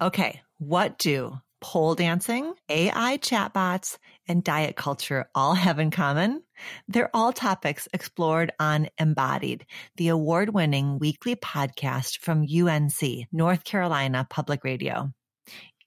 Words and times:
Okay, 0.00 0.42
what 0.58 0.96
do 0.98 1.40
pole 1.60 1.96
dancing, 1.96 2.54
AI 2.68 3.18
chatbots, 3.18 3.98
and 4.28 4.44
diet 4.44 4.76
culture 4.76 5.28
all 5.34 5.54
have 5.64 5.80
in 5.80 5.90
common? 5.90 6.44
They're 6.86 7.10
all 7.12 7.32
topics 7.32 7.88
explored 7.92 8.52
on 8.60 8.90
Embodied, 8.98 9.66
the 9.96 10.08
award 10.08 10.54
winning 10.54 11.00
weekly 11.00 11.34
podcast 11.34 12.18
from 12.20 12.46
UNC, 12.48 13.26
North 13.32 13.64
Carolina 13.64 14.24
Public 14.30 14.62
Radio. 14.62 15.12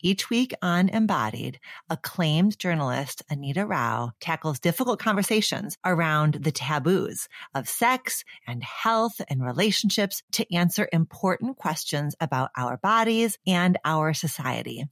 Each 0.03 0.29
week 0.29 0.53
on 0.61 0.89
Embodied, 0.89 1.59
acclaimed 1.89 2.57
journalist 2.57 3.21
Anita 3.29 3.65
Rao 3.65 4.11
tackles 4.19 4.59
difficult 4.59 4.99
conversations 4.99 5.77
around 5.85 6.39
the 6.41 6.51
taboos 6.51 7.27
of 7.53 7.69
sex 7.69 8.23
and 8.47 8.63
health 8.63 9.21
and 9.29 9.43
relationships 9.43 10.23
to 10.31 10.55
answer 10.55 10.89
important 10.91 11.57
questions 11.57 12.15
about 12.19 12.49
our 12.57 12.77
bodies 12.77 13.37
and 13.45 13.77
our 13.85 14.13
society. 14.13 14.85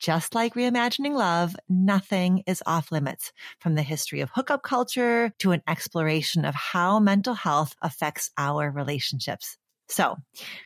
Just 0.00 0.34
like 0.34 0.54
reimagining 0.54 1.14
love, 1.14 1.54
nothing 1.68 2.42
is 2.48 2.60
off 2.66 2.90
limits 2.90 3.32
from 3.60 3.76
the 3.76 3.82
history 3.82 4.20
of 4.20 4.30
hookup 4.34 4.64
culture 4.64 5.32
to 5.38 5.52
an 5.52 5.62
exploration 5.68 6.44
of 6.44 6.56
how 6.56 6.98
mental 6.98 7.34
health 7.34 7.76
affects 7.80 8.32
our 8.36 8.68
relationships. 8.68 9.56
So 9.88 10.16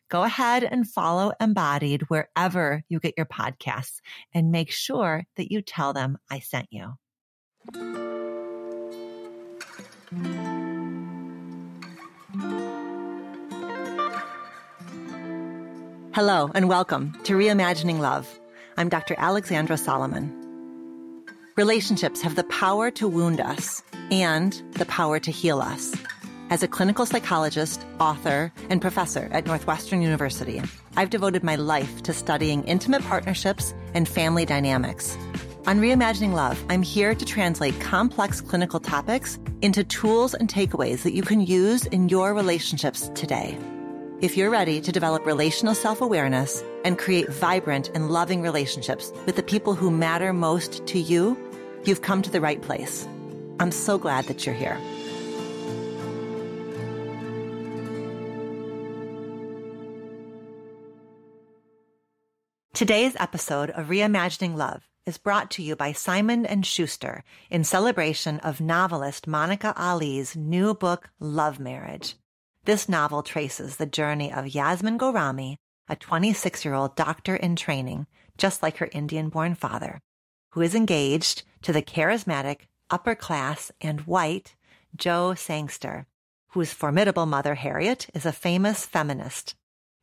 go 0.08 0.22
ahead 0.22 0.64
and 0.64 0.88
follow 0.88 1.32
Embodied 1.40 2.02
wherever 2.02 2.82
you 2.88 3.00
get 3.00 3.14
your 3.16 3.26
podcasts 3.26 4.00
and 4.32 4.52
make 4.52 4.70
sure 4.70 5.24
that 5.36 5.50
you 5.50 5.62
tell 5.62 5.92
them 5.92 6.18
I 6.30 6.40
sent 6.40 6.68
you. 6.70 6.94
Hello 16.14 16.50
and 16.54 16.68
welcome 16.68 17.12
to 17.24 17.34
Reimagining 17.34 17.98
Love. 17.98 18.40
I'm 18.78 18.88
Dr. 18.88 19.14
Alexandra 19.18 19.76
Solomon. 19.76 20.32
Relationships 21.56 22.22
have 22.22 22.36
the 22.36 22.44
power 22.44 22.90
to 22.92 23.08
wound 23.08 23.40
us 23.40 23.82
and 24.10 24.52
the 24.72 24.86
power 24.86 25.18
to 25.18 25.30
heal 25.30 25.60
us. 25.60 25.94
As 26.48 26.62
a 26.62 26.68
clinical 26.68 27.06
psychologist, 27.06 27.84
author, 27.98 28.52
and 28.70 28.80
professor 28.80 29.28
at 29.32 29.46
Northwestern 29.46 30.00
University, 30.00 30.62
I've 30.96 31.10
devoted 31.10 31.42
my 31.42 31.56
life 31.56 32.04
to 32.04 32.12
studying 32.12 32.62
intimate 32.64 33.02
partnerships 33.02 33.74
and 33.94 34.08
family 34.08 34.44
dynamics. 34.44 35.18
On 35.66 35.80
Reimagining 35.80 36.34
Love, 36.34 36.64
I'm 36.68 36.82
here 36.82 37.16
to 37.16 37.24
translate 37.24 37.80
complex 37.80 38.40
clinical 38.40 38.78
topics 38.78 39.40
into 39.60 39.82
tools 39.82 40.34
and 40.34 40.48
takeaways 40.48 41.02
that 41.02 41.14
you 41.14 41.22
can 41.22 41.40
use 41.40 41.84
in 41.86 42.08
your 42.08 42.32
relationships 42.32 43.10
today. 43.16 43.58
If 44.20 44.36
you're 44.36 44.48
ready 44.48 44.80
to 44.82 44.92
develop 44.92 45.26
relational 45.26 45.74
self 45.74 46.00
awareness 46.00 46.62
and 46.84 46.96
create 46.96 47.28
vibrant 47.28 47.90
and 47.92 48.08
loving 48.08 48.40
relationships 48.40 49.12
with 49.26 49.34
the 49.34 49.42
people 49.42 49.74
who 49.74 49.90
matter 49.90 50.32
most 50.32 50.86
to 50.86 51.00
you, 51.00 51.36
you've 51.84 52.02
come 52.02 52.22
to 52.22 52.30
the 52.30 52.40
right 52.40 52.62
place. 52.62 53.08
I'm 53.58 53.72
so 53.72 53.98
glad 53.98 54.26
that 54.26 54.46
you're 54.46 54.54
here. 54.54 54.78
Today's 62.76 63.16
episode 63.18 63.70
of 63.70 63.86
Reimagining 63.86 64.54
Love 64.54 64.86
is 65.06 65.16
brought 65.16 65.50
to 65.52 65.62
you 65.62 65.74
by 65.76 65.92
Simon 65.92 66.44
and 66.44 66.66
Schuster 66.66 67.24
in 67.48 67.64
celebration 67.64 68.38
of 68.40 68.60
novelist 68.60 69.26
Monica 69.26 69.72
Ali's 69.78 70.36
new 70.36 70.74
book, 70.74 71.08
Love 71.18 71.58
Marriage. 71.58 72.16
This 72.66 72.86
novel 72.86 73.22
traces 73.22 73.76
the 73.76 73.86
journey 73.86 74.30
of 74.30 74.54
Yasmin 74.54 74.98
Ghorami, 74.98 75.56
a 75.88 75.96
26 75.96 76.66
year 76.66 76.74
old 76.74 76.94
doctor 76.96 77.34
in 77.34 77.56
training, 77.56 78.08
just 78.36 78.62
like 78.62 78.76
her 78.76 78.90
Indian 78.92 79.30
born 79.30 79.54
father, 79.54 80.02
who 80.50 80.60
is 80.60 80.74
engaged 80.74 81.44
to 81.62 81.72
the 81.72 81.80
charismatic, 81.80 82.66
upper 82.90 83.14
class, 83.14 83.72
and 83.80 84.02
white 84.02 84.54
Joe 84.94 85.32
Sangster, 85.32 86.04
whose 86.48 86.74
formidable 86.74 87.24
mother, 87.24 87.54
Harriet, 87.54 88.10
is 88.12 88.26
a 88.26 88.32
famous 88.32 88.84
feminist. 88.84 89.54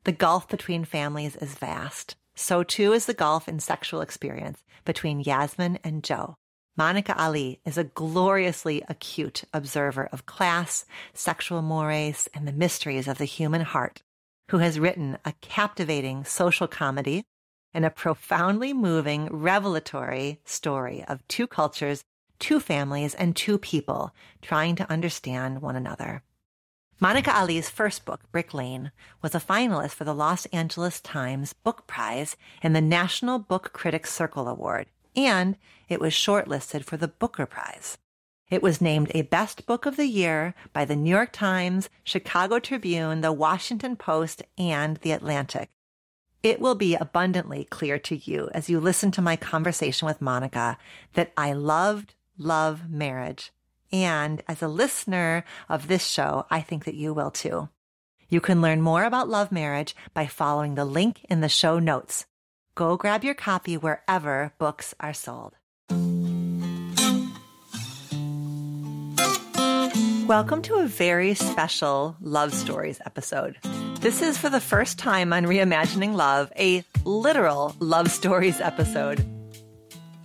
The 0.05 0.11
gulf 0.11 0.47
between 0.47 0.85
families 0.85 1.35
is 1.35 1.53
vast. 1.53 2.15
So 2.35 2.63
too 2.63 2.93
is 2.93 3.05
the 3.05 3.13
gulf 3.13 3.47
in 3.47 3.59
sexual 3.59 4.01
experience 4.01 4.63
between 4.85 5.19
Yasmin 5.19 5.79
and 5.83 6.03
Joe. 6.03 6.35
Monica 6.75 7.15
Ali 7.21 7.59
is 7.65 7.77
a 7.77 7.83
gloriously 7.83 8.81
acute 8.89 9.43
observer 9.53 10.09
of 10.11 10.25
class, 10.25 10.85
sexual 11.13 11.61
mores, 11.61 12.27
and 12.33 12.47
the 12.47 12.51
mysteries 12.51 13.07
of 13.07 13.19
the 13.19 13.25
human 13.25 13.61
heart, 13.61 14.01
who 14.49 14.57
has 14.57 14.79
written 14.79 15.19
a 15.23 15.33
captivating 15.41 16.25
social 16.25 16.67
comedy 16.67 17.23
and 17.75 17.85
a 17.85 17.91
profoundly 17.91 18.73
moving, 18.73 19.27
revelatory 19.27 20.39
story 20.45 21.03
of 21.07 21.27
two 21.27 21.45
cultures, 21.45 22.03
two 22.39 22.59
families, 22.59 23.13
and 23.13 23.35
two 23.35 23.59
people 23.59 24.11
trying 24.41 24.75
to 24.75 24.89
understand 24.91 25.61
one 25.61 25.75
another. 25.75 26.23
Monica 26.99 27.35
Ali's 27.35 27.69
first 27.69 28.05
book, 28.05 28.21
Brick 28.31 28.53
Lane, 28.53 28.91
was 29.21 29.35
a 29.35 29.39
finalist 29.39 29.91
for 29.91 30.03
the 30.03 30.13
Los 30.13 30.45
Angeles 30.47 31.01
Times 31.01 31.53
Book 31.53 31.85
Prize 31.87 32.37
and 32.61 32.75
the 32.75 32.81
National 32.81 33.39
Book 33.39 33.73
Critics 33.73 34.13
Circle 34.13 34.47
Award 34.47 34.87
and 35.15 35.57
it 35.89 35.99
was 35.99 36.13
shortlisted 36.13 36.83
for 36.83 36.97
the 36.97 37.07
Booker 37.07 37.45
Prize. 37.45 37.97
It 38.49 38.61
was 38.61 38.81
named 38.81 39.11
a 39.13 39.23
Best 39.23 39.65
Book 39.65 39.85
of 39.85 39.95
the 39.95 40.07
Year 40.07 40.53
by 40.73 40.85
the 40.85 40.95
New 40.95 41.09
York 41.09 41.31
Times, 41.31 41.89
Chicago 42.03 42.59
Tribune, 42.59 43.21
the 43.21 43.31
Washington 43.31 43.95
Post, 43.95 44.43
and 44.57 44.97
the 44.97 45.11
Atlantic. 45.11 45.69
It 46.43 46.59
will 46.59 46.75
be 46.75 46.95
abundantly 46.95 47.63
clear 47.65 47.97
to 47.99 48.17
you 48.17 48.49
as 48.53 48.69
you 48.69 48.79
listen 48.79 49.11
to 49.11 49.21
my 49.21 49.35
conversation 49.35 50.05
with 50.05 50.21
Monica 50.21 50.77
that 51.13 51.31
I 51.37 51.53
loved, 51.53 52.15
love 52.37 52.89
marriage. 52.89 53.51
And 53.93 54.41
as 54.47 54.63
a 54.63 54.67
listener 54.67 55.45
of 55.69 55.87
this 55.87 56.07
show, 56.07 56.47
I 56.49 56.61
think 56.61 56.85
that 56.85 56.95
you 56.95 57.13
will 57.13 57.29
too. 57.29 57.69
You 58.27 58.41
can 58.41 58.59
learn 58.59 58.81
more 58.81 59.03
about 59.03 59.29
love 59.29 59.51
marriage 59.51 59.95
by 60.15 60.25
following 60.25 60.73
the 60.73 60.83
link 60.83 61.23
in 61.29 61.41
the 61.41 61.47
show 61.47 61.77
notes. 61.77 62.25
Go 62.73 62.97
grab 62.97 63.23
your 63.23 63.35
copy 63.35 63.77
wherever 63.77 64.51
books 64.57 64.95
are 64.99 65.13
sold. 65.13 65.53
Welcome 70.27 70.63
to 70.63 70.77
a 70.77 70.87
very 70.87 71.35
special 71.35 72.15
Love 72.19 72.51
Stories 72.51 72.99
episode. 73.05 73.57
This 73.99 74.23
is 74.23 74.39
for 74.39 74.49
the 74.49 74.59
first 74.59 74.97
time 74.97 75.31
on 75.31 75.45
Reimagining 75.45 76.15
Love, 76.15 76.51
a 76.57 76.83
literal 77.05 77.75
Love 77.79 78.09
Stories 78.09 78.59
episode. 78.59 79.23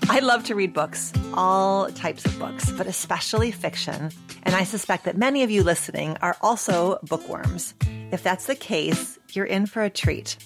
I 0.10 0.20
love 0.20 0.44
to 0.44 0.54
read 0.54 0.72
books, 0.72 1.12
all 1.34 1.90
types 1.90 2.24
of 2.24 2.38
books, 2.38 2.70
but 2.70 2.86
especially 2.86 3.50
fiction. 3.50 4.10
And 4.44 4.54
I 4.54 4.64
suspect 4.64 5.04
that 5.04 5.18
many 5.18 5.42
of 5.42 5.50
you 5.50 5.62
listening 5.62 6.16
are 6.22 6.34
also 6.40 6.98
bookworms. 7.02 7.74
If 8.10 8.22
that's 8.22 8.46
the 8.46 8.54
case, 8.54 9.18
you're 9.32 9.44
in 9.44 9.66
for 9.66 9.82
a 9.82 9.90
treat. 9.90 10.38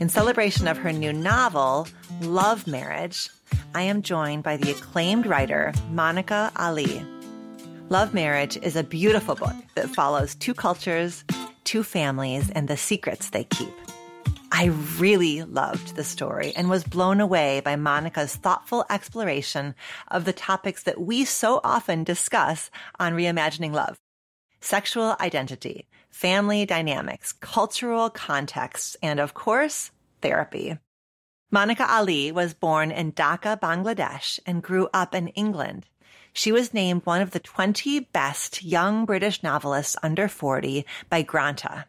In 0.00 0.08
celebration 0.08 0.66
of 0.66 0.78
her 0.78 0.92
new 0.92 1.12
novel, 1.12 1.88
Love 2.22 2.66
Marriage, 2.66 3.28
I 3.74 3.82
am 3.82 4.00
joined 4.00 4.44
by 4.44 4.56
the 4.56 4.70
acclaimed 4.70 5.26
writer, 5.26 5.74
Monica 5.90 6.50
Ali. 6.56 7.04
Love 7.90 8.14
Marriage 8.14 8.56
is 8.62 8.76
a 8.76 8.82
beautiful 8.82 9.34
book 9.34 9.56
that 9.74 9.90
follows 9.90 10.34
two 10.34 10.54
cultures, 10.54 11.22
two 11.64 11.82
families, 11.82 12.48
and 12.48 12.66
the 12.66 12.78
secrets 12.78 13.28
they 13.28 13.44
keep. 13.44 13.81
I 14.50 14.66
really 14.98 15.42
loved 15.42 15.96
the 15.96 16.04
story 16.04 16.52
and 16.54 16.68
was 16.70 16.84
blown 16.84 17.20
away 17.20 17.60
by 17.60 17.74
Monica's 17.74 18.36
thoughtful 18.36 18.84
exploration 18.90 19.74
of 20.08 20.24
the 20.24 20.32
topics 20.32 20.82
that 20.84 21.00
we 21.00 21.24
so 21.24 21.60
often 21.64 22.04
discuss 22.04 22.70
on 23.00 23.14
Reimagining 23.14 23.72
Love 23.72 23.98
sexual 24.60 25.16
identity, 25.20 25.88
family 26.10 26.64
dynamics, 26.64 27.32
cultural 27.32 28.08
contexts, 28.08 28.96
and 29.02 29.18
of 29.18 29.34
course, 29.34 29.90
therapy. 30.20 30.78
Monica 31.50 31.86
Ali 31.92 32.32
was 32.32 32.54
born 32.54 32.90
in 32.90 33.12
Dhaka, 33.12 33.60
Bangladesh, 33.60 34.38
and 34.46 34.62
grew 34.62 34.88
up 34.94 35.14
in 35.14 35.28
England. 35.28 35.86
She 36.32 36.52
was 36.52 36.72
named 36.72 37.02
one 37.04 37.20
of 37.20 37.32
the 37.32 37.40
20 37.40 38.00
best 38.12 38.62
young 38.62 39.04
British 39.04 39.42
novelists 39.42 39.96
under 40.02 40.28
40 40.28 40.86
by 41.10 41.22
Granta. 41.22 41.86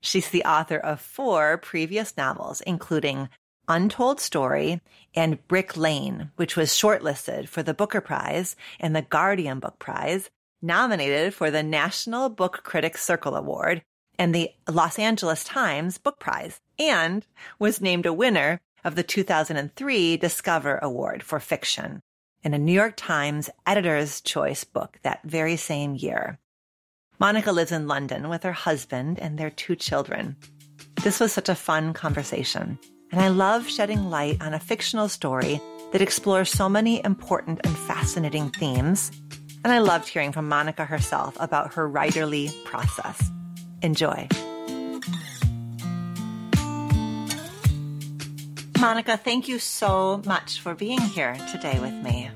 She's 0.00 0.28
the 0.28 0.44
author 0.44 0.78
of 0.78 1.00
four 1.00 1.58
previous 1.58 2.16
novels, 2.16 2.60
including 2.62 3.28
Untold 3.66 4.20
Story 4.20 4.80
and 5.14 5.46
Brick 5.46 5.76
Lane, 5.76 6.30
which 6.36 6.56
was 6.56 6.70
shortlisted 6.70 7.48
for 7.48 7.62
the 7.62 7.74
Booker 7.74 8.00
Prize 8.00 8.56
and 8.80 8.96
the 8.96 9.02
Guardian 9.02 9.58
Book 9.60 9.78
Prize, 9.78 10.30
nominated 10.62 11.34
for 11.34 11.50
the 11.50 11.62
National 11.62 12.28
Book 12.28 12.62
Critics 12.64 13.04
Circle 13.04 13.36
Award 13.36 13.82
and 14.18 14.34
the 14.34 14.50
Los 14.68 14.98
Angeles 14.98 15.44
Times 15.44 15.98
Book 15.98 16.18
Prize, 16.18 16.60
and 16.78 17.26
was 17.58 17.80
named 17.80 18.06
a 18.06 18.12
winner 18.12 18.60
of 18.84 18.94
the 18.94 19.02
2003 19.02 20.16
Discover 20.16 20.78
Award 20.82 21.22
for 21.22 21.38
Fiction 21.38 22.00
in 22.42 22.54
a 22.54 22.58
New 22.58 22.72
York 22.72 22.94
Times 22.96 23.50
Editor's 23.66 24.20
Choice 24.20 24.64
book 24.64 24.98
that 25.02 25.20
very 25.24 25.56
same 25.56 25.94
year. 25.94 26.38
Monica 27.20 27.50
lives 27.50 27.72
in 27.72 27.88
London 27.88 28.28
with 28.28 28.44
her 28.44 28.52
husband 28.52 29.18
and 29.18 29.36
their 29.36 29.50
two 29.50 29.74
children. 29.74 30.36
This 31.02 31.18
was 31.18 31.32
such 31.32 31.48
a 31.48 31.54
fun 31.56 31.92
conversation. 31.92 32.78
and 33.10 33.20
I 33.20 33.28
love 33.28 33.68
shedding 33.68 34.08
light 34.08 34.40
on 34.40 34.54
a 34.54 34.60
fictional 34.60 35.08
story 35.08 35.60
that 35.92 36.00
explores 36.02 36.50
so 36.50 36.68
many 36.68 37.02
important 37.04 37.60
and 37.64 37.76
fascinating 37.76 38.50
themes. 38.50 39.10
And 39.64 39.72
I 39.72 39.78
loved 39.78 40.06
hearing 40.06 40.30
from 40.30 40.48
Monica 40.48 40.84
herself 40.84 41.36
about 41.40 41.74
her 41.74 41.90
writerly 41.90 42.52
process. 42.64 43.20
Enjoy. 43.82 44.28
Monica, 48.78 49.16
thank 49.16 49.48
you 49.48 49.58
so 49.58 50.22
much 50.24 50.60
for 50.60 50.74
being 50.76 51.00
here 51.00 51.36
today 51.50 51.80
with 51.80 51.94
me. 51.94 52.30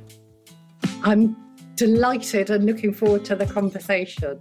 I'm 1.04 1.36
delighted 1.76 2.50
and 2.50 2.64
looking 2.66 2.92
forward 2.92 3.24
to 3.26 3.36
the 3.36 3.46
conversation. 3.46 4.40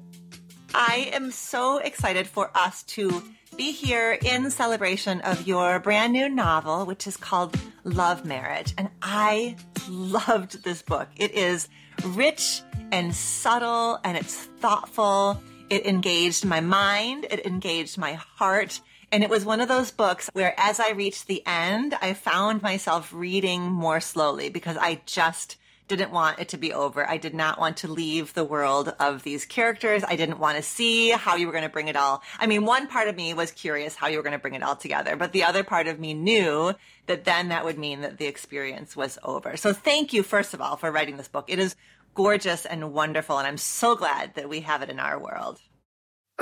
I 0.73 1.09
am 1.13 1.31
so 1.31 1.77
excited 1.79 2.27
for 2.27 2.49
us 2.55 2.83
to 2.83 3.23
be 3.57 3.71
here 3.71 4.17
in 4.23 4.49
celebration 4.51 5.21
of 5.21 5.45
your 5.45 5.79
brand 5.79 6.13
new 6.13 6.29
novel, 6.29 6.85
which 6.85 7.07
is 7.07 7.17
called 7.17 7.59
Love 7.83 8.25
Marriage. 8.25 8.73
And 8.77 8.89
I 9.01 9.57
loved 9.89 10.63
this 10.63 10.81
book. 10.81 11.09
It 11.17 11.31
is 11.31 11.67
rich 12.05 12.61
and 12.91 13.13
subtle 13.13 13.99
and 14.03 14.17
it's 14.17 14.35
thoughtful. 14.35 15.41
It 15.69 15.85
engaged 15.85 16.45
my 16.45 16.61
mind. 16.61 17.27
It 17.29 17.45
engaged 17.45 17.97
my 17.97 18.13
heart. 18.13 18.79
And 19.11 19.23
it 19.23 19.29
was 19.29 19.43
one 19.43 19.59
of 19.59 19.67
those 19.67 19.91
books 19.91 20.29
where 20.31 20.53
as 20.57 20.79
I 20.79 20.91
reached 20.91 21.27
the 21.27 21.43
end, 21.45 21.95
I 22.01 22.13
found 22.13 22.61
myself 22.61 23.11
reading 23.13 23.63
more 23.63 23.99
slowly 23.99 24.49
because 24.49 24.77
I 24.77 25.01
just 25.05 25.57
didn't 25.87 26.11
want 26.11 26.39
it 26.39 26.49
to 26.49 26.57
be 26.57 26.73
over. 26.73 27.09
I 27.09 27.17
did 27.17 27.33
not 27.33 27.59
want 27.59 27.77
to 27.77 27.87
leave 27.87 28.33
the 28.33 28.43
world 28.43 28.93
of 28.99 29.23
these 29.23 29.45
characters. 29.45 30.03
I 30.07 30.15
didn't 30.15 30.39
want 30.39 30.57
to 30.57 30.63
see 30.63 31.11
how 31.11 31.35
you 31.35 31.47
were 31.47 31.51
going 31.51 31.63
to 31.63 31.69
bring 31.69 31.89
it 31.89 31.95
all. 31.95 32.23
I 32.39 32.47
mean, 32.47 32.65
one 32.65 32.87
part 32.87 33.07
of 33.07 33.15
me 33.15 33.33
was 33.33 33.51
curious 33.51 33.95
how 33.95 34.07
you 34.07 34.17
were 34.17 34.23
going 34.23 34.31
to 34.31 34.39
bring 34.39 34.53
it 34.53 34.63
all 34.63 34.75
together, 34.75 35.15
but 35.15 35.33
the 35.33 35.43
other 35.43 35.63
part 35.63 35.87
of 35.87 35.99
me 35.99 36.13
knew 36.13 36.73
that 37.07 37.25
then 37.25 37.49
that 37.49 37.65
would 37.65 37.77
mean 37.77 38.01
that 38.01 38.17
the 38.17 38.25
experience 38.25 38.95
was 38.95 39.19
over. 39.23 39.57
So 39.57 39.73
thank 39.73 40.13
you, 40.13 40.23
first 40.23 40.53
of 40.53 40.61
all, 40.61 40.77
for 40.77 40.91
writing 40.91 41.17
this 41.17 41.27
book. 41.27 41.45
It 41.47 41.59
is 41.59 41.75
gorgeous 42.13 42.65
and 42.65 42.93
wonderful, 42.93 43.37
and 43.37 43.47
I'm 43.47 43.57
so 43.57 43.95
glad 43.95 44.35
that 44.35 44.49
we 44.49 44.61
have 44.61 44.81
it 44.81 44.89
in 44.89 44.99
our 44.99 45.19
world. 45.19 45.59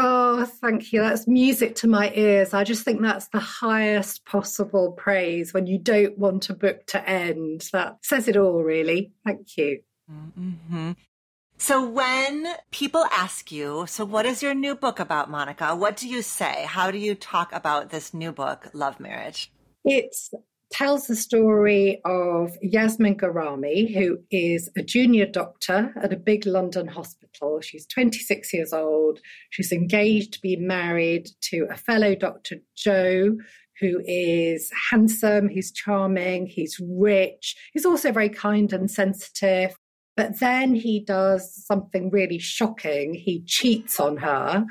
Oh, 0.01 0.45
thank 0.45 0.93
you. 0.93 1.01
That's 1.01 1.27
music 1.27 1.75
to 1.75 1.87
my 1.87 2.09
ears. 2.15 2.53
I 2.53 2.63
just 2.63 2.85
think 2.85 3.01
that's 3.01 3.27
the 3.27 3.39
highest 3.39 4.25
possible 4.25 4.93
praise 4.93 5.53
when 5.53 5.67
you 5.67 5.77
don't 5.77 6.17
want 6.17 6.49
a 6.49 6.53
book 6.53 6.85
to 6.87 7.07
end. 7.07 7.67
That 7.73 7.97
says 8.01 8.29
it 8.29 8.37
all, 8.37 8.63
really. 8.63 9.11
Thank 9.25 9.57
you. 9.57 9.81
Mm-hmm. 10.09 10.91
So, 11.57 11.85
when 11.85 12.47
people 12.71 13.03
ask 13.11 13.51
you, 13.51 13.85
so 13.87 14.05
what 14.05 14.25
is 14.25 14.41
your 14.41 14.53
new 14.53 14.73
book 14.73 15.01
about, 15.01 15.29
Monica? 15.29 15.75
What 15.75 15.97
do 15.97 16.07
you 16.07 16.21
say? 16.21 16.63
How 16.65 16.91
do 16.91 16.97
you 16.97 17.13
talk 17.13 17.51
about 17.51 17.89
this 17.89 18.13
new 18.13 18.31
book, 18.31 18.69
Love 18.73 19.01
Marriage? 19.01 19.51
It's 19.83 20.31
tells 20.71 21.07
the 21.07 21.15
story 21.15 21.99
of 22.05 22.55
Yasmin 22.61 23.17
Ghorami, 23.17 23.93
who 23.93 24.19
is 24.29 24.69
a 24.77 24.83
junior 24.83 25.25
doctor 25.25 25.93
at 26.01 26.13
a 26.13 26.17
big 26.17 26.45
London 26.45 26.87
hospital. 26.87 27.59
She's 27.61 27.87
26 27.87 28.53
years 28.53 28.73
old. 28.73 29.19
She's 29.49 29.71
engaged 29.71 30.33
to 30.33 30.41
be 30.41 30.55
married 30.55 31.29
to 31.49 31.67
a 31.71 31.77
fellow 31.77 32.15
doctor, 32.15 32.57
Joe, 32.75 33.37
who 33.79 34.01
is 34.05 34.71
handsome, 34.91 35.47
he's 35.47 35.71
charming, 35.71 36.45
he's 36.45 36.79
rich, 36.81 37.55
he's 37.73 37.85
also 37.85 38.11
very 38.11 38.29
kind 38.29 38.71
and 38.73 38.91
sensitive. 38.91 39.75
But 40.17 40.39
then 40.39 40.75
he 40.75 40.99
does 40.99 41.65
something 41.65 42.09
really 42.09 42.39
shocking. 42.39 43.13
He 43.13 43.41
cheats 43.45 44.01
on 44.01 44.17
her. 44.17 44.65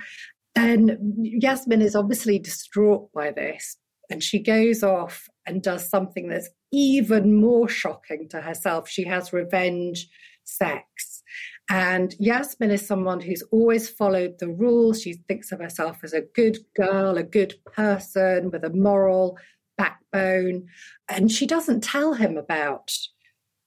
And 0.55 0.99
Yasmin 1.23 1.81
is 1.81 1.97
obviously 1.97 2.39
distraught 2.39 3.11
by 3.15 3.31
this. 3.31 3.79
And 4.11 4.23
she 4.23 4.43
goes 4.43 4.83
off 4.83 5.27
and 5.49 5.63
does 5.63 5.89
something 5.89 6.29
that's 6.29 6.51
even 6.71 7.35
more 7.35 7.69
shocking 7.69 8.29
to 8.29 8.43
herself. 8.43 8.89
She 8.89 9.05
has 9.05 9.33
revenge 9.33 10.09
sex. 10.45 11.23
And 11.71 12.15
Yasmin 12.19 12.71
is 12.71 12.87
someone 12.87 13.21
who's 13.21 13.43
always 13.51 13.89
followed 13.89 14.39
the 14.39 14.49
rules. 14.49 15.03
She 15.03 15.15
thinks 15.27 15.51
of 15.51 15.61
herself 15.61 15.99
as 16.03 16.13
a 16.13 16.23
good 16.35 16.59
girl, 16.77 17.17
a 17.17 17.23
good 17.23 17.55
person 17.65 18.51
with 18.51 18.65
a 18.65 18.71
moral 18.71 19.39
backbone. 19.77 20.67
And 21.09 21.33
she 21.33 21.47
doesn't 21.47 21.83
tell 21.83 22.15
him 22.15 22.37
about 22.37 22.93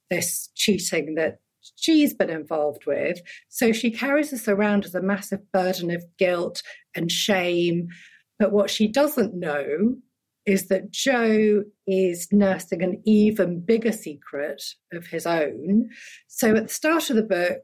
this 0.09 0.49
cheating 0.55 1.15
that 1.15 1.39
she's 1.75 2.13
been 2.13 2.29
involved 2.29 2.85
with. 2.85 3.21
So 3.49 3.71
she 3.71 3.91
carries 3.91 4.31
this 4.31 4.47
around 4.47 4.85
as 4.85 4.95
a 4.95 5.01
massive 5.01 5.51
burden 5.51 5.91
of 5.91 6.03
guilt 6.17 6.61
and 6.95 7.11
shame. 7.11 7.87
But 8.39 8.51
what 8.51 8.69
she 8.69 8.87
doesn't 8.87 9.35
know 9.35 9.95
is 10.45 10.67
that 10.67 10.91
Joe 10.91 11.63
is 11.87 12.27
nursing 12.31 12.81
an 12.81 13.01
even 13.05 13.59
bigger 13.59 13.91
secret 13.91 14.63
of 14.91 15.07
his 15.07 15.25
own. 15.25 15.89
So 16.27 16.55
at 16.55 16.67
the 16.67 16.73
start 16.73 17.09
of 17.09 17.15
the 17.15 17.23
book, 17.23 17.61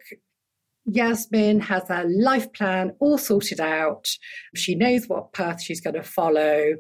Yasmin 0.85 1.59
has 1.61 1.89
a 1.89 2.03
life 2.05 2.51
plan 2.53 2.93
all 2.99 3.17
sorted 3.17 3.59
out. 3.59 4.07
She 4.55 4.75
knows 4.75 5.07
what 5.07 5.33
path 5.33 5.61
she's 5.61 5.81
going 5.81 5.95
to 5.95 6.03
follow. 6.03 6.75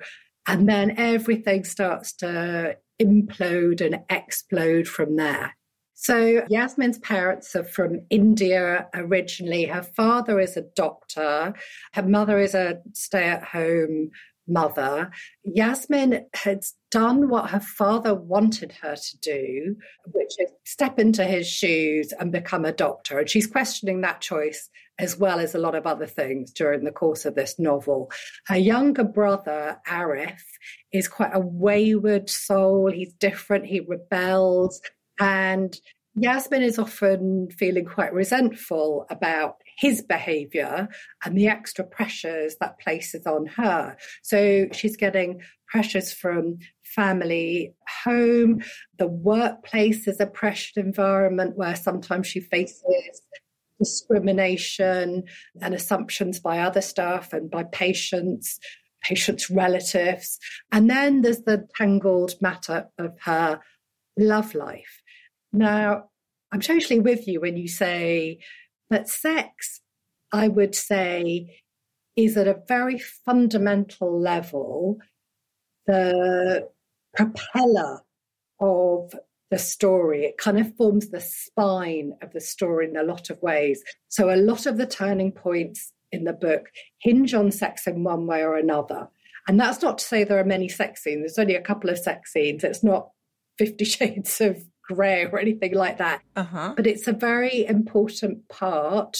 And 0.47 0.69
then 0.69 0.93
everything 0.97 1.65
starts 1.65 2.13
to 2.17 2.77
implode 3.01 3.81
and 3.81 3.99
explode 4.09 4.87
from 4.87 5.17
there. 5.17 5.55
So, 5.99 6.45
Yasmin's 6.47 6.99
parents 6.99 7.55
are 7.55 7.63
from 7.63 8.01
India 8.11 8.87
originally. 8.93 9.65
Her 9.65 9.81
father 9.81 10.39
is 10.39 10.55
a 10.55 10.61
doctor. 10.75 11.55
Her 11.93 12.03
mother 12.03 12.37
is 12.37 12.53
a 12.53 12.81
stay 12.93 13.23
at 13.23 13.43
home 13.43 14.11
mother, 14.47 15.11
Yasmin 15.43 16.25
had 16.33 16.63
done 16.91 17.29
what 17.29 17.49
her 17.49 17.59
father 17.59 18.15
wanted 18.15 18.71
her 18.81 18.95
to 18.95 19.17
do, 19.19 19.75
which 20.11 20.39
is 20.39 20.51
step 20.65 20.99
into 20.99 21.23
his 21.23 21.47
shoes 21.47 22.13
and 22.19 22.31
become 22.31 22.65
a 22.65 22.71
doctor. 22.71 23.19
And 23.19 23.29
she's 23.29 23.47
questioning 23.47 24.01
that 24.01 24.21
choice 24.21 24.69
as 24.99 25.17
well 25.17 25.39
as 25.39 25.53
a 25.53 25.59
lot 25.59 25.75
of 25.75 25.85
other 25.85 26.07
things 26.07 26.51
during 26.51 26.83
the 26.83 26.91
course 26.91 27.25
of 27.25 27.35
this 27.35 27.59
novel. 27.59 28.11
Her 28.47 28.57
younger 28.57 29.03
brother, 29.03 29.79
Arif, 29.87 30.41
is 30.91 31.07
quite 31.07 31.31
a 31.33 31.39
wayward 31.39 32.29
soul. 32.29 32.91
He's 32.91 33.13
different, 33.13 33.65
he 33.65 33.81
rebels. 33.81 34.81
And 35.19 35.77
Yasmin 36.15 36.63
is 36.63 36.79
often 36.79 37.49
feeling 37.51 37.85
quite 37.85 38.13
resentful 38.13 39.05
about 39.09 39.57
his 39.77 40.01
behavior 40.01 40.89
and 41.23 41.37
the 41.37 41.47
extra 41.47 41.85
pressures 41.85 42.55
that 42.59 42.79
places 42.79 43.25
on 43.25 43.45
her. 43.45 43.95
So 44.23 44.67
she's 44.73 44.97
getting 44.97 45.41
pressures 45.67 46.11
from 46.11 46.57
family, 46.83 47.73
home, 48.03 48.63
the 48.97 49.07
workplace 49.07 50.07
is 50.07 50.19
a 50.19 50.25
pressured 50.25 50.83
environment 50.83 51.57
where 51.57 51.75
sometimes 51.75 52.27
she 52.27 52.39
faces 52.39 53.21
discrimination 53.79 55.23
and 55.61 55.73
assumptions 55.75 56.39
by 56.39 56.59
other 56.59 56.81
staff 56.81 57.33
and 57.33 57.51
by 57.51 57.63
patients, 57.63 58.59
patients' 59.03 59.49
relatives. 59.49 60.39
And 60.71 60.89
then 60.89 61.21
there's 61.21 61.41
the 61.41 61.67
tangled 61.75 62.33
matter 62.41 62.87
of 62.97 63.15
her 63.25 63.59
love 64.17 64.55
life. 64.55 65.03
Now, 65.53 66.05
I'm 66.51 66.61
totally 66.61 66.99
with 66.99 67.27
you 67.27 67.41
when 67.41 67.57
you 67.57 67.67
say 67.67 68.39
that 68.89 69.09
sex, 69.09 69.81
I 70.31 70.47
would 70.47 70.75
say, 70.75 71.61
is 72.15 72.35
at 72.37 72.47
a 72.47 72.61
very 72.67 72.99
fundamental 72.99 74.19
level 74.19 74.97
the 75.85 76.67
propeller 77.15 78.01
of 78.59 79.13
the 79.49 79.59
story. 79.59 80.25
It 80.25 80.37
kind 80.37 80.59
of 80.59 80.75
forms 80.75 81.09
the 81.09 81.21
spine 81.21 82.13
of 82.21 82.33
the 82.33 82.41
story 82.41 82.89
in 82.89 82.97
a 82.97 83.03
lot 83.03 83.29
of 83.29 83.41
ways. 83.41 83.83
So, 84.09 84.29
a 84.29 84.35
lot 84.35 84.65
of 84.65 84.77
the 84.77 84.87
turning 84.87 85.31
points 85.31 85.93
in 86.11 86.23
the 86.23 86.33
book 86.33 86.67
hinge 86.99 87.33
on 87.33 87.51
sex 87.51 87.87
in 87.87 88.03
one 88.03 88.27
way 88.27 88.43
or 88.43 88.55
another. 88.55 89.07
And 89.47 89.59
that's 89.59 89.81
not 89.81 89.99
to 89.99 90.03
say 90.03 90.23
there 90.23 90.39
are 90.39 90.45
many 90.45 90.67
sex 90.67 91.03
scenes, 91.03 91.21
there's 91.21 91.39
only 91.39 91.55
a 91.55 91.61
couple 91.61 91.89
of 91.89 91.97
sex 91.97 92.33
scenes. 92.33 92.63
It's 92.63 92.83
not 92.83 93.09
Fifty 93.57 93.85
Shades 93.85 94.41
of 94.41 94.63
grey 94.87 95.25
or 95.25 95.39
anything 95.39 95.73
like 95.73 95.97
that. 95.97 96.21
Uh-huh. 96.35 96.73
But 96.75 96.87
it's 96.87 97.07
a 97.07 97.13
very 97.13 97.65
important 97.65 98.47
part, 98.49 99.17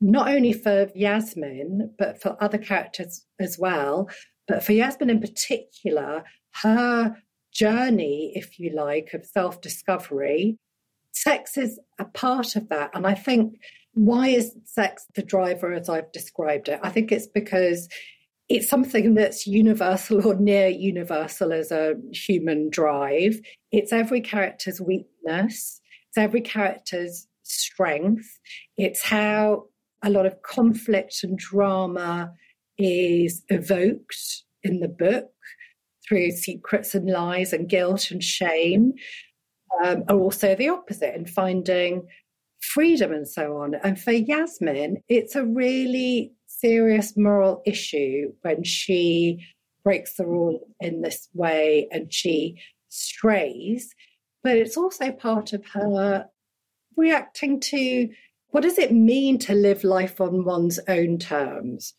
not 0.00 0.28
only 0.28 0.52
for 0.52 0.88
Yasmin, 0.94 1.94
but 1.98 2.20
for 2.20 2.36
other 2.42 2.58
characters 2.58 3.24
as 3.38 3.58
well. 3.58 4.08
But 4.46 4.64
for 4.64 4.72
Yasmin 4.72 5.10
in 5.10 5.20
particular, 5.20 6.24
her 6.62 7.16
journey, 7.52 8.32
if 8.34 8.58
you 8.58 8.70
like, 8.74 9.12
of 9.14 9.24
self 9.24 9.60
discovery, 9.60 10.58
sex 11.12 11.56
is 11.56 11.78
a 11.98 12.04
part 12.04 12.56
of 12.56 12.68
that. 12.68 12.90
And 12.94 13.06
I 13.06 13.14
think 13.14 13.58
why 13.94 14.28
is 14.28 14.54
sex 14.64 15.06
the 15.14 15.22
driver 15.22 15.72
as 15.72 15.88
I've 15.88 16.12
described 16.12 16.68
it? 16.68 16.80
I 16.82 16.90
think 16.90 17.10
it's 17.10 17.26
because 17.26 17.88
it's 18.48 18.68
something 18.68 19.14
that's 19.14 19.46
universal 19.46 20.26
or 20.26 20.34
near 20.34 20.68
universal 20.68 21.52
as 21.52 21.70
a 21.70 21.94
human 22.12 22.70
drive. 22.70 23.40
It's 23.72 23.92
every 23.92 24.20
character's 24.20 24.80
weakness, 24.80 25.80
it's 26.08 26.18
every 26.18 26.40
character's 26.40 27.26
strength. 27.42 28.38
It's 28.76 29.02
how 29.02 29.64
a 30.02 30.10
lot 30.10 30.26
of 30.26 30.42
conflict 30.42 31.20
and 31.22 31.38
drama 31.38 32.32
is 32.78 33.42
evoked 33.48 34.44
in 34.62 34.80
the 34.80 34.88
book 34.88 35.26
through 36.06 36.30
secrets 36.30 36.94
and 36.94 37.10
lies 37.10 37.52
and 37.52 37.68
guilt 37.68 38.10
and 38.10 38.22
shame, 38.22 38.92
um, 39.84 40.04
are 40.08 40.18
also 40.18 40.54
the 40.54 40.68
opposite 40.68 41.14
and 41.14 41.28
finding 41.28 42.06
freedom 42.60 43.12
and 43.12 43.28
so 43.28 43.58
on. 43.58 43.74
And 43.82 44.00
for 44.00 44.12
Yasmin, 44.12 45.02
it's 45.08 45.36
a 45.36 45.44
really 45.44 46.32
serious 46.60 47.16
moral 47.16 47.62
issue 47.66 48.32
when 48.42 48.64
she 48.64 49.46
breaks 49.84 50.16
the 50.16 50.26
rule 50.26 50.60
in 50.80 51.02
this 51.02 51.28
way 51.34 51.88
and 51.90 52.12
she 52.12 52.60
strays. 52.88 53.94
But 54.42 54.56
it's 54.56 54.76
also 54.76 55.12
part 55.12 55.52
of 55.52 55.64
her 55.72 56.26
reacting 56.96 57.60
to 57.60 58.08
what 58.50 58.62
does 58.62 58.78
it 58.78 58.92
mean 58.92 59.38
to 59.38 59.54
live 59.54 59.84
life 59.84 60.20
on 60.20 60.44
one's 60.44 60.80
own 60.88 61.18
terms? 61.18 61.94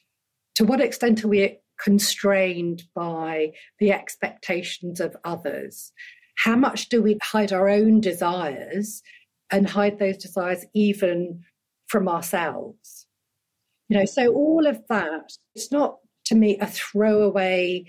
To 0.56 0.66
what 0.66 0.82
extent 0.82 1.24
are 1.24 1.28
we 1.28 1.60
constrained 1.80 2.84
by 2.94 3.54
the 3.80 3.92
expectations 3.92 5.00
of 5.00 5.16
others? 5.24 5.92
How 6.44 6.56
much 6.56 6.90
do 6.90 7.02
we 7.02 7.18
hide 7.22 7.54
our 7.54 7.70
own 7.70 8.02
desires 8.02 9.02
and 9.52 9.70
hide 9.70 10.00
those 10.00 10.18
desires 10.18 10.66
even 10.74 11.44
from 11.88 12.08
ourselves? 12.08 13.06
You 13.90 13.98
know, 13.98 14.06
so 14.06 14.34
all 14.34 14.68
of 14.68 14.82
that, 14.88 15.34
it's 15.56 15.72
not 15.72 15.98
to 16.26 16.36
me 16.36 16.58
a 16.60 16.68
throwaway 16.68 17.86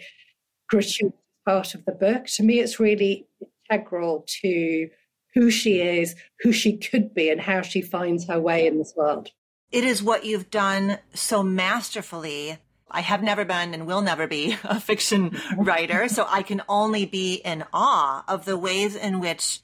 gratuitous 0.69 1.19
part 1.47 1.75
of 1.75 1.85
the 1.85 1.92
book. 1.92 2.26
To 2.26 2.42
me, 2.42 2.61
it's 2.61 2.80
really 2.80 3.26
integral 3.71 4.25
to 4.42 4.88
who 5.35 5.50
she 5.50 5.80
is, 5.80 6.16
who 6.40 6.52
she 6.52 6.76
could 6.76 7.14
be, 7.14 7.28
and 7.28 7.40
how 7.40 7.61
she 7.61 7.83
finds 7.83 8.26
her 8.28 8.40
way 8.40 8.66
in 8.66 8.78
this 8.78 8.95
world. 8.97 9.30
It 9.71 9.85
is 9.85 10.02
what 10.02 10.25
you've 10.25 10.50
done 10.50 10.99
so 11.14 11.42
masterfully. 11.42 12.59
I 12.90 13.02
have 13.02 13.23
never 13.23 13.45
been 13.45 13.73
and 13.73 13.87
will 13.87 14.02
never 14.02 14.26
be 14.26 14.57
a 14.64 14.80
fiction 14.80 15.38
writer, 15.57 16.09
so 16.09 16.26
I 16.28 16.42
can 16.42 16.62
only 16.69 17.07
be 17.07 17.35
in 17.35 17.64
awe 17.73 18.25
of 18.26 18.47
the 18.47 18.59
ways 18.59 18.97
in 18.97 19.21
which 19.21 19.61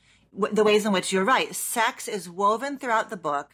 the 0.53 0.65
ways 0.65 0.85
in 0.85 0.93
which 0.93 1.13
you're 1.13 1.25
right. 1.25 1.55
Sex 1.55 2.09
is 2.09 2.29
woven 2.29 2.79
throughout 2.79 3.09
the 3.09 3.17
book, 3.17 3.53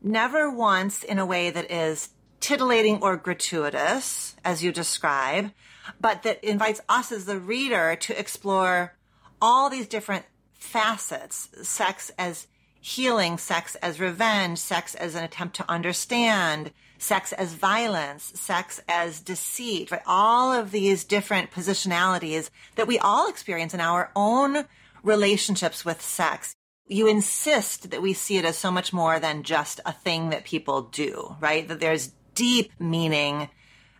never 0.00 0.48
once 0.48 1.02
in 1.02 1.18
a 1.18 1.26
way 1.26 1.50
that 1.50 1.70
is 1.70 2.10
titillating 2.40 3.02
or 3.02 3.16
gratuitous, 3.16 4.34
as 4.44 4.64
you 4.64 4.72
describe, 4.72 5.52
but 6.00 6.22
that 6.22 6.42
invites 6.42 6.80
us 6.88 7.12
as 7.12 7.26
the 7.26 7.38
reader 7.38 7.96
to 7.96 8.18
explore 8.18 8.94
all 9.40 9.70
these 9.70 9.86
different 9.86 10.24
facets 10.54 11.48
sex 11.62 12.10
as 12.18 12.46
healing, 12.80 13.38
sex 13.38 13.74
as 13.76 14.00
revenge, 14.00 14.58
sex 14.58 14.94
as 14.94 15.14
an 15.14 15.24
attempt 15.24 15.56
to 15.56 15.70
understand, 15.70 16.72
sex 16.98 17.32
as 17.32 17.54
violence, 17.54 18.32
sex 18.34 18.80
as 18.88 19.20
deceit, 19.20 19.90
right? 19.90 20.02
All 20.06 20.52
of 20.52 20.70
these 20.70 21.04
different 21.04 21.50
positionalities 21.50 22.50
that 22.76 22.86
we 22.86 22.98
all 22.98 23.28
experience 23.28 23.74
in 23.74 23.80
our 23.80 24.10
own 24.16 24.64
relationships 25.02 25.84
with 25.84 26.00
sex. 26.00 26.54
You 26.86 27.06
insist 27.06 27.90
that 27.90 28.02
we 28.02 28.12
see 28.12 28.36
it 28.38 28.44
as 28.44 28.58
so 28.58 28.70
much 28.70 28.92
more 28.92 29.20
than 29.20 29.42
just 29.42 29.80
a 29.86 29.92
thing 29.92 30.30
that 30.30 30.44
people 30.44 30.82
do, 30.82 31.36
right? 31.40 31.66
That 31.68 31.80
there's 31.80 32.12
deep 32.40 32.72
meaning 32.80 33.50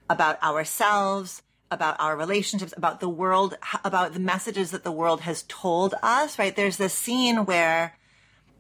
about 0.09 0.43
ourselves, 0.43 1.43
about 1.71 1.95
our 2.01 2.17
relationships, 2.17 2.73
about 2.75 2.99
the 2.99 3.09
world, 3.09 3.55
about 3.85 4.15
the 4.15 4.19
messages 4.19 4.71
that 4.71 4.83
the 4.83 4.91
world 4.91 5.21
has 5.21 5.43
told 5.43 5.95
us, 6.03 6.39
right? 6.39 6.57
There's 6.57 6.79
this 6.79 6.95
scene 6.95 7.45
where 7.45 7.99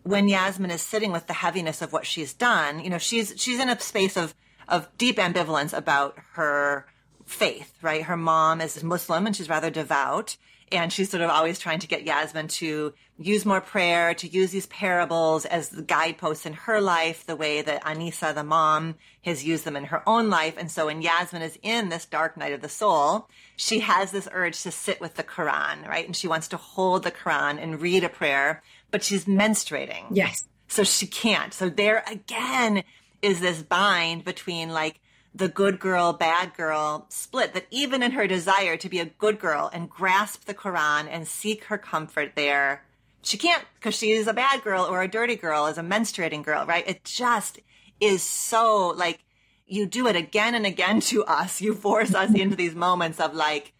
when 0.02 0.28
Yasmin 0.28 0.70
is 0.70 0.82
sitting 0.82 1.12
with 1.12 1.28
the 1.28 1.32
heaviness 1.32 1.80
of 1.80 1.94
what 1.94 2.04
she's 2.04 2.34
done, 2.34 2.84
you 2.84 2.90
know, 2.90 2.98
she's, 2.98 3.32
she's 3.38 3.58
in 3.58 3.70
a 3.70 3.80
space 3.80 4.18
of, 4.18 4.34
of 4.68 4.86
deep 4.98 5.16
ambivalence 5.16 5.72
about 5.72 6.18
her 6.34 6.84
faith, 7.24 7.72
right? 7.80 8.02
Her 8.02 8.18
mom 8.18 8.60
is 8.60 8.84
Muslim 8.84 9.26
and 9.26 9.34
she's 9.34 9.48
rather 9.48 9.70
devout. 9.70 10.36
And 10.72 10.92
she's 10.92 11.10
sort 11.10 11.22
of 11.22 11.30
always 11.30 11.58
trying 11.58 11.80
to 11.80 11.88
get 11.88 12.04
Yasmin 12.04 12.46
to 12.48 12.94
use 13.18 13.44
more 13.44 13.60
prayer, 13.60 14.14
to 14.14 14.28
use 14.28 14.52
these 14.52 14.66
parables 14.66 15.44
as 15.44 15.70
the 15.70 15.82
guideposts 15.82 16.46
in 16.46 16.52
her 16.52 16.80
life, 16.80 17.26
the 17.26 17.34
way 17.34 17.60
that 17.60 17.82
Anisa, 17.84 18.34
the 18.34 18.44
mom, 18.44 18.94
has 19.24 19.44
used 19.44 19.64
them 19.64 19.76
in 19.76 19.84
her 19.86 20.08
own 20.08 20.30
life. 20.30 20.54
And 20.56 20.70
so 20.70 20.86
when 20.86 21.02
Yasmin 21.02 21.42
is 21.42 21.58
in 21.62 21.88
this 21.88 22.06
dark 22.06 22.36
night 22.36 22.52
of 22.52 22.60
the 22.60 22.68
soul, 22.68 23.28
she 23.56 23.80
has 23.80 24.12
this 24.12 24.28
urge 24.32 24.62
to 24.62 24.70
sit 24.70 25.00
with 25.00 25.16
the 25.16 25.24
Quran, 25.24 25.86
right? 25.88 26.06
And 26.06 26.16
she 26.16 26.28
wants 26.28 26.48
to 26.48 26.56
hold 26.56 27.02
the 27.02 27.10
Quran 27.10 27.60
and 27.60 27.80
read 27.80 28.04
a 28.04 28.08
prayer, 28.08 28.62
but 28.90 29.02
she's 29.02 29.24
menstruating. 29.24 30.04
Yes. 30.12 30.44
So 30.68 30.84
she 30.84 31.08
can't. 31.08 31.52
So 31.52 31.68
there 31.68 32.04
again 32.06 32.84
is 33.22 33.40
this 33.40 33.60
bind 33.60 34.24
between 34.24 34.70
like, 34.70 35.00
the 35.34 35.48
good 35.48 35.78
girl, 35.78 36.12
bad 36.12 36.54
girl 36.54 37.06
split, 37.08 37.54
that 37.54 37.66
even 37.70 38.02
in 38.02 38.12
her 38.12 38.26
desire 38.26 38.76
to 38.76 38.88
be 38.88 38.98
a 38.98 39.04
good 39.04 39.38
girl 39.38 39.70
and 39.72 39.88
grasp 39.88 40.44
the 40.44 40.54
Quran 40.54 41.06
and 41.10 41.26
seek 41.26 41.64
her 41.64 41.78
comfort 41.78 42.32
there, 42.34 42.84
she 43.22 43.36
can't 43.38 43.64
because 43.74 43.94
she 43.94 44.12
is 44.12 44.26
a 44.26 44.32
bad 44.32 44.62
girl 44.62 44.84
or 44.84 45.02
a 45.02 45.08
dirty 45.08 45.36
girl, 45.36 45.66
as 45.66 45.78
a 45.78 45.82
menstruating 45.82 46.42
girl, 46.42 46.66
right? 46.66 46.88
It 46.88 47.04
just 47.04 47.60
is 48.00 48.22
so 48.22 48.88
like 48.88 49.20
you 49.66 49.86
do 49.86 50.08
it 50.08 50.16
again 50.16 50.54
and 50.54 50.66
again 50.66 51.00
to 51.00 51.24
us. 51.24 51.60
You 51.60 51.74
force 51.74 52.14
us 52.14 52.34
into 52.34 52.56
these 52.56 52.74
moments 52.74 53.20
of 53.20 53.34
like 53.34 53.72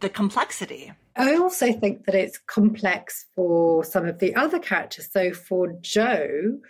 the 0.00 0.08
complexity. 0.08 0.92
I 1.16 1.34
also 1.34 1.72
think 1.72 2.06
that 2.06 2.14
it's 2.14 2.38
complex 2.38 3.26
for 3.34 3.84
some 3.84 4.06
of 4.06 4.18
the 4.18 4.34
other 4.34 4.58
characters. 4.58 5.10
So 5.10 5.32
for 5.32 5.72
Joe, 5.80 6.60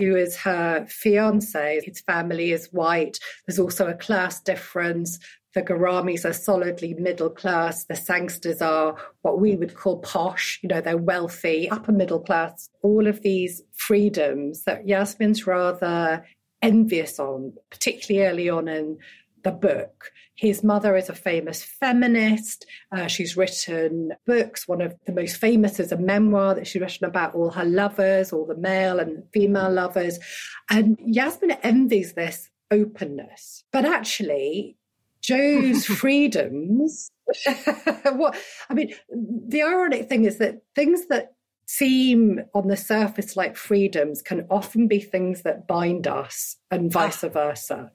who 0.00 0.16
is 0.16 0.36
her 0.38 0.86
fiance. 0.86 1.80
His 1.84 2.00
family 2.00 2.52
is 2.52 2.68
white. 2.72 3.18
There's 3.46 3.58
also 3.58 3.86
a 3.86 3.94
class 3.94 4.40
difference. 4.40 5.18
The 5.54 5.62
Ghoramis 5.62 6.24
are 6.24 6.32
solidly 6.32 6.94
middle 6.94 7.30
class. 7.30 7.84
The 7.84 7.94
Sangsters 7.94 8.62
are 8.62 8.96
what 9.22 9.40
we 9.40 9.56
would 9.56 9.74
call 9.74 9.98
posh. 9.98 10.60
You 10.62 10.68
know, 10.68 10.80
they're 10.80 10.96
wealthy, 10.96 11.68
upper 11.68 11.92
middle 11.92 12.20
class. 12.20 12.68
All 12.82 13.06
of 13.06 13.22
these 13.22 13.62
freedoms 13.72 14.62
that 14.64 14.86
Yasmin's 14.86 15.46
rather 15.46 16.24
envious 16.62 17.18
on, 17.18 17.54
particularly 17.70 18.26
early 18.26 18.48
on 18.48 18.68
in 18.68 18.98
the 19.42 19.52
book. 19.52 20.12
His 20.34 20.64
mother 20.64 20.96
is 20.96 21.08
a 21.08 21.14
famous 21.14 21.62
feminist. 21.62 22.66
Uh, 22.90 23.06
she's 23.06 23.36
written 23.36 24.12
books. 24.26 24.66
One 24.66 24.80
of 24.80 24.94
the 25.06 25.12
most 25.12 25.36
famous 25.36 25.78
is 25.78 25.92
a 25.92 25.98
memoir 25.98 26.54
that 26.54 26.66
she's 26.66 26.80
written 26.80 27.06
about 27.06 27.34
all 27.34 27.50
her 27.50 27.64
lovers, 27.64 28.32
all 28.32 28.46
the 28.46 28.56
male 28.56 28.98
and 28.98 29.24
female 29.32 29.70
lovers. 29.70 30.18
And 30.70 30.98
Yasmin 31.04 31.52
envies 31.62 32.14
this 32.14 32.50
openness. 32.70 33.64
But 33.72 33.84
actually, 33.84 34.76
Joe's 35.22 35.84
freedoms, 36.00 37.10
what 38.12 38.36
I 38.68 38.74
mean, 38.74 38.94
the 39.10 39.62
ironic 39.62 40.08
thing 40.08 40.24
is 40.24 40.38
that 40.38 40.62
things 40.74 41.06
that 41.06 41.34
seem 41.70 42.40
on 42.52 42.66
the 42.66 42.76
surface 42.76 43.36
like 43.36 43.56
freedoms 43.56 44.22
can 44.22 44.44
often 44.50 44.88
be 44.88 44.98
things 44.98 45.42
that 45.42 45.68
bind 45.68 46.04
us 46.08 46.56
and 46.68 46.90
vice 46.90 47.20
versa. 47.20 47.92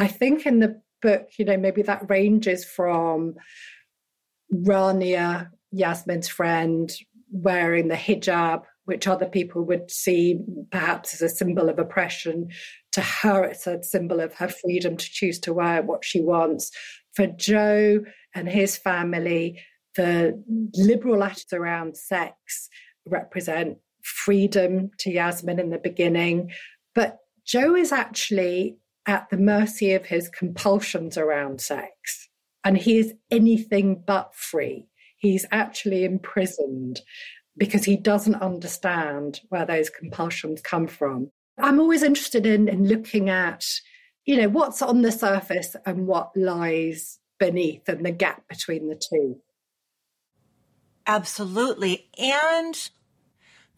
I 0.00 0.06
think 0.06 0.46
in 0.46 0.60
the 0.60 0.80
book, 1.02 1.28
you 1.38 1.44
know, 1.44 1.58
maybe 1.58 1.82
that 1.82 2.08
ranges 2.08 2.64
from 2.64 3.34
Rania, 4.52 5.50
Yasmin's 5.72 6.26
friend, 6.26 6.90
wearing 7.30 7.88
the 7.88 7.96
hijab, 7.96 8.62
which 8.86 9.06
other 9.06 9.26
people 9.26 9.62
would 9.66 9.90
see 9.90 10.40
perhaps 10.70 11.12
as 11.12 11.20
a 11.20 11.28
symbol 11.28 11.68
of 11.68 11.78
oppression. 11.78 12.48
To 12.92 13.02
her, 13.02 13.44
it's 13.44 13.66
a 13.66 13.82
symbol 13.82 14.20
of 14.20 14.32
her 14.34 14.48
freedom 14.48 14.96
to 14.96 15.06
choose 15.10 15.38
to 15.40 15.52
wear 15.52 15.82
what 15.82 16.02
she 16.02 16.22
wants. 16.22 16.70
For 17.12 17.26
Joe 17.26 18.02
and 18.34 18.48
his 18.48 18.78
family, 18.78 19.60
the 19.96 20.42
liberal 20.74 21.22
attitudes 21.22 21.52
around 21.52 21.98
sex 21.98 22.70
represent 23.04 23.76
freedom 24.02 24.92
to 25.00 25.10
Yasmin 25.10 25.60
in 25.60 25.68
the 25.68 25.78
beginning. 25.78 26.52
But 26.94 27.18
Joe 27.44 27.74
is 27.74 27.92
actually 27.92 28.78
at 29.06 29.28
the 29.30 29.36
mercy 29.36 29.92
of 29.94 30.06
his 30.06 30.28
compulsions 30.28 31.16
around 31.16 31.60
sex. 31.60 32.28
And 32.64 32.76
he 32.76 32.98
is 32.98 33.14
anything 33.30 34.02
but 34.06 34.34
free. 34.34 34.86
He's 35.16 35.46
actually 35.50 36.04
imprisoned 36.04 37.00
because 37.56 37.84
he 37.84 37.96
doesn't 37.96 38.36
understand 38.36 39.40
where 39.48 39.66
those 39.66 39.90
compulsions 39.90 40.60
come 40.60 40.86
from. 40.86 41.30
I'm 41.58 41.80
always 41.80 42.02
interested 42.02 42.46
in, 42.46 42.68
in 42.68 42.86
looking 42.88 43.28
at, 43.28 43.66
you 44.24 44.36
know, 44.36 44.48
what's 44.48 44.82
on 44.82 45.02
the 45.02 45.12
surface 45.12 45.76
and 45.84 46.06
what 46.06 46.36
lies 46.36 47.18
beneath 47.38 47.88
and 47.88 48.04
the 48.04 48.10
gap 48.10 48.48
between 48.48 48.88
the 48.88 48.94
two. 48.94 49.38
Absolutely. 51.06 52.08
And 52.18 52.90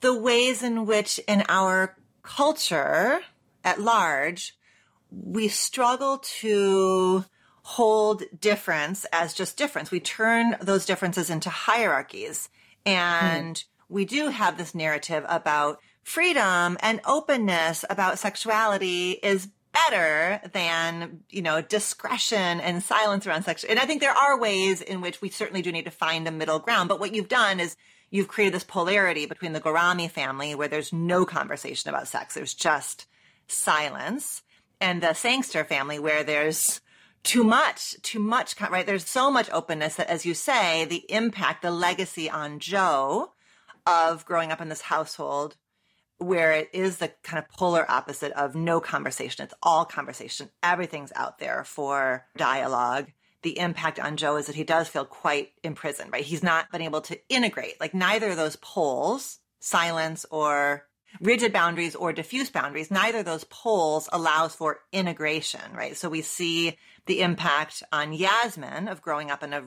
the 0.00 0.18
ways 0.18 0.62
in 0.62 0.84
which 0.86 1.18
in 1.26 1.44
our 1.48 1.96
culture 2.22 3.20
at 3.64 3.80
large, 3.80 4.54
we 5.12 5.48
struggle 5.48 6.18
to 6.18 7.24
hold 7.62 8.22
difference 8.40 9.06
as 9.12 9.34
just 9.34 9.56
difference. 9.56 9.90
We 9.90 10.00
turn 10.00 10.56
those 10.60 10.86
differences 10.86 11.30
into 11.30 11.50
hierarchies. 11.50 12.48
And 12.84 13.56
mm. 13.56 13.64
we 13.88 14.04
do 14.04 14.28
have 14.28 14.58
this 14.58 14.74
narrative 14.74 15.24
about 15.28 15.78
freedom 16.02 16.76
and 16.80 17.00
openness 17.06 17.84
about 17.88 18.18
sexuality 18.18 19.12
is 19.22 19.48
better 19.72 20.40
than, 20.52 21.20
you 21.30 21.40
know, 21.40 21.62
discretion 21.62 22.60
and 22.60 22.82
silence 22.82 23.26
around 23.26 23.44
sex. 23.44 23.64
And 23.64 23.78
I 23.78 23.86
think 23.86 24.00
there 24.00 24.10
are 24.10 24.38
ways 24.38 24.82
in 24.82 25.00
which 25.00 25.22
we 25.22 25.30
certainly 25.30 25.62
do 25.62 25.72
need 25.72 25.84
to 25.84 25.90
find 25.90 26.26
a 26.26 26.32
middle 26.32 26.58
ground. 26.58 26.88
But 26.88 27.00
what 27.00 27.14
you've 27.14 27.28
done 27.28 27.60
is 27.60 27.76
you've 28.10 28.28
created 28.28 28.54
this 28.54 28.64
polarity 28.64 29.24
between 29.26 29.52
the 29.52 29.60
Ghorami 29.60 30.10
family 30.10 30.54
where 30.54 30.68
there's 30.68 30.92
no 30.92 31.24
conversation 31.24 31.88
about 31.88 32.08
sex. 32.08 32.34
There's 32.34 32.54
just 32.54 33.06
silence 33.46 34.42
and 34.82 35.00
the 35.00 35.14
Sangster 35.14 35.64
family 35.64 35.98
where 35.98 36.24
there's 36.24 36.80
too 37.22 37.44
much, 37.44 37.94
too 38.02 38.18
much, 38.18 38.60
right? 38.60 38.84
There's 38.84 39.08
so 39.08 39.30
much 39.30 39.48
openness 39.50 39.94
that, 39.94 40.10
as 40.10 40.26
you 40.26 40.34
say, 40.34 40.84
the 40.84 41.04
impact, 41.08 41.62
the 41.62 41.70
legacy 41.70 42.28
on 42.28 42.58
Joe 42.58 43.32
of 43.86 44.26
growing 44.26 44.50
up 44.50 44.60
in 44.60 44.68
this 44.68 44.82
household 44.82 45.56
where 46.18 46.52
it 46.52 46.70
is 46.72 46.98
the 46.98 47.12
kind 47.22 47.38
of 47.38 47.48
polar 47.48 47.88
opposite 47.90 48.32
of 48.32 48.54
no 48.54 48.80
conversation. 48.80 49.44
It's 49.44 49.54
all 49.62 49.84
conversation. 49.84 50.50
Everything's 50.62 51.12
out 51.16 51.38
there 51.38 51.64
for 51.64 52.26
dialogue. 52.36 53.12
The 53.42 53.58
impact 53.58 53.98
on 53.98 54.16
Joe 54.16 54.36
is 54.36 54.46
that 54.46 54.54
he 54.54 54.62
does 54.64 54.88
feel 54.88 55.04
quite 55.04 55.50
imprisoned, 55.64 56.12
right? 56.12 56.24
He's 56.24 56.42
not 56.42 56.70
been 56.70 56.82
able 56.82 57.00
to 57.02 57.18
integrate. 57.28 57.80
Like 57.80 57.94
neither 57.94 58.30
of 58.30 58.36
those 58.36 58.56
poles, 58.56 59.38
silence 59.60 60.26
or 60.30 60.84
rigid 61.20 61.52
boundaries 61.52 61.94
or 61.94 62.12
diffuse 62.12 62.50
boundaries, 62.50 62.90
neither 62.90 63.18
of 63.18 63.24
those 63.24 63.44
poles 63.44 64.08
allows 64.12 64.54
for 64.54 64.80
integration, 64.92 65.60
right? 65.74 65.96
So 65.96 66.08
we 66.08 66.22
see 66.22 66.76
the 67.06 67.20
impact 67.20 67.82
on 67.92 68.12
Yasmin 68.12 68.88
of 68.88 69.02
growing 69.02 69.30
up 69.30 69.42
in 69.42 69.52
a 69.52 69.64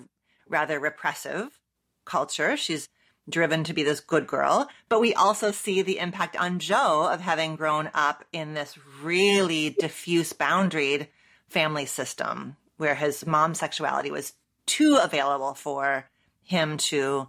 rather 0.47 0.79
repressive 0.79 1.59
culture. 2.05 2.55
She's 2.57 2.89
driven 3.27 3.63
to 3.63 3.73
be 3.73 3.83
this 3.83 3.99
good 3.99 4.27
girl, 4.27 4.67
but 4.87 5.01
we 5.01 5.13
also 5.13 5.51
see 5.51 5.81
the 5.81 5.97
impact 5.97 6.37
on 6.37 6.59
Joe 6.59 7.09
of 7.11 7.21
having 7.21 7.55
grown 7.55 7.89
up 7.93 8.23
in 8.31 8.53
this 8.53 8.77
really 9.01 9.71
diffuse 9.79 10.31
boundaried 10.33 11.07
family 11.47 11.85
system 11.85 12.55
where 12.77 12.95
his 12.95 13.25
mom's 13.25 13.59
sexuality 13.59 14.11
was 14.11 14.33
too 14.65 14.99
available 15.01 15.53
for 15.53 16.09
him 16.43 16.77
to 16.77 17.27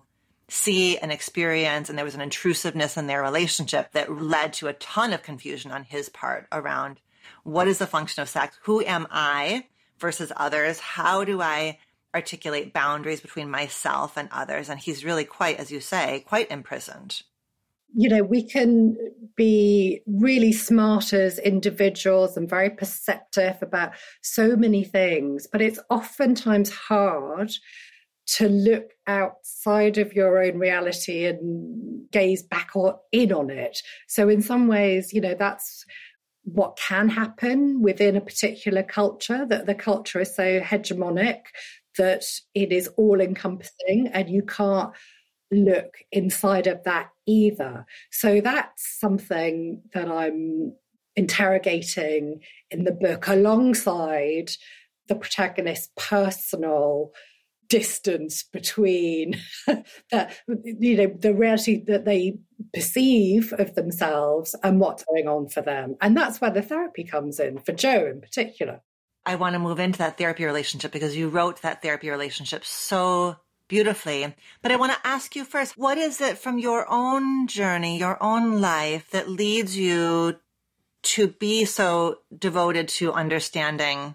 see 0.49 0.97
and 0.99 1.11
experience. 1.11 1.89
And 1.89 1.99
there 1.99 2.05
was 2.05 2.15
an 2.15 2.21
intrusiveness 2.21 2.97
in 2.97 3.07
their 3.07 3.23
relationship 3.23 3.93
that 3.93 4.21
led 4.21 4.53
to 4.55 4.69
a 4.69 4.75
ton 4.75 5.13
of 5.13 5.23
confusion 5.23 5.71
on 5.71 5.85
his 5.85 6.09
part 6.09 6.47
around 6.53 7.01
what 7.43 7.69
is 7.69 7.79
the 7.79 7.87
function 7.87 8.23
of 8.23 8.29
sex? 8.29 8.59
Who 8.63 8.85
am 8.85 9.07
I 9.11 9.67
versus 9.99 10.33
others? 10.37 10.79
How 10.79 11.25
do 11.25 11.41
I 11.41 11.79
articulate 12.15 12.73
boundaries 12.73 13.21
between 13.21 13.51
myself 13.51 14.17
and 14.17 14.29
others? 14.33 14.69
And 14.69 14.79
he's 14.79 15.05
really 15.05 15.25
quite, 15.25 15.59
as 15.59 15.71
you 15.71 15.81
say, 15.81 16.25
quite 16.27 16.51
imprisoned. 16.51 17.23
You 17.95 18.09
know, 18.09 18.23
we 18.23 18.43
can 18.43 18.97
be 19.37 20.03
really 20.07 20.53
smart 20.53 21.13
as 21.13 21.39
individuals 21.39 22.37
and 22.37 22.49
very 22.49 22.69
perceptive 22.69 23.57
about 23.63 23.93
so 24.23 24.57
many 24.57 24.85
things, 24.85 25.47
but 25.51 25.63
it's 25.63 25.79
oftentimes 25.89 26.71
hard 26.71 27.53
to 28.27 28.49
look 28.49 28.91
outside 29.07 29.99
of 29.99 30.13
your 30.13 30.43
own 30.43 30.59
reality 30.59 31.25
and 31.25 32.11
gaze 32.11 32.43
back 32.43 32.71
or 32.75 33.01
in 33.13 33.33
on 33.33 33.51
it. 33.51 33.81
So, 34.09 34.29
in 34.29 34.43
some 34.43 34.67
ways, 34.69 35.13
you 35.13 35.21
know, 35.21 35.35
that's 35.35 35.85
what 36.45 36.79
can 36.79 37.09
happen 37.09 37.83
within 37.83 38.17
a 38.17 38.21
particular 38.21 38.83
culture, 38.83 39.47
that 39.47 39.67
the 39.67 39.75
culture 39.75 40.21
is 40.21 40.35
so 40.35 40.61
hegemonic 40.61 41.41
that 41.99 42.25
it 42.55 42.73
is 42.73 42.89
all 42.97 43.21
encompassing 43.21 44.09
and 44.13 44.29
you 44.29 44.43
can't 44.43 44.93
look 45.51 45.99
inside 46.13 46.67
of 46.67 46.83
that 46.85 47.11
either. 47.27 47.87
So, 48.11 48.41
that's 48.41 48.99
something 49.01 49.83
that 49.95 50.09
I'm 50.09 50.73
interrogating 51.15 52.41
in 52.71 52.85
the 52.85 52.93
book 52.93 53.29
alongside 53.29 54.51
the 55.09 55.15
protagonist's 55.15 55.91
personal 55.97 57.13
distance 57.69 58.43
between 58.45 59.41
that 60.11 60.37
you 60.65 60.97
know 60.97 61.17
the 61.19 61.35
reality 61.35 61.85
that 61.87 62.05
they 62.05 62.39
perceive 62.73 63.53
of 63.59 63.75
themselves 63.75 64.55
and 64.63 64.81
what's 64.81 65.05
going 65.05 65.29
on 65.29 65.49
for 65.49 65.63
them. 65.63 65.97
And 66.01 66.17
that's 66.17 66.41
where 66.41 66.51
the 66.51 66.63
therapy 66.63 67.05
comes 67.05 67.41
in 67.41 67.59
for 67.59 67.73
joe 67.73 68.07
in 68.07 68.21
particular. 68.21 68.81
I 69.25 69.35
want 69.37 69.55
to 69.55 69.59
move 69.59 69.81
into 69.81 69.99
that 69.99 70.19
therapy 70.19 70.45
relationship 70.45 70.93
because 70.93 71.17
you 71.17 71.29
wrote 71.29 71.63
that 71.63 71.83
therapy 71.83 72.11
relationship 72.11 72.65
so 72.65 73.37
beautifully. 73.69 74.35
But 74.63 74.71
i 74.73 74.77
want 74.77 74.93
to 74.93 75.07
ask 75.07 75.35
you 75.35 75.45
first 75.45 75.77
what 75.77 75.99
is 75.99 76.21
it 76.21 76.39
from 76.39 76.59
your 76.59 76.87
own 76.89 77.47
journey 77.49 77.99
your 77.99 78.23
own 78.23 78.61
life 78.61 79.11
that 79.11 79.29
leads 79.29 79.77
you 79.77 80.37
to 81.03 81.29
be 81.29 81.65
so 81.65 82.19
devoted 82.37 82.89
to 82.89 83.13
understanding 83.13 84.15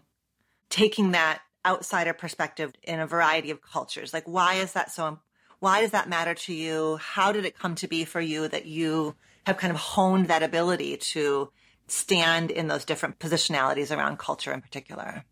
taking 0.70 1.12
that 1.12 1.42
outsider 1.66 2.14
perspective 2.14 2.74
in 2.84 3.00
a 3.00 3.08
variety 3.08 3.52
of 3.52 3.62
cultures. 3.62 4.14
Like, 4.14 4.28
why 4.28 4.56
is 4.56 4.74
that 4.74 4.92
so? 4.92 5.20
Why 5.60 5.82
does 5.82 5.92
that 5.92 6.10
matter 6.10 6.34
to 6.34 6.54
you? 6.54 6.98
How 6.98 7.32
did 7.32 7.46
it 7.46 7.58
come 7.58 7.76
to 7.76 7.88
be 7.88 8.04
for 8.06 8.20
you 8.22 8.48
that 8.48 8.66
you 8.66 9.16
have 9.46 9.58
kind 9.58 9.72
of 9.72 9.78
honed 9.78 10.28
that 10.28 10.44
ability 10.44 10.98
to 10.98 11.52
stand 11.88 12.52
in 12.52 12.68
those 12.68 12.86
different 12.86 13.20
positionalities 13.20 13.96
around 13.96 14.18
culture 14.18 14.52
in 14.52 14.62
particular? 14.62 15.26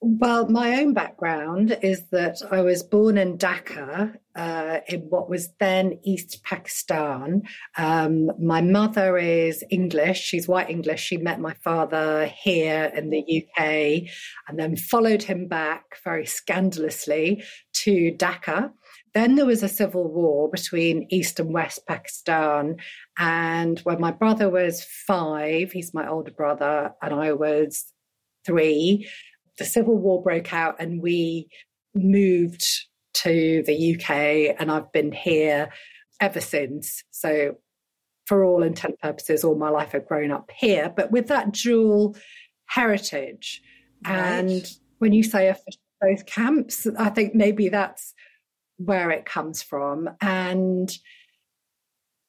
Well, 0.00 0.48
my 0.48 0.80
own 0.80 0.94
background 0.94 1.76
is 1.82 2.04
that 2.10 2.40
I 2.52 2.60
was 2.60 2.84
born 2.84 3.18
in 3.18 3.36
Dhaka, 3.36 4.14
uh, 4.36 4.78
in 4.86 5.00
what 5.10 5.28
was 5.28 5.48
then 5.58 5.98
East 6.04 6.44
Pakistan. 6.44 7.42
Um, 7.76 8.30
my 8.40 8.60
mother 8.60 9.18
is 9.18 9.64
English. 9.70 10.20
She's 10.20 10.46
white 10.46 10.70
English. 10.70 11.00
She 11.00 11.16
met 11.16 11.40
my 11.40 11.54
father 11.64 12.26
here 12.26 12.92
in 12.94 13.10
the 13.10 13.24
UK 13.42 14.08
and 14.46 14.56
then 14.56 14.76
followed 14.76 15.24
him 15.24 15.48
back 15.48 15.82
very 16.04 16.26
scandalously 16.26 17.42
to 17.72 18.12
Dhaka. 18.12 18.70
Then 19.14 19.34
there 19.34 19.46
was 19.46 19.64
a 19.64 19.68
civil 19.68 20.08
war 20.08 20.48
between 20.48 21.08
East 21.10 21.40
and 21.40 21.52
West 21.52 21.80
Pakistan. 21.88 22.76
And 23.18 23.80
when 23.80 24.00
my 24.00 24.12
brother 24.12 24.48
was 24.48 24.84
five, 24.84 25.72
he's 25.72 25.92
my 25.92 26.08
older 26.08 26.30
brother, 26.30 26.92
and 27.02 27.12
I 27.12 27.32
was 27.32 27.92
three, 28.46 29.08
the 29.58 29.64
Civil 29.64 29.96
War 29.96 30.22
broke 30.22 30.52
out 30.52 30.76
and 30.78 31.02
we 31.02 31.48
moved 31.94 32.64
to 33.14 33.62
the 33.66 33.94
UK, 33.94 34.56
and 34.58 34.70
I've 34.70 34.92
been 34.92 35.12
here 35.12 35.70
ever 36.20 36.40
since. 36.40 37.02
So, 37.10 37.56
for 38.26 38.44
all 38.44 38.62
intent 38.62 39.00
purposes, 39.00 39.42
all 39.42 39.56
my 39.56 39.70
life 39.70 39.90
I've 39.94 40.06
grown 40.06 40.30
up 40.30 40.50
here, 40.54 40.92
but 40.94 41.10
with 41.10 41.28
that 41.28 41.52
dual 41.52 42.16
heritage. 42.66 43.62
Right. 44.06 44.14
And 44.14 44.66
when 44.98 45.12
you 45.12 45.22
say 45.22 45.48
a 45.48 45.56
both 46.00 46.26
camps, 46.26 46.86
I 46.98 47.10
think 47.10 47.34
maybe 47.34 47.68
that's 47.68 48.14
where 48.76 49.10
it 49.10 49.24
comes 49.24 49.62
from. 49.62 50.10
And 50.20 50.90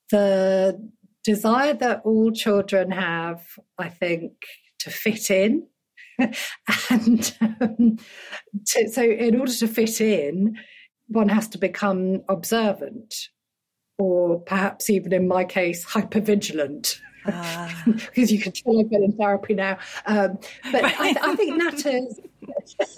the 0.09 0.89
desire 1.23 1.73
that 1.75 2.01
all 2.03 2.31
children 2.31 2.91
have, 2.91 3.43
I 3.77 3.89
think, 3.89 4.33
to 4.79 4.89
fit 4.89 5.29
in 5.29 5.67
and 6.89 7.37
um, 7.41 7.97
to, 8.67 8.89
so, 8.89 9.03
in 9.03 9.39
order 9.39 9.53
to 9.53 9.67
fit 9.67 10.01
in, 10.01 10.57
one 11.07 11.29
has 11.29 11.47
to 11.49 11.57
become 11.57 12.21
observant, 12.29 13.15
or 13.97 14.39
perhaps 14.41 14.89
even 14.89 15.13
in 15.13 15.27
my 15.27 15.43
case, 15.43 15.85
hypervigilant. 15.85 16.99
Uh. 17.25 17.69
because 17.85 18.31
you 18.31 18.39
can 18.39 18.53
tell 18.53 18.79
I've 18.79 18.89
been 18.89 19.03
in 19.03 19.11
therapy 19.11 19.53
now. 19.53 19.77
Um, 20.05 20.39
but 20.71 20.85
I, 20.85 21.15
I, 21.21 21.35
think 21.35 21.59
that 21.59 21.85
is, 21.85 22.19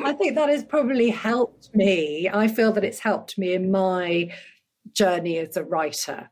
I 0.00 0.14
think 0.14 0.34
that 0.34 0.48
has 0.48 0.64
probably 0.64 1.10
helped 1.10 1.72
me. 1.74 2.30
I 2.32 2.48
feel 2.48 2.72
that 2.72 2.84
it's 2.84 2.98
helped 2.98 3.36
me 3.36 3.52
in 3.52 3.70
my 3.70 4.32
journey 4.94 5.38
as 5.38 5.58
a 5.58 5.62
writer 5.62 6.30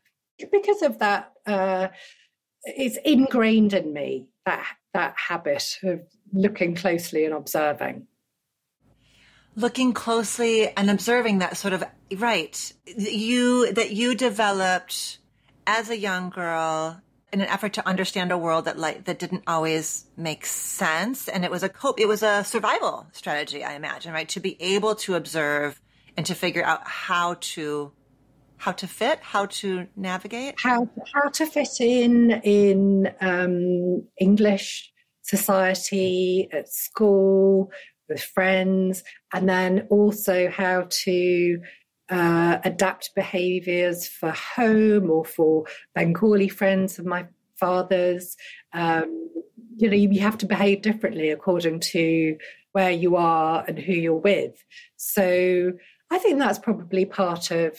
because 0.51 0.81
of 0.81 0.99
that. 1.01 1.33
Uh, 1.47 1.89
it's 2.65 2.99
ingrained 3.05 3.75
in 3.75 3.93
me 3.93 4.30
that 4.47 4.67
that 4.95 5.15
habit 5.17 5.79
of 5.83 6.01
looking 6.33 6.75
closely 6.75 7.25
and 7.25 7.35
observing. 7.35 8.07
Looking 9.57 9.93
closely 9.93 10.69
and 10.77 10.91
observing 10.91 11.39
that 11.39 11.57
sort 11.57 11.75
of 11.75 11.85
right 12.17 12.73
you 12.87 13.73
that 13.73 13.93
you 13.93 14.15
developed 14.15 15.19
as 15.67 15.91
a 15.91 15.99
young 15.99 16.31
girl 16.31 17.01
in 17.33 17.41
an 17.41 17.49
effort 17.49 17.75
to 17.75 17.87
understand 17.87 18.33
a 18.33 18.39
world 18.39 18.65
that 18.65 18.79
like 18.79 19.05
that 19.05 19.19
didn't 19.19 19.45
always 19.47 20.07
make 20.17 20.47
sense. 20.47 21.29
And 21.29 21.45
it 21.45 21.51
was 21.51 21.63
a 21.63 21.69
cope 21.69 22.01
it 22.01 22.09
was 22.09 22.23
a 22.23 22.45
survival 22.45 23.07
strategy 23.13 23.65
i 23.65 23.75
imagine 23.75 24.13
right? 24.13 24.29
To 24.31 24.41
be 24.41 24.57
able 24.61 24.95
to 24.97 25.15
observe 25.15 25.81
and 26.17 26.27
to 26.27 26.35
figure 26.35 26.65
out 26.65 26.87
how 26.87 27.37
to 27.41 27.93
how 28.61 28.73
to 28.73 28.87
fit, 28.87 29.19
how 29.21 29.47
to 29.47 29.87
navigate? 29.97 30.55
How 30.59 30.89
how 31.15 31.31
to 31.31 31.47
fit 31.47 31.81
in 31.81 32.31
in 32.45 33.11
um, 33.21 34.07
English 34.19 34.93
society 35.23 36.49
at 36.53 36.69
school 36.69 37.71
with 38.09 38.23
friends, 38.23 39.03
and 39.33 39.49
then 39.49 39.87
also 39.89 40.51
how 40.51 40.87
to 40.91 41.61
uh, 42.11 42.59
adapt 42.63 43.15
behaviours 43.15 44.07
for 44.07 44.31
home 44.31 45.11
or 45.11 45.25
for 45.25 45.65
Bengali 45.95 46.49
friends 46.49 46.99
of 46.99 47.07
my 47.07 47.27
fathers. 47.57 48.37
Um, 48.75 49.31
you 49.77 49.89
know, 49.89 49.97
you 49.97 50.21
have 50.21 50.37
to 50.39 50.47
behave 50.47 50.83
differently 50.83 51.31
according 51.31 51.81
to 51.81 52.37
where 52.73 52.91
you 52.91 53.17
are 53.17 53.65
and 53.67 53.79
who 53.79 53.95
you're 53.95 54.15
with. 54.15 54.63
So 54.97 55.73
I 56.11 56.19
think 56.19 56.39
that's 56.39 56.59
probably 56.59 57.07
part 57.07 57.51
of 57.51 57.79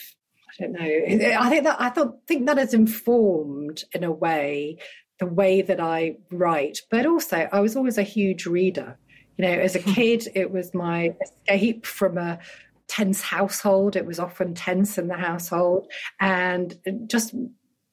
don't 0.62 0.74
know. 0.74 0.80
Uh, 0.82 1.38
I 1.40 1.50
think 1.50 1.64
that 1.64 1.82
I 1.82 1.90
thought 1.90 2.20
think 2.28 2.46
that 2.46 2.58
has 2.58 2.74
informed 2.74 3.84
in 3.94 4.04
a 4.04 4.12
way 4.12 4.78
the 5.20 5.26
way 5.28 5.62
that 5.62 5.80
I 5.80 6.18
write, 6.32 6.80
but 6.90 7.06
also 7.06 7.48
I 7.52 7.60
was 7.60 7.76
always 7.76 7.98
a 7.98 8.04
huge 8.04 8.46
reader. 8.46 8.98
You 9.38 9.46
know, 9.46 9.54
as 9.54 9.76
a 9.76 9.82
hmm. 9.82 9.92
kid, 9.92 10.28
it 10.36 10.52
was 10.52 10.74
my 10.74 11.16
escape 11.48 11.86
from 11.86 12.18
a 12.18 12.40
tense 12.88 13.22
household. 13.22 13.96
It 13.96 14.06
was 14.06 14.20
often 14.20 14.54
tense 14.54 14.98
in 14.98 15.08
the 15.08 15.16
household, 15.16 15.92
and 16.20 16.76
just 17.08 17.34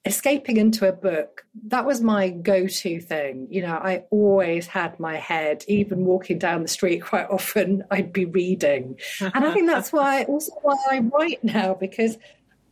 escaping 0.04 0.56
into 0.56 0.88
a 0.88 0.92
book 0.92 1.44
that 1.66 1.84
was 1.84 2.00
my 2.00 2.30
go-to 2.30 3.00
thing 3.00 3.46
you 3.50 3.60
know 3.60 3.74
i 3.74 4.04
always 4.10 4.66
had 4.66 4.98
my 4.98 5.16
head 5.16 5.64
even 5.68 6.04
walking 6.04 6.38
down 6.38 6.62
the 6.62 6.68
street 6.68 6.98
quite 7.04 7.28
often 7.28 7.84
i'd 7.90 8.12
be 8.12 8.24
reading 8.24 8.98
and 9.20 9.44
i 9.44 9.52
think 9.52 9.66
that's 9.66 9.92
why 9.98 10.22
also 10.24 10.52
why 10.62 10.76
i 10.92 11.00
write 11.00 11.42
now 11.42 11.74
because 11.74 12.16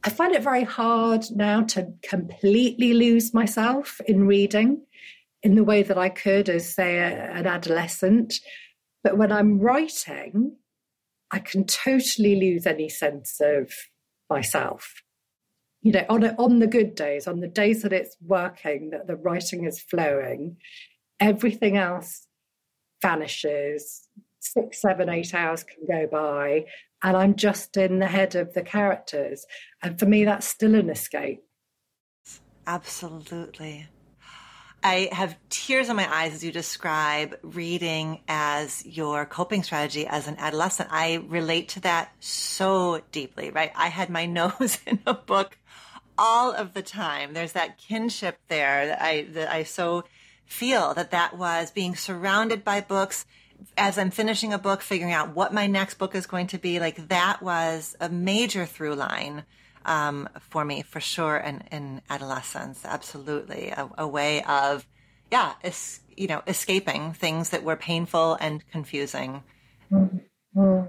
i 0.06 0.10
find 0.10 0.34
it 0.34 0.42
very 0.42 0.64
hard 0.64 1.24
now 1.34 1.62
to 1.62 1.92
completely 2.02 2.94
lose 2.94 3.34
myself 3.34 4.00
in 4.06 4.26
reading 4.26 4.82
in 5.42 5.54
the 5.54 5.64
way 5.64 5.82
that 5.82 5.98
i 5.98 6.08
could 6.08 6.48
as 6.48 6.74
say 6.74 6.98
a, 6.98 7.30
an 7.32 7.46
adolescent. 7.46 8.34
But 9.04 9.18
when 9.18 9.30
i'm 9.32 9.58
writing 9.60 10.56
i 11.30 11.38
can 11.38 11.64
totally 11.64 12.36
lose 12.36 12.66
any 12.66 12.88
sense 12.88 13.40
of 13.40 13.72
myself. 14.30 15.02
You 15.82 15.92
know, 15.92 16.04
on 16.08 16.24
on 16.24 16.58
the 16.58 16.66
good 16.66 16.94
days, 16.94 17.26
on 17.26 17.40
the 17.40 17.48
days 17.48 17.82
that 17.82 17.92
it's 17.92 18.16
working, 18.20 18.90
that 18.90 19.06
the 19.06 19.16
writing 19.16 19.64
is 19.64 19.80
flowing, 19.80 20.56
everything 21.20 21.76
else 21.76 22.26
vanishes. 23.02 24.08
Six, 24.40 24.80
seven, 24.80 25.08
eight 25.08 25.34
hours 25.34 25.64
can 25.64 25.84
go 25.88 26.06
by, 26.06 26.66
and 27.02 27.16
I'm 27.16 27.34
just 27.34 27.76
in 27.76 27.98
the 27.98 28.06
head 28.06 28.34
of 28.34 28.54
the 28.54 28.62
characters. 28.62 29.46
And 29.82 29.98
for 29.98 30.06
me, 30.06 30.24
that's 30.24 30.46
still 30.46 30.74
an 30.74 30.90
escape. 30.90 31.42
Absolutely. 32.66 33.88
I 34.82 35.08
have 35.12 35.36
tears 35.48 35.88
in 35.88 35.96
my 35.96 36.12
eyes 36.12 36.34
as 36.34 36.44
you 36.44 36.52
describe 36.52 37.36
reading 37.42 38.20
as 38.28 38.84
your 38.86 39.26
coping 39.26 39.62
strategy 39.62 40.06
as 40.06 40.28
an 40.28 40.36
adolescent. 40.38 40.90
I 40.92 41.24
relate 41.26 41.70
to 41.70 41.80
that 41.80 42.12
so 42.20 43.02
deeply, 43.10 43.50
right? 43.50 43.72
I 43.74 43.88
had 43.88 44.10
my 44.10 44.26
nose 44.40 44.78
in 44.86 45.00
a 45.06 45.14
book 45.14 45.58
all 46.18 46.52
of 46.52 46.72
the 46.72 46.82
time. 46.82 47.34
There's 47.34 47.52
that 47.52 47.78
kinship 47.78 48.38
there 48.48 48.86
that 48.86 49.02
I, 49.02 49.22
that 49.32 49.50
I 49.50 49.64
so 49.64 50.04
feel 50.44 50.94
that 50.94 51.10
that 51.10 51.36
was 51.36 51.70
being 51.70 51.96
surrounded 51.96 52.64
by 52.64 52.80
books 52.80 53.26
as 53.76 53.98
I'm 53.98 54.10
finishing 54.10 54.52
a 54.52 54.58
book, 54.58 54.82
figuring 54.82 55.12
out 55.12 55.34
what 55.34 55.52
my 55.52 55.66
next 55.66 55.94
book 55.94 56.14
is 56.14 56.26
going 56.26 56.48
to 56.48 56.58
be. 56.58 56.80
Like 56.80 57.08
that 57.08 57.42
was 57.42 57.96
a 58.00 58.08
major 58.08 58.66
through 58.66 58.94
line. 58.94 59.44
Um, 59.84 60.28
for 60.40 60.64
me, 60.64 60.82
for 60.82 60.98
sure, 60.98 61.36
in, 61.36 61.62
in 61.70 62.02
adolescence, 62.10 62.84
absolutely, 62.84 63.68
a, 63.68 63.88
a 63.98 64.08
way 64.08 64.42
of, 64.42 64.84
yeah, 65.30 65.52
es- 65.62 66.00
you 66.16 66.26
know, 66.26 66.42
escaping 66.48 67.12
things 67.12 67.50
that 67.50 67.62
were 67.62 67.76
painful 67.76 68.36
and 68.40 68.68
confusing. 68.72 69.44
Mm-hmm. 69.92 70.86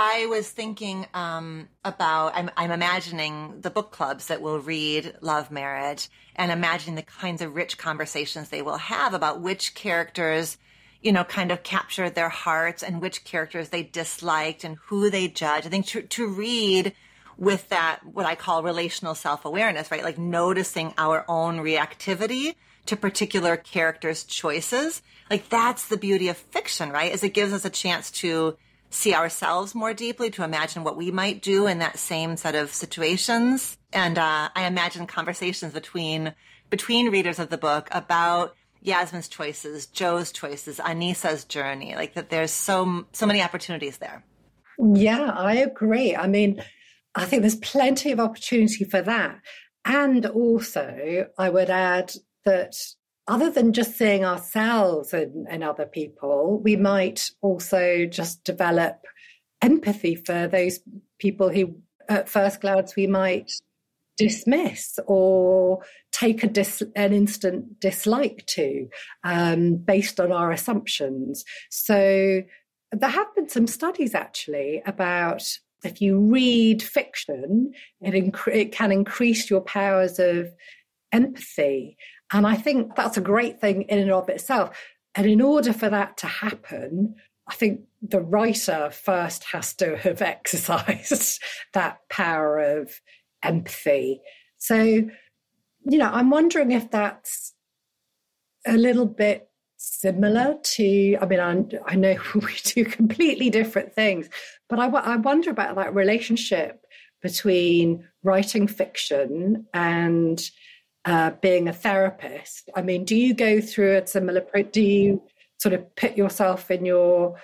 I 0.00 0.26
was 0.26 0.48
thinking 0.48 1.06
um, 1.12 1.68
about, 1.84 2.32
I'm, 2.36 2.50
I'm, 2.56 2.70
imagining 2.70 3.60
the 3.62 3.70
book 3.70 3.90
clubs 3.90 4.28
that 4.28 4.40
will 4.40 4.60
read 4.60 5.16
Love 5.20 5.50
Marriage 5.50 6.08
and 6.36 6.52
imagining 6.52 6.94
the 6.94 7.02
kinds 7.02 7.42
of 7.42 7.56
rich 7.56 7.78
conversations 7.78 8.48
they 8.48 8.62
will 8.62 8.76
have 8.76 9.12
about 9.12 9.40
which 9.40 9.74
characters, 9.74 10.56
you 11.02 11.12
know, 11.12 11.24
kind 11.24 11.52
of 11.52 11.62
captured 11.62 12.14
their 12.14 12.28
hearts 12.28 12.82
and 12.82 13.00
which 13.00 13.24
characters 13.24 13.68
they 13.68 13.82
disliked 13.82 14.64
and 14.64 14.78
who 14.86 15.10
they 15.10 15.28
judge. 15.28 15.66
I 15.66 15.68
think 15.68 15.86
to, 15.86 16.02
to 16.02 16.28
read 16.28 16.94
with 17.36 17.68
that, 17.68 18.00
what 18.04 18.26
I 18.26 18.34
call 18.34 18.62
relational 18.62 19.14
self 19.14 19.44
awareness, 19.44 19.90
right? 19.90 20.02
Like 20.02 20.18
noticing 20.18 20.92
our 20.98 21.24
own 21.28 21.58
reactivity 21.58 22.54
to 22.86 22.96
particular 22.96 23.56
characters' 23.56 24.24
choices. 24.24 25.02
Like 25.30 25.48
that's 25.48 25.86
the 25.88 25.96
beauty 25.96 26.28
of 26.28 26.36
fiction, 26.36 26.90
right? 26.90 27.12
Is 27.12 27.22
it 27.22 27.34
gives 27.34 27.52
us 27.52 27.64
a 27.64 27.70
chance 27.70 28.10
to 28.12 28.56
see 28.90 29.14
ourselves 29.14 29.74
more 29.74 29.92
deeply, 29.92 30.30
to 30.30 30.42
imagine 30.42 30.84
what 30.84 30.96
we 30.96 31.10
might 31.10 31.42
do 31.42 31.66
in 31.66 31.78
that 31.78 31.98
same 31.98 32.36
set 32.36 32.54
of 32.54 32.72
situations. 32.72 33.76
And 33.92 34.18
uh, 34.18 34.48
I 34.54 34.66
imagine 34.66 35.06
conversations 35.06 35.72
between 35.72 36.34
between 36.70 37.10
readers 37.10 37.38
of 37.38 37.48
the 37.48 37.56
book 37.56 37.88
about 37.92 38.54
Yasmin's 38.88 39.28
choices, 39.28 39.86
Joe's 39.86 40.32
choices, 40.32 40.78
Anissa's 40.78 41.44
journey. 41.44 41.94
Like 41.94 42.14
that, 42.14 42.30
there's 42.30 42.50
so 42.50 43.06
so 43.12 43.26
many 43.26 43.42
opportunities 43.42 43.98
there. 43.98 44.24
Yeah, 44.78 45.30
I 45.30 45.56
agree. 45.56 46.16
I 46.16 46.26
mean, 46.26 46.62
I 47.14 47.24
think 47.24 47.42
there's 47.42 47.56
plenty 47.56 48.12
of 48.12 48.20
opportunity 48.20 48.84
for 48.84 49.02
that. 49.02 49.40
And 49.84 50.26
also, 50.26 51.26
I 51.38 51.48
would 51.48 51.70
add 51.70 52.12
that 52.44 52.74
other 53.26 53.50
than 53.50 53.72
just 53.72 53.96
seeing 53.96 54.24
ourselves 54.24 55.12
and, 55.12 55.46
and 55.50 55.62
other 55.62 55.86
people, 55.86 56.60
we 56.62 56.76
might 56.76 57.30
also 57.42 58.06
just 58.06 58.44
develop 58.44 59.04
empathy 59.60 60.14
for 60.14 60.46
those 60.46 60.80
people 61.18 61.50
who, 61.50 61.76
at 62.08 62.28
first 62.28 62.60
glance, 62.60 62.96
we 62.96 63.06
might 63.06 63.50
dismiss 64.18 64.98
or 65.06 65.82
take 66.12 66.42
a 66.42 66.48
dis- 66.48 66.82
an 66.96 67.12
instant 67.12 67.80
dislike 67.80 68.44
to 68.46 68.88
um, 69.24 69.76
based 69.76 70.20
on 70.20 70.32
our 70.32 70.50
assumptions. 70.50 71.44
So 71.70 72.42
there 72.92 73.10
have 73.10 73.34
been 73.34 73.48
some 73.48 73.66
studies 73.66 74.14
actually 74.14 74.82
about 74.84 75.42
if 75.84 76.02
you 76.02 76.18
read 76.18 76.82
fiction, 76.82 77.72
it, 78.00 78.34
it 78.48 78.72
can 78.72 78.90
increase 78.90 79.48
your 79.48 79.60
powers 79.60 80.18
of 80.18 80.52
empathy. 81.12 81.96
And 82.32 82.46
I 82.46 82.56
think 82.56 82.96
that's 82.96 83.16
a 83.16 83.22
great 83.22 83.60
thing 83.60 83.82
in 83.82 83.98
and 84.00 84.10
of 84.10 84.28
itself. 84.28 84.76
And 85.14 85.26
in 85.26 85.40
order 85.40 85.72
for 85.72 85.88
that 85.88 86.16
to 86.18 86.26
happen, 86.26 87.14
I 87.48 87.54
think 87.54 87.82
the 88.02 88.20
writer 88.20 88.90
first 88.90 89.44
has 89.52 89.74
to 89.74 89.96
have 89.96 90.20
exercised 90.22 91.40
that 91.74 91.98
power 92.10 92.58
of 92.58 93.00
empathy. 93.42 94.20
So, 94.58 94.82
you 94.82 95.98
know, 95.98 96.10
I'm 96.10 96.30
wondering 96.30 96.70
if 96.70 96.90
that's 96.90 97.54
a 98.66 98.76
little 98.76 99.06
bit 99.06 99.48
similar 99.76 100.56
to, 100.62 101.16
I 101.20 101.26
mean, 101.26 101.40
I, 101.40 101.92
I 101.92 101.94
know 101.94 102.16
we 102.34 102.54
do 102.64 102.84
completely 102.84 103.50
different 103.50 103.94
things, 103.94 104.28
but 104.68 104.78
I, 104.78 104.86
I 104.86 105.16
wonder 105.16 105.50
about 105.50 105.76
that 105.76 105.94
relationship 105.94 106.84
between 107.22 108.04
writing 108.22 108.66
fiction 108.66 109.66
and 109.72 110.40
uh, 111.04 111.30
being 111.40 111.68
a 111.68 111.72
therapist. 111.72 112.68
I 112.76 112.82
mean, 112.82 113.04
do 113.04 113.16
you 113.16 113.34
go 113.34 113.60
through 113.60 113.96
a 113.96 114.06
similar? 114.06 114.44
Do 114.70 114.82
you 114.82 115.22
sort 115.58 115.72
of 115.72 115.94
put 115.96 116.16
yourself 116.16 116.70
in 116.70 116.84
your 116.84 117.36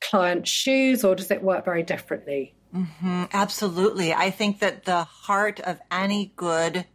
client's 0.00 0.50
shoes, 0.50 1.04
or 1.04 1.14
does 1.14 1.30
it 1.30 1.42
work 1.42 1.64
very 1.64 1.82
differently? 1.82 2.54
Mm-hmm, 2.74 3.24
absolutely. 3.32 4.12
I 4.12 4.30
think 4.30 4.60
that 4.60 4.84
the 4.84 5.04
heart 5.04 5.60
of 5.60 5.80
any 5.90 6.32
good 6.36 6.86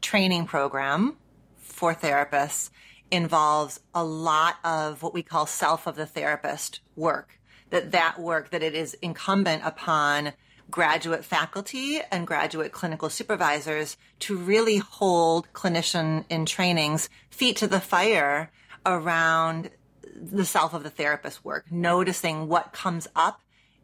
training 0.00 0.46
program 0.46 1.16
for 1.58 1.94
therapists 1.94 2.70
involves 3.10 3.80
a 3.94 4.04
lot 4.04 4.56
of 4.64 5.02
what 5.02 5.14
we 5.14 5.22
call 5.22 5.46
self 5.46 5.86
of 5.86 5.96
the 5.96 6.06
therapist 6.06 6.80
work. 6.96 7.38
That 7.70 7.92
that 7.92 8.18
work 8.18 8.50
that 8.50 8.62
it 8.62 8.74
is 8.74 8.94
incumbent 8.94 9.62
upon 9.64 10.32
graduate 10.70 11.24
faculty 11.24 12.00
and 12.10 12.26
graduate 12.26 12.72
clinical 12.72 13.10
supervisors 13.10 13.96
to 14.20 14.36
really 14.36 14.78
hold 14.78 15.52
clinician 15.52 16.24
in 16.28 16.46
trainings 16.46 17.08
feet 17.30 17.56
to 17.56 17.66
the 17.66 17.80
fire 17.80 18.50
around 18.86 19.70
the 20.14 20.44
self 20.44 20.74
of 20.74 20.82
the 20.82 20.90
therapist 20.90 21.44
work, 21.44 21.70
noticing 21.70 22.48
what 22.48 22.72
comes 22.72 23.06
up 23.14 23.40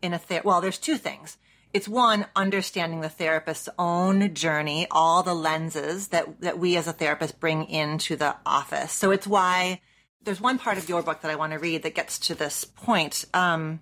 in 0.06 0.14
a 0.14 0.20
well, 0.44 0.60
there's 0.60 0.78
two 0.78 0.96
things. 0.96 1.36
It's 1.72 1.88
one, 1.88 2.26
understanding 2.34 3.02
the 3.02 3.08
therapist's 3.10 3.68
own 3.78 4.32
journey, 4.32 4.86
all 4.90 5.22
the 5.22 5.34
lenses 5.34 6.08
that, 6.08 6.40
that 6.40 6.58
we 6.58 6.76
as 6.76 6.88
a 6.88 6.92
therapist 6.92 7.38
bring 7.38 7.68
into 7.68 8.16
the 8.16 8.34
office. 8.46 8.92
So 8.92 9.10
it's 9.10 9.26
why 9.26 9.82
there's 10.22 10.40
one 10.40 10.58
part 10.58 10.78
of 10.78 10.88
your 10.88 11.02
book 11.02 11.20
that 11.20 11.30
I 11.30 11.36
want 11.36 11.52
to 11.52 11.58
read 11.58 11.82
that 11.82 11.94
gets 11.94 12.18
to 12.20 12.34
this 12.34 12.64
point. 12.64 13.26
Um, 13.34 13.80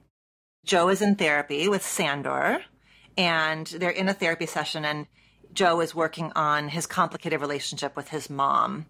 Joe 0.64 0.88
is 0.88 1.02
in 1.02 1.14
therapy 1.14 1.68
with 1.68 1.84
Sandor, 1.84 2.64
and 3.16 3.66
they're 3.66 3.90
in 3.90 4.08
a 4.08 4.14
therapy 4.14 4.46
session 4.46 4.84
and 4.84 5.06
Joe 5.52 5.80
is 5.80 5.94
working 5.94 6.32
on 6.34 6.68
his 6.68 6.86
complicated 6.86 7.40
relationship 7.40 7.96
with 7.96 8.08
his 8.08 8.28
mom 8.28 8.86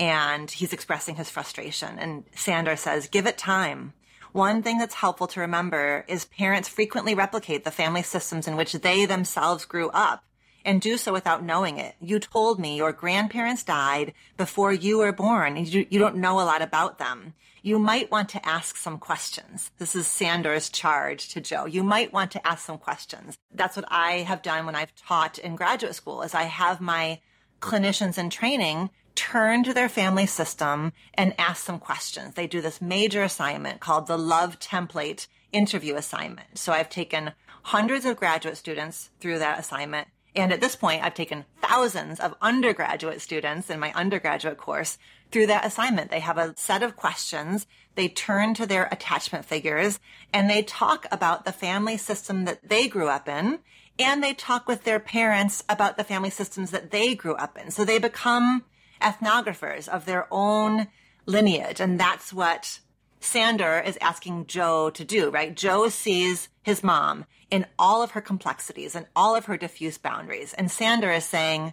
and 0.00 0.50
he's 0.50 0.72
expressing 0.72 1.16
his 1.16 1.30
frustration 1.30 1.98
and 1.98 2.24
Sandor 2.34 2.76
says, 2.76 3.08
give 3.08 3.26
it 3.26 3.38
time. 3.38 3.92
One 4.32 4.62
thing 4.62 4.78
that's 4.78 4.94
helpful 4.94 5.26
to 5.28 5.40
remember 5.40 6.04
is 6.08 6.24
parents 6.26 6.68
frequently 6.68 7.14
replicate 7.14 7.64
the 7.64 7.70
family 7.70 8.02
systems 8.02 8.46
in 8.46 8.56
which 8.56 8.72
they 8.72 9.06
themselves 9.06 9.64
grew 9.64 9.88
up. 9.90 10.24
and 10.64 10.80
do 10.82 10.98
so 10.98 11.12
without 11.12 11.42
knowing 11.42 11.78
it. 11.78 11.94
You 12.00 12.18
told 12.18 12.58
me 12.58 12.76
your 12.76 12.92
grandparents 12.92 13.62
died 13.62 14.12
before 14.36 14.72
you 14.72 14.98
were 14.98 15.12
born 15.12 15.56
and 15.56 15.66
you, 15.66 15.86
you 15.88 15.98
don't 15.98 16.16
know 16.16 16.40
a 16.40 16.44
lot 16.44 16.60
about 16.60 16.98
them. 16.98 17.32
You 17.62 17.78
might 17.78 18.10
want 18.10 18.28
to 18.30 18.46
ask 18.46 18.76
some 18.76 18.98
questions. 18.98 19.70
This 19.78 19.96
is 19.96 20.06
Sandor's 20.06 20.68
charge 20.68 21.28
to 21.30 21.40
Joe. 21.40 21.64
You 21.64 21.82
might 21.82 22.12
want 22.12 22.32
to 22.32 22.46
ask 22.46 22.66
some 22.66 22.76
questions. 22.76 23.38
That's 23.54 23.76
what 23.76 23.86
I 23.88 24.18
have 24.30 24.42
done 24.42 24.66
when 24.66 24.74
I've 24.74 24.94
taught 24.94 25.38
in 25.38 25.56
graduate 25.56 25.94
school 25.94 26.20
is 26.22 26.34
I 26.34 26.42
have 26.42 26.80
my 26.80 27.20
clinicians 27.60 28.18
in 28.18 28.28
training 28.28 28.90
turn 29.18 29.64
to 29.64 29.74
their 29.74 29.88
family 29.88 30.26
system 30.26 30.92
and 31.14 31.34
ask 31.38 31.64
some 31.64 31.80
questions. 31.80 32.34
They 32.34 32.46
do 32.46 32.60
this 32.60 32.80
major 32.80 33.24
assignment 33.24 33.80
called 33.80 34.06
the 34.06 34.16
Love 34.16 34.60
Template 34.60 35.26
interview 35.50 35.96
assignment. 35.96 36.56
So 36.56 36.72
I've 36.72 36.88
taken 36.88 37.32
hundreds 37.64 38.04
of 38.04 38.16
graduate 38.16 38.56
students 38.56 39.10
through 39.18 39.40
that 39.40 39.58
assignment. 39.58 40.06
And 40.36 40.52
at 40.52 40.60
this 40.60 40.76
point, 40.76 41.02
I've 41.02 41.14
taken 41.14 41.46
thousands 41.60 42.20
of 42.20 42.36
undergraduate 42.40 43.20
students 43.20 43.70
in 43.70 43.80
my 43.80 43.92
undergraduate 43.92 44.56
course 44.56 44.98
through 45.32 45.48
that 45.48 45.66
assignment. 45.66 46.12
They 46.12 46.20
have 46.20 46.38
a 46.38 46.54
set 46.56 46.84
of 46.84 46.94
questions. 46.94 47.66
They 47.96 48.08
turn 48.08 48.54
to 48.54 48.66
their 48.66 48.88
attachment 48.92 49.44
figures 49.44 49.98
and 50.32 50.48
they 50.48 50.62
talk 50.62 51.06
about 51.10 51.44
the 51.44 51.50
family 51.50 51.96
system 51.96 52.44
that 52.44 52.68
they 52.68 52.86
grew 52.86 53.08
up 53.08 53.28
in. 53.28 53.58
And 53.98 54.22
they 54.22 54.32
talk 54.32 54.68
with 54.68 54.84
their 54.84 55.00
parents 55.00 55.64
about 55.68 55.96
the 55.96 56.04
family 56.04 56.30
systems 56.30 56.70
that 56.70 56.92
they 56.92 57.16
grew 57.16 57.34
up 57.34 57.58
in. 57.58 57.72
So 57.72 57.84
they 57.84 57.98
become 57.98 58.62
ethnographers 59.00 59.88
of 59.88 60.04
their 60.04 60.26
own 60.30 60.88
lineage. 61.26 61.80
And 61.80 61.98
that's 61.98 62.32
what 62.32 62.80
Sandor 63.20 63.80
is 63.80 63.98
asking 64.00 64.46
Joe 64.46 64.90
to 64.90 65.04
do, 65.04 65.30
right? 65.30 65.54
Joe 65.54 65.88
sees 65.88 66.48
his 66.62 66.82
mom 66.82 67.24
in 67.50 67.66
all 67.78 68.02
of 68.02 68.12
her 68.12 68.20
complexities 68.20 68.94
and 68.94 69.06
all 69.16 69.34
of 69.34 69.46
her 69.46 69.56
diffuse 69.56 69.98
boundaries. 69.98 70.54
And 70.54 70.70
Sandor 70.70 71.12
is 71.12 71.24
saying, 71.24 71.72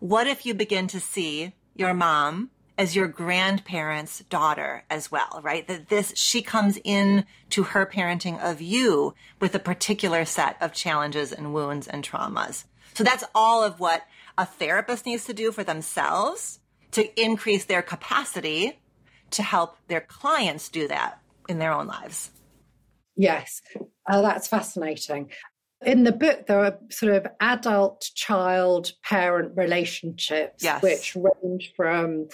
what 0.00 0.26
if 0.26 0.46
you 0.46 0.54
begin 0.54 0.86
to 0.88 1.00
see 1.00 1.52
your 1.74 1.94
mom 1.94 2.50
as 2.78 2.94
your 2.94 3.08
grandparents' 3.08 4.20
daughter 4.28 4.84
as 4.90 5.10
well, 5.10 5.40
right? 5.42 5.66
That 5.66 5.88
this, 5.88 6.12
she 6.14 6.42
comes 6.42 6.78
in 6.84 7.24
to 7.50 7.62
her 7.62 7.86
parenting 7.86 8.38
of 8.42 8.60
you 8.60 9.14
with 9.40 9.54
a 9.54 9.58
particular 9.58 10.24
set 10.24 10.60
of 10.60 10.72
challenges 10.72 11.32
and 11.32 11.54
wounds 11.54 11.88
and 11.88 12.04
traumas. 12.04 12.64
So 12.94 13.04
that's 13.04 13.24
all 13.34 13.62
of 13.62 13.80
what 13.80 14.02
a 14.36 14.44
therapist 14.44 15.06
needs 15.06 15.24
to 15.24 15.34
do 15.34 15.52
for 15.52 15.64
themselves 15.64 16.60
to 16.92 17.20
increase 17.20 17.64
their 17.64 17.82
capacity 17.82 18.78
to 19.30 19.42
help 19.42 19.76
their 19.88 20.00
clients 20.00 20.68
do 20.68 20.88
that 20.88 21.20
in 21.48 21.58
their 21.58 21.72
own 21.72 21.86
lives. 21.86 22.30
Yes, 23.16 23.62
uh, 24.08 24.22
that's 24.22 24.48
fascinating. 24.48 25.30
In 25.84 26.04
the 26.04 26.12
book, 26.12 26.46
there 26.46 26.64
are 26.64 26.78
sort 26.90 27.12
of 27.12 27.26
adult 27.40 28.10
child 28.14 28.92
parent 29.02 29.52
relationships, 29.56 30.62
yes. 30.62 30.82
which 30.82 31.16
range 31.16 31.72
from 31.76 32.28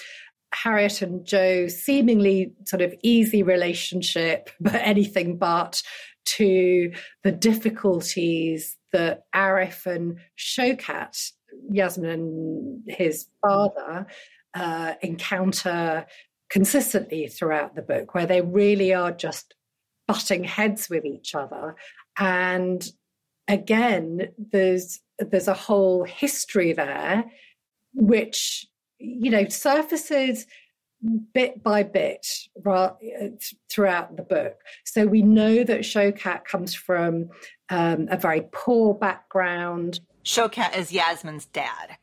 Harriet 0.55 1.03
and 1.03 1.25
Joe's 1.25 1.83
seemingly 1.83 2.53
sort 2.67 2.83
of 2.83 2.95
easy 3.03 3.43
relationship, 3.43 4.51
but 4.61 4.75
anything 4.75 5.39
but, 5.39 5.83
to 6.25 6.93
the 7.25 7.33
difficulties 7.33 8.77
that 8.93 9.25
Arif 9.35 9.87
and 9.87 10.19
Showkat, 10.39 11.33
Yasmin 11.71 12.11
and 12.11 12.83
his 12.87 13.27
father, 13.43 14.07
uh, 14.55 14.95
encounter 15.03 16.07
consistently 16.51 17.27
throughout 17.29 17.75
the 17.75 17.83
book, 17.83 18.15
where 18.15 18.27
they 18.27 18.41
really 18.41 18.93
are 18.93 19.13
just 19.13 19.55
butting 20.07 20.45
heads 20.45 20.89
with 20.91 21.05
each 21.05 21.35
other. 21.35 21.77
And 22.19 22.87
again, 23.49 24.29
there's 24.39 25.01
there's 25.19 25.49
a 25.49 25.55
whole 25.55 26.05
history 26.05 26.73
there, 26.73 27.25
which 27.95 28.67
you 28.99 29.31
know 29.31 29.49
surfaces 29.49 30.47
bit 31.35 31.63
by 31.63 31.83
bit 31.83 32.27
throughout 33.71 34.17
the 34.17 34.23
book. 34.23 34.57
So 34.85 35.07
we 35.07 35.23
know 35.23 35.65
that 35.65 35.81
Showkat 35.81 36.45
comes 36.45 36.75
from 36.75 37.31
um, 37.71 38.07
a 38.11 38.17
very 38.17 38.43
poor 38.53 38.95
background. 38.95 40.01
Showkat 40.25 40.77
is 40.77 40.93
Yasmin's 40.93 41.47
dad. 41.47 41.97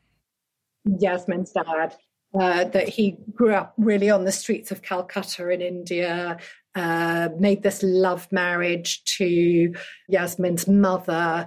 Yasmin's 0.84 1.52
dad 1.52 1.96
uh, 2.38 2.64
that 2.64 2.88
he 2.88 3.16
grew 3.34 3.54
up 3.54 3.74
really 3.76 4.10
on 4.10 4.24
the 4.24 4.32
streets 4.32 4.70
of 4.70 4.82
Calcutta 4.82 5.48
in 5.48 5.60
India, 5.60 6.38
uh, 6.74 7.28
made 7.38 7.62
this 7.62 7.82
love 7.82 8.30
marriage 8.30 9.02
to 9.04 9.74
Yasmin's 10.08 10.68
mother. 10.68 11.46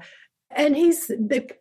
And 0.55 0.75
he's 0.75 1.09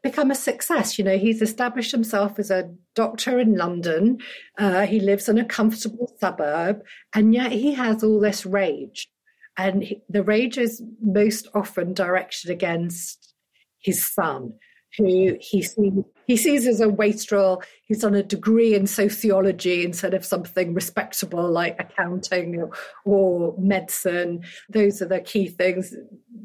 become 0.03 0.31
a 0.31 0.35
success. 0.35 0.99
You 0.99 1.05
know, 1.05 1.17
he's 1.17 1.41
established 1.41 1.93
himself 1.93 2.39
as 2.39 2.51
a 2.51 2.75
doctor 2.95 3.39
in 3.39 3.57
London. 3.57 4.19
Uh, 4.59 4.87
he 4.87 5.01
lives 5.01 5.29
in 5.29 5.39
a 5.39 5.45
comfortable 5.45 6.13
suburb, 6.21 6.83
and 7.15 7.33
yet 7.33 7.53
he 7.53 7.73
has 7.75 8.03
all 8.03 8.21
this 8.21 8.45
rage. 8.45 9.09
And 9.57 9.83
he, 9.83 10.03
the 10.09 10.23
rage 10.23 10.59
is 10.59 10.83
most 11.01 11.49
often 11.55 11.95
directed 11.95 12.51
against 12.51 13.35
his 13.79 14.07
son, 14.07 14.55
who 14.97 15.37
he 15.41 15.63
sees 15.63 15.93
he 16.27 16.37
sees 16.37 16.67
as 16.67 16.81
a 16.81 16.89
wastrel. 16.89 17.63
He's 17.85 18.01
done 18.01 18.15
a 18.15 18.23
degree 18.23 18.75
in 18.75 18.87
sociology 18.87 19.85
instead 19.85 20.15
of 20.15 20.25
something 20.25 20.73
respectable 20.73 21.51
like 21.51 21.77
accounting 21.79 22.61
or, 22.61 22.71
or 23.05 23.55
medicine. 23.59 24.45
Those 24.69 25.03
are 25.03 25.09
the 25.09 25.21
key 25.21 25.49
things. 25.49 25.95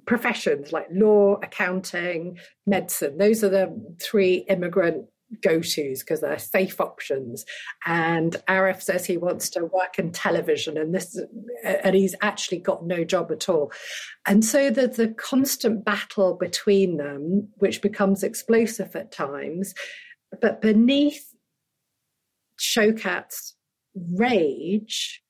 Professions 0.05 0.71
like 0.71 0.87
law, 0.91 1.39
accounting, 1.43 2.39
medicine. 2.65 3.17
Those 3.17 3.43
are 3.43 3.49
the 3.49 3.95
three 4.01 4.45
immigrant 4.49 5.05
go 5.41 5.59
tos 5.59 5.99
because 5.99 6.21
they're 6.21 6.39
safe 6.39 6.79
options. 6.79 7.45
And 7.85 8.35
Arif 8.47 8.81
says 8.81 9.05
he 9.05 9.17
wants 9.17 9.49
to 9.51 9.65
work 9.65 9.99
in 9.99 10.11
television, 10.11 10.77
and 10.77 10.93
this, 10.93 11.19
and 11.63 11.95
he's 11.95 12.15
actually 12.21 12.59
got 12.59 12.85
no 12.85 13.03
job 13.03 13.31
at 13.31 13.49
all. 13.49 13.71
And 14.25 14.43
so 14.43 14.69
the 14.69 14.97
a 14.97 15.13
constant 15.13 15.85
battle 15.85 16.35
between 16.35 16.97
them, 16.97 17.49
which 17.57 17.81
becomes 17.81 18.23
explosive 18.23 18.95
at 18.95 19.11
times. 19.11 19.73
But 20.41 20.61
beneath 20.61 21.33
Showkat's 22.59 23.55
rage, 23.95 25.21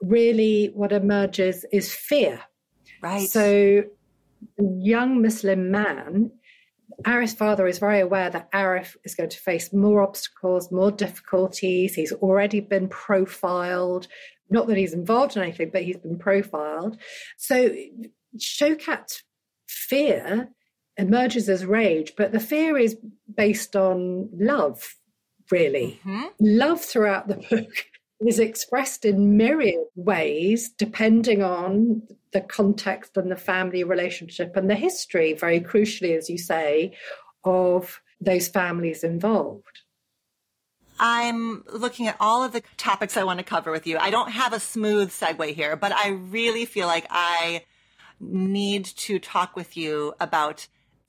really 0.00 0.70
what 0.74 0.92
emerges 0.92 1.64
is 1.72 1.94
fear. 1.94 2.40
Right. 3.02 3.28
So, 3.28 3.84
young 4.58 5.22
Muslim 5.22 5.70
man 5.70 6.30
Arif's 7.04 7.34
father 7.34 7.66
is 7.66 7.78
very 7.78 8.00
aware 8.00 8.30
that 8.30 8.50
Arif 8.52 8.96
is 9.04 9.14
going 9.14 9.30
to 9.30 9.38
face 9.38 9.72
more 9.72 10.02
obstacles, 10.02 10.72
more 10.72 10.90
difficulties. 10.90 11.94
He's 11.94 12.12
already 12.12 12.60
been 12.60 12.88
profiled. 12.88 14.06
Not 14.50 14.66
that 14.68 14.76
he's 14.76 14.94
involved 14.94 15.36
in 15.36 15.42
anything, 15.42 15.70
but 15.72 15.82
he's 15.82 15.96
been 15.96 16.18
profiled. 16.18 16.98
So 17.36 17.74
Showkat's 18.38 19.22
fear 19.66 20.50
emerges 20.96 21.48
as 21.48 21.64
rage, 21.64 22.12
but 22.16 22.32
the 22.32 22.40
fear 22.40 22.78
is 22.78 22.96
based 23.34 23.74
on 23.76 24.28
love, 24.32 24.96
really. 25.50 26.00
Mm-hmm. 26.04 26.24
Love 26.40 26.80
throughout 26.80 27.28
the 27.28 27.36
book 27.36 27.86
is 28.26 28.38
expressed 28.38 29.04
in 29.04 29.36
myriad 29.36 29.86
ways 29.96 30.70
depending 30.70 31.42
on 31.42 32.02
the 32.34 32.42
context 32.42 33.16
and 33.16 33.30
the 33.30 33.36
family 33.36 33.84
relationship 33.84 34.56
and 34.56 34.68
the 34.68 34.74
history, 34.74 35.32
very 35.32 35.60
crucially, 35.60 36.18
as 36.18 36.28
you 36.28 36.36
say, 36.36 36.92
of 37.44 38.02
those 38.20 38.48
families 38.48 39.04
involved. 39.04 39.80
I'm 40.98 41.64
looking 41.72 42.08
at 42.08 42.16
all 42.20 42.44
of 42.44 42.52
the 42.52 42.62
topics 42.76 43.16
I 43.16 43.24
want 43.24 43.38
to 43.38 43.44
cover 43.44 43.70
with 43.70 43.86
you. 43.86 43.98
I 43.98 44.10
don't 44.10 44.30
have 44.30 44.52
a 44.52 44.60
smooth 44.60 45.10
segue 45.10 45.54
here, 45.54 45.76
but 45.76 45.92
I 45.92 46.08
really 46.10 46.66
feel 46.66 46.86
like 46.86 47.06
I 47.08 47.64
need 48.20 48.84
to 48.84 49.18
talk 49.18 49.56
with 49.56 49.76
you 49.76 50.14
about 50.20 50.66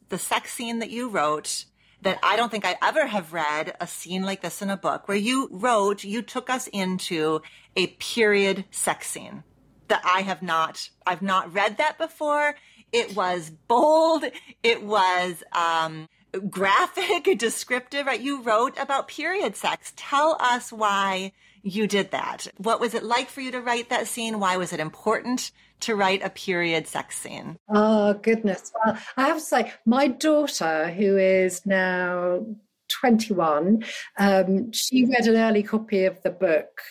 the 0.09 0.17
sex 0.17 0.53
scene 0.53 0.79
that 0.79 0.91
you 0.91 1.09
wrote 1.09 1.65
that 2.01 2.19
I 2.21 2.35
don't 2.35 2.51
think 2.51 2.65
I 2.65 2.77
ever 2.83 3.07
have 3.07 3.33
read 3.33 3.75
a 3.81 3.87
scene 3.87 4.23
like 4.23 4.41
this 4.41 4.61
in 4.61 4.69
a 4.69 4.77
book 4.77 5.07
where 5.07 5.17
you 5.17 5.49
wrote, 5.51 6.03
you 6.03 6.21
took 6.21 6.51
us 6.51 6.67
into 6.67 7.41
a 7.75 7.87
period 7.87 8.65
sex 8.69 9.07
scene 9.07 9.43
that 9.87 10.01
I 10.05 10.21
have 10.21 10.41
not, 10.41 10.89
I've 11.05 11.21
not 11.21 11.53
read 11.53 11.77
that 11.77 11.97
before. 11.97 12.55
It 12.91 13.15
was 13.15 13.51
bold. 13.67 14.25
It 14.63 14.83
was, 14.83 15.43
um, 15.51 16.07
graphic, 16.49 17.37
descriptive, 17.37 18.05
right? 18.05 18.19
You 18.19 18.41
wrote 18.41 18.77
about 18.77 19.07
period 19.07 19.55
sex. 19.55 19.93
Tell 19.95 20.37
us 20.39 20.71
why 20.71 21.31
you 21.63 21.87
did 21.87 22.11
that. 22.11 22.47
What 22.57 22.79
was 22.79 22.93
it 22.93 23.03
like 23.03 23.29
for 23.29 23.41
you 23.41 23.51
to 23.51 23.61
write 23.61 23.89
that 23.89 24.07
scene? 24.07 24.39
Why 24.39 24.57
was 24.57 24.71
it 24.71 24.79
important 24.79 25.51
to 25.81 25.95
write 25.95 26.23
a 26.23 26.29
period 26.29 26.87
sex 26.87 27.17
scene? 27.17 27.57
Oh, 27.69 28.13
goodness. 28.13 28.71
Well, 28.85 28.97
I 29.17 29.27
have 29.27 29.37
to 29.37 29.43
say, 29.43 29.73
my 29.85 30.07
daughter, 30.07 30.89
who 30.89 31.17
is 31.17 31.65
now 31.65 32.45
21, 32.89 33.83
um, 34.17 34.71
she 34.71 35.05
read 35.05 35.27
an 35.27 35.37
early 35.37 35.63
copy 35.63 36.05
of 36.05 36.21
the 36.21 36.29
book 36.29 36.81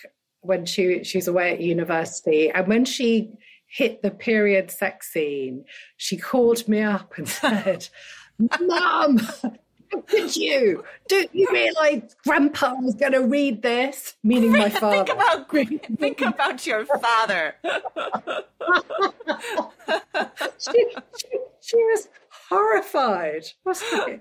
when 0.44 0.66
she 0.66 1.04
she's 1.04 1.28
away 1.28 1.52
at 1.52 1.60
university. 1.60 2.50
And 2.50 2.66
when 2.66 2.84
she 2.84 3.32
hit 3.66 4.02
the 4.02 4.10
period 4.10 4.70
sex 4.70 5.12
scene, 5.12 5.64
she 5.96 6.16
called 6.16 6.68
me 6.68 6.80
up 6.80 7.14
and 7.16 7.28
said, 7.40 7.88
Mom, 8.60 9.20
did 10.08 10.36
you? 10.36 10.84
Do 11.08 11.26
you 11.32 11.48
realize 11.50 12.16
Grandpa 12.24 12.74
was 12.74 12.94
going 12.94 13.12
to 13.12 13.22
read 13.26 13.62
this? 13.62 14.14
Meaning 14.22 14.52
my 14.52 14.68
father. 14.68 15.04
think 15.04 15.10
about 15.10 15.50
think 15.98 16.20
about 16.20 16.66
your 16.66 16.86
father. 16.86 17.54
she, 20.58 20.86
she, 21.18 21.28
she, 21.60 21.76
was 21.76 22.08
horrified. 22.54 23.46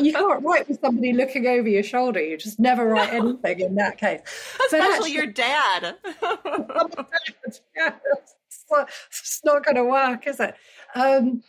You 0.00 0.12
can't 0.12 0.44
write 0.44 0.68
with 0.68 0.80
somebody 0.80 1.12
looking 1.12 1.46
over 1.46 1.68
your 1.68 1.82
shoulder. 1.82 2.20
You 2.20 2.36
just 2.36 2.58
never 2.60 2.86
write 2.86 3.12
anything 3.12 3.60
in 3.60 3.74
that 3.76 3.98
case. 3.98 4.20
Especially 4.66 4.94
actually, 4.94 5.12
your 5.12 5.26
dad. 5.26 5.96
it's 9.10 9.40
not 9.44 9.64
going 9.64 9.76
to 9.76 9.84
work, 9.84 10.26
is 10.26 10.40
it? 10.40 10.54
Um, 10.94 11.42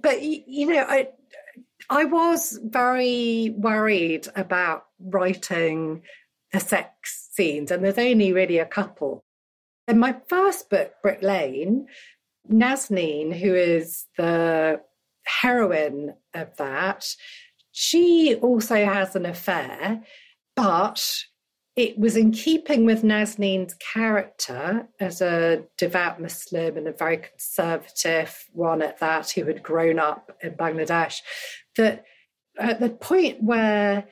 but 0.00 0.22
you 0.22 0.66
know, 0.66 0.84
I 0.88 1.08
I 1.88 2.04
was 2.04 2.58
very 2.62 3.54
worried 3.56 4.26
about 4.34 4.86
writing 5.00 6.02
the 6.52 6.60
sex 6.60 7.28
scenes, 7.32 7.70
and 7.70 7.84
there's 7.84 7.98
only 7.98 8.32
really 8.32 8.58
a 8.58 8.66
couple. 8.66 9.24
In 9.88 9.98
my 9.98 10.16
first 10.28 10.68
book, 10.70 10.92
Brick 11.02 11.22
Lane, 11.22 11.86
Nazneen, 12.50 13.32
who 13.34 13.54
is 13.54 14.06
the 14.16 14.80
heroine 15.24 16.14
of 16.34 16.56
that, 16.56 17.06
she 17.72 18.34
also 18.42 18.84
has 18.84 19.16
an 19.16 19.26
affair, 19.26 20.02
but 20.56 21.24
it 21.74 21.98
was 21.98 22.16
in 22.16 22.32
keeping 22.32 22.84
with 22.84 23.02
Nazneen's 23.02 23.74
character 23.74 24.88
as 25.00 25.22
a 25.22 25.64
devout 25.78 26.20
Muslim 26.20 26.76
and 26.76 26.86
a 26.86 26.92
very 26.92 27.16
conservative 27.16 28.44
one 28.52 28.82
at 28.82 28.98
that, 28.98 29.30
who 29.30 29.44
had 29.44 29.62
grown 29.62 29.98
up 29.98 30.36
in 30.42 30.52
Bangladesh, 30.52 31.20
that 31.76 32.04
at 32.58 32.80
the 32.80 32.90
point 32.90 33.42
where 33.42 34.04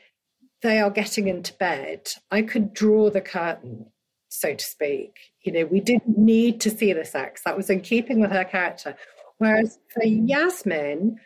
they 0.62 0.78
are 0.78 0.90
getting 0.90 1.28
into 1.28 1.52
bed, 1.54 2.08
I 2.30 2.42
could 2.42 2.72
draw 2.72 3.10
the 3.10 3.20
curtain, 3.20 3.86
so 4.30 4.54
to 4.54 4.64
speak. 4.64 5.16
You 5.42 5.52
know, 5.52 5.64
we 5.66 5.80
didn't 5.80 6.16
need 6.16 6.60
to 6.62 6.70
see 6.70 6.94
the 6.94 7.04
sex. 7.04 7.42
That 7.44 7.56
was 7.56 7.68
in 7.68 7.82
keeping 7.82 8.20
with 8.20 8.30
her 8.30 8.44
character. 8.44 8.96
Whereas 9.40 9.78
for 9.88 10.04
Yasmin, 10.04 11.18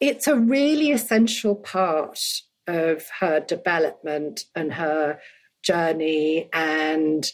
it's 0.00 0.26
a 0.26 0.36
really 0.36 0.90
essential 0.90 1.54
part 1.54 2.18
of 2.66 3.06
her 3.20 3.40
development 3.40 4.46
and 4.54 4.72
her 4.72 5.20
journey 5.62 6.48
and 6.54 7.30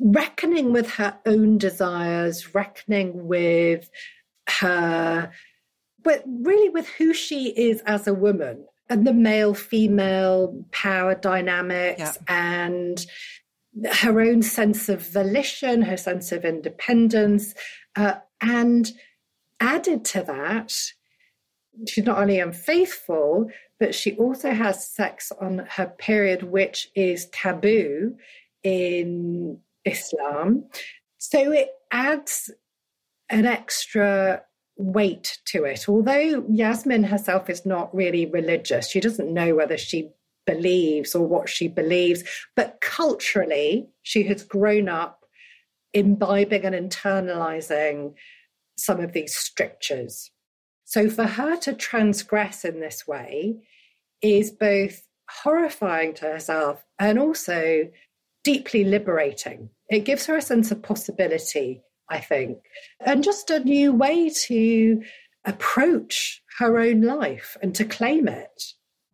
reckoning 0.00 0.72
with 0.72 0.88
her 0.92 1.18
own 1.26 1.58
desires, 1.58 2.54
reckoning 2.54 3.26
with 3.26 3.90
her, 4.48 5.30
but 6.02 6.24
really 6.26 6.70
with 6.70 6.88
who 6.88 7.12
she 7.12 7.48
is 7.50 7.82
as 7.84 8.06
a 8.06 8.14
woman 8.14 8.64
and 8.88 9.06
the 9.06 9.12
male 9.12 9.52
female 9.52 10.64
power 10.72 11.14
dynamics 11.14 12.00
yeah. 12.00 12.12
and 12.26 13.04
her 13.92 14.18
own 14.18 14.42
sense 14.42 14.88
of 14.88 15.06
volition, 15.06 15.82
her 15.82 15.98
sense 15.98 16.32
of 16.32 16.46
independence. 16.46 17.54
Uh, 17.96 18.14
and 18.40 18.90
added 19.60 20.04
to 20.06 20.22
that, 20.22 20.72
she's 21.88 22.04
not 22.04 22.18
only 22.18 22.40
unfaithful, 22.40 23.50
but 23.80 23.94
she 23.94 24.14
also 24.16 24.52
has 24.52 24.88
sex 24.88 25.32
on 25.40 25.66
her 25.70 25.86
period, 25.86 26.42
which 26.44 26.90
is 26.94 27.28
taboo 27.30 28.16
in 28.62 29.58
Islam. 29.84 30.64
So 31.18 31.52
it 31.52 31.70
adds 31.90 32.50
an 33.30 33.46
extra 33.46 34.42
weight 34.76 35.38
to 35.46 35.64
it. 35.64 35.88
Although 35.88 36.44
Yasmin 36.48 37.04
herself 37.04 37.48
is 37.48 37.64
not 37.64 37.94
really 37.94 38.26
religious, 38.26 38.90
she 38.90 39.00
doesn't 39.00 39.32
know 39.32 39.54
whether 39.54 39.78
she 39.78 40.10
believes 40.46 41.14
or 41.14 41.26
what 41.26 41.48
she 41.48 41.68
believes, 41.68 42.22
but 42.54 42.78
culturally, 42.80 43.88
she 44.02 44.24
has 44.24 44.44
grown 44.44 44.88
up 44.88 45.23
imbibing 45.94 46.64
and 46.64 46.74
internalizing 46.74 48.14
some 48.76 49.00
of 49.00 49.12
these 49.12 49.34
strictures. 49.34 50.30
So 50.84 51.08
for 51.08 51.24
her 51.24 51.56
to 51.58 51.72
transgress 51.72 52.64
in 52.64 52.80
this 52.80 53.06
way 53.06 53.56
is 54.20 54.50
both 54.50 55.06
horrifying 55.30 56.14
to 56.14 56.26
herself 56.26 56.84
and 56.98 57.18
also 57.18 57.88
deeply 58.42 58.84
liberating. 58.84 59.70
It 59.88 60.04
gives 60.04 60.26
her 60.26 60.36
a 60.36 60.42
sense 60.42 60.70
of 60.70 60.82
possibility, 60.82 61.82
I 62.08 62.20
think, 62.20 62.58
and 63.00 63.24
just 63.24 63.50
a 63.50 63.60
new 63.60 63.92
way 63.92 64.28
to 64.46 65.02
approach 65.44 66.42
her 66.58 66.78
own 66.78 67.02
life 67.02 67.56
and 67.62 67.74
to 67.74 67.84
claim 67.84 68.28
it. 68.28 68.64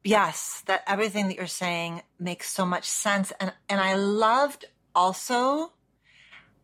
Yes, 0.03 0.63
that 0.67 0.83
everything 0.87 1.29
that 1.29 1.37
you're 1.37 1.47
saying 1.47 2.03
makes 2.19 2.51
so 2.51 2.65
much 2.65 2.89
sense 2.89 3.33
and 3.39 3.53
and 3.69 3.81
I 3.81 3.95
loved 3.97 4.65
also 4.95 5.73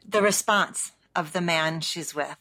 the 0.09 0.23
response 0.23 0.92
of 1.14 1.33
the 1.33 1.40
man 1.40 1.81
she's 1.81 2.14
with 2.14 2.37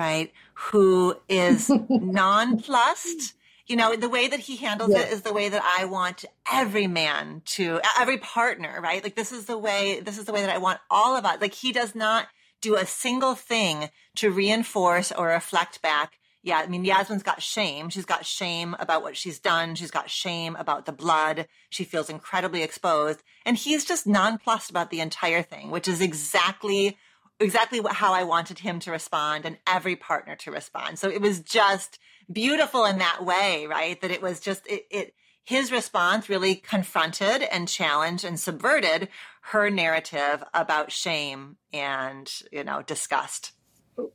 right? 0.00 0.32
Who 0.54 1.16
is 1.28 1.70
nonplussed. 1.88 3.34
You 3.66 3.76
know, 3.76 3.94
the 3.94 4.08
way 4.08 4.26
that 4.26 4.40
he 4.40 4.56
handles 4.56 4.90
it 4.90 5.12
is 5.12 5.22
the 5.22 5.32
way 5.32 5.48
that 5.48 5.62
I 5.78 5.84
want 5.84 6.24
every 6.50 6.88
man 6.88 7.42
to, 7.56 7.80
every 8.00 8.18
partner, 8.18 8.80
right? 8.82 9.02
Like 9.02 9.14
this 9.14 9.30
is 9.30 9.44
the 9.44 9.58
way, 9.58 10.00
this 10.00 10.18
is 10.18 10.24
the 10.24 10.32
way 10.32 10.40
that 10.40 10.50
I 10.50 10.58
want 10.58 10.80
all 10.90 11.16
of 11.16 11.24
us. 11.24 11.40
Like 11.40 11.54
he 11.54 11.70
does 11.70 11.94
not 11.94 12.26
do 12.60 12.74
a 12.74 12.84
single 12.84 13.36
thing 13.36 13.90
to 14.16 14.30
reinforce 14.30 15.12
or 15.12 15.28
reflect 15.28 15.80
back. 15.82 16.14
Yeah, 16.42 16.56
I 16.56 16.66
mean, 16.66 16.84
Yasmin's 16.84 17.22
got 17.22 17.42
shame. 17.42 17.90
She's 17.90 18.06
got 18.06 18.24
shame 18.26 18.74
about 18.80 19.02
what 19.02 19.16
she's 19.16 19.38
done. 19.38 19.74
She's 19.76 19.90
got 19.90 20.10
shame 20.10 20.56
about 20.56 20.86
the 20.86 20.92
blood. 20.92 21.46
She 21.68 21.84
feels 21.84 22.10
incredibly 22.10 22.62
exposed. 22.62 23.22
And 23.44 23.56
he's 23.56 23.84
just 23.84 24.06
nonplussed 24.06 24.70
about 24.70 24.90
the 24.90 25.00
entire 25.00 25.42
thing, 25.42 25.70
which 25.70 25.86
is 25.86 26.00
exactly 26.00 26.96
exactly 27.40 27.80
how 27.90 28.12
I 28.12 28.24
wanted 28.24 28.58
him 28.58 28.78
to 28.80 28.90
respond 28.90 29.44
and 29.44 29.58
every 29.66 29.96
partner 29.96 30.36
to 30.36 30.50
respond. 30.50 30.98
So 30.98 31.08
it 31.08 31.20
was 31.20 31.40
just 31.40 31.98
beautiful 32.30 32.84
in 32.84 32.98
that 32.98 33.24
way, 33.24 33.66
right? 33.66 34.00
That 34.00 34.10
it 34.10 34.22
was 34.22 34.40
just, 34.40 34.66
it, 34.66 34.86
it 34.90 35.14
his 35.44 35.72
response 35.72 36.28
really 36.28 36.54
confronted 36.54 37.42
and 37.42 37.66
challenged 37.66 38.24
and 38.24 38.38
subverted 38.38 39.08
her 39.42 39.70
narrative 39.70 40.44
about 40.54 40.92
shame 40.92 41.56
and, 41.72 42.30
you 42.52 42.62
know, 42.62 42.82
disgust. 42.82 43.52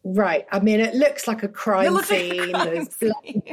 Right. 0.04 0.45
I 0.52 0.60
mean, 0.60 0.80
it 0.80 0.95
looks 0.95 1.28
like 1.28 1.43
a 1.43 1.48
crime 1.48 1.98
scene. 2.04 2.52
Like 2.52 2.67
a 2.67 2.69
crime 2.69 2.74
there's, 2.74 2.88
bloody, 2.95 3.43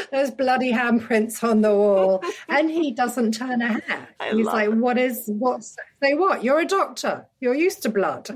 there's 0.10 0.30
bloody 0.30 0.72
handprints 0.72 1.42
on 1.42 1.60
the 1.60 1.74
wall, 1.74 2.22
and 2.48 2.70
he 2.70 2.92
doesn't 2.92 3.32
turn 3.32 3.62
a 3.62 3.80
hair. 3.80 4.08
I 4.18 4.32
He's 4.32 4.46
like, 4.46 4.70
it. 4.70 4.74
"What 4.74 4.98
is 4.98 5.24
what? 5.26 5.64
Say 5.64 6.14
what? 6.14 6.44
You're 6.44 6.60
a 6.60 6.64
doctor. 6.64 7.26
You're 7.40 7.54
used 7.54 7.82
to 7.82 7.88
blood." 7.88 8.28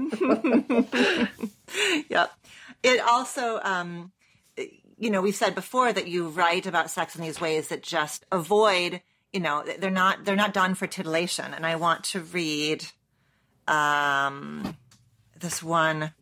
yep. 2.08 2.32
It 2.82 3.00
also, 3.00 3.60
um, 3.62 4.12
you 4.98 5.10
know, 5.10 5.22
we've 5.22 5.34
said 5.34 5.54
before 5.54 5.92
that 5.92 6.08
you 6.08 6.28
write 6.28 6.66
about 6.66 6.90
sex 6.90 7.16
in 7.16 7.22
these 7.22 7.40
ways 7.40 7.68
that 7.68 7.82
just 7.82 8.24
avoid. 8.30 9.00
You 9.32 9.40
know, 9.40 9.64
they're 9.78 9.90
not 9.90 10.24
they're 10.24 10.36
not 10.36 10.54
done 10.54 10.74
for 10.74 10.86
titillation, 10.86 11.54
and 11.54 11.66
I 11.66 11.76
want 11.76 12.04
to 12.04 12.20
read. 12.20 12.86
Um, 13.66 14.76
this 15.40 15.62
one, 15.62 16.12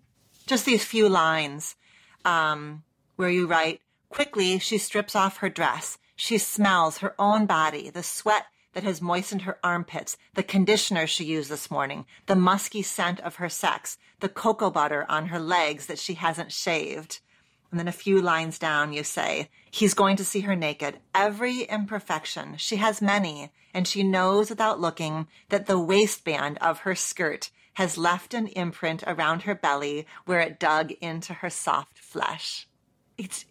just 0.47 0.65
these 0.65 0.85
few 0.85 1.09
lines, 1.09 1.77
um, 2.25 2.83
where 3.17 3.31
you 3.31 3.47
write, 3.47 3.81
quickly 4.09 4.59
she 4.59 4.79
strips 4.79 5.15
off 5.15 5.39
her 5.39 5.49
dress. 5.49 5.99
She 6.17 6.39
smells 6.39 6.99
her 6.99 7.15
own 7.19 7.47
body, 7.47 7.91
the 7.91 8.03
sweat 8.03 8.47
that 8.75 8.85
has 8.85 9.03
moistened 9.03 9.43
her 9.43 9.59
armpits, 9.63 10.17
the 10.35 10.43
conditioner 10.43 11.07
she 11.07 11.25
used 11.25 11.51
this 11.51 11.71
morning, 11.71 12.07
the 12.27 12.37
musky 12.37 12.83
scent 12.83 13.21
of 13.21 13.37
her 13.37 13.49
sex, 13.49 13.99
the 14.21 14.29
cocoa 14.29 14.71
butter 14.71 15.05
on 15.09 15.27
her 15.27 15.39
legs 15.39 15.87
that 15.87 15.99
she 15.99 16.15
hasn't 16.15 16.53
shaved. 16.53 17.21
And 17.71 17.79
then 17.79 17.89
a 17.89 17.93
few 17.93 18.21
lines 18.21 18.59
down, 18.59 18.93
you 18.93 19.03
say, 19.03 19.49
He's 19.71 19.95
going 19.95 20.17
to 20.17 20.25
see 20.25 20.41
her 20.41 20.55
naked. 20.55 20.99
Every 21.15 21.63
imperfection. 21.63 22.57
She 22.59 22.77
has 22.77 23.01
many, 23.01 23.51
and 23.73 23.89
she 23.89 24.03
knows 24.03 24.51
without 24.51 24.81
looking 24.81 25.27
that 25.49 25.65
the 25.67 25.81
waistband 25.81 26.59
of 26.59 26.81
her 26.81 26.95
skirt 26.95 27.51
has 27.75 27.97
left 27.97 28.35
an 28.35 28.49
imprint 28.49 29.03
around 29.07 29.43
her 29.43 29.55
belly 29.55 30.07
where 30.25 30.41
it 30.41 30.61
dug 30.61 30.93
into 31.01 31.33
her 31.35 31.51
soft 31.51 31.99
flesh. 31.99 32.69
It's, 33.17 33.45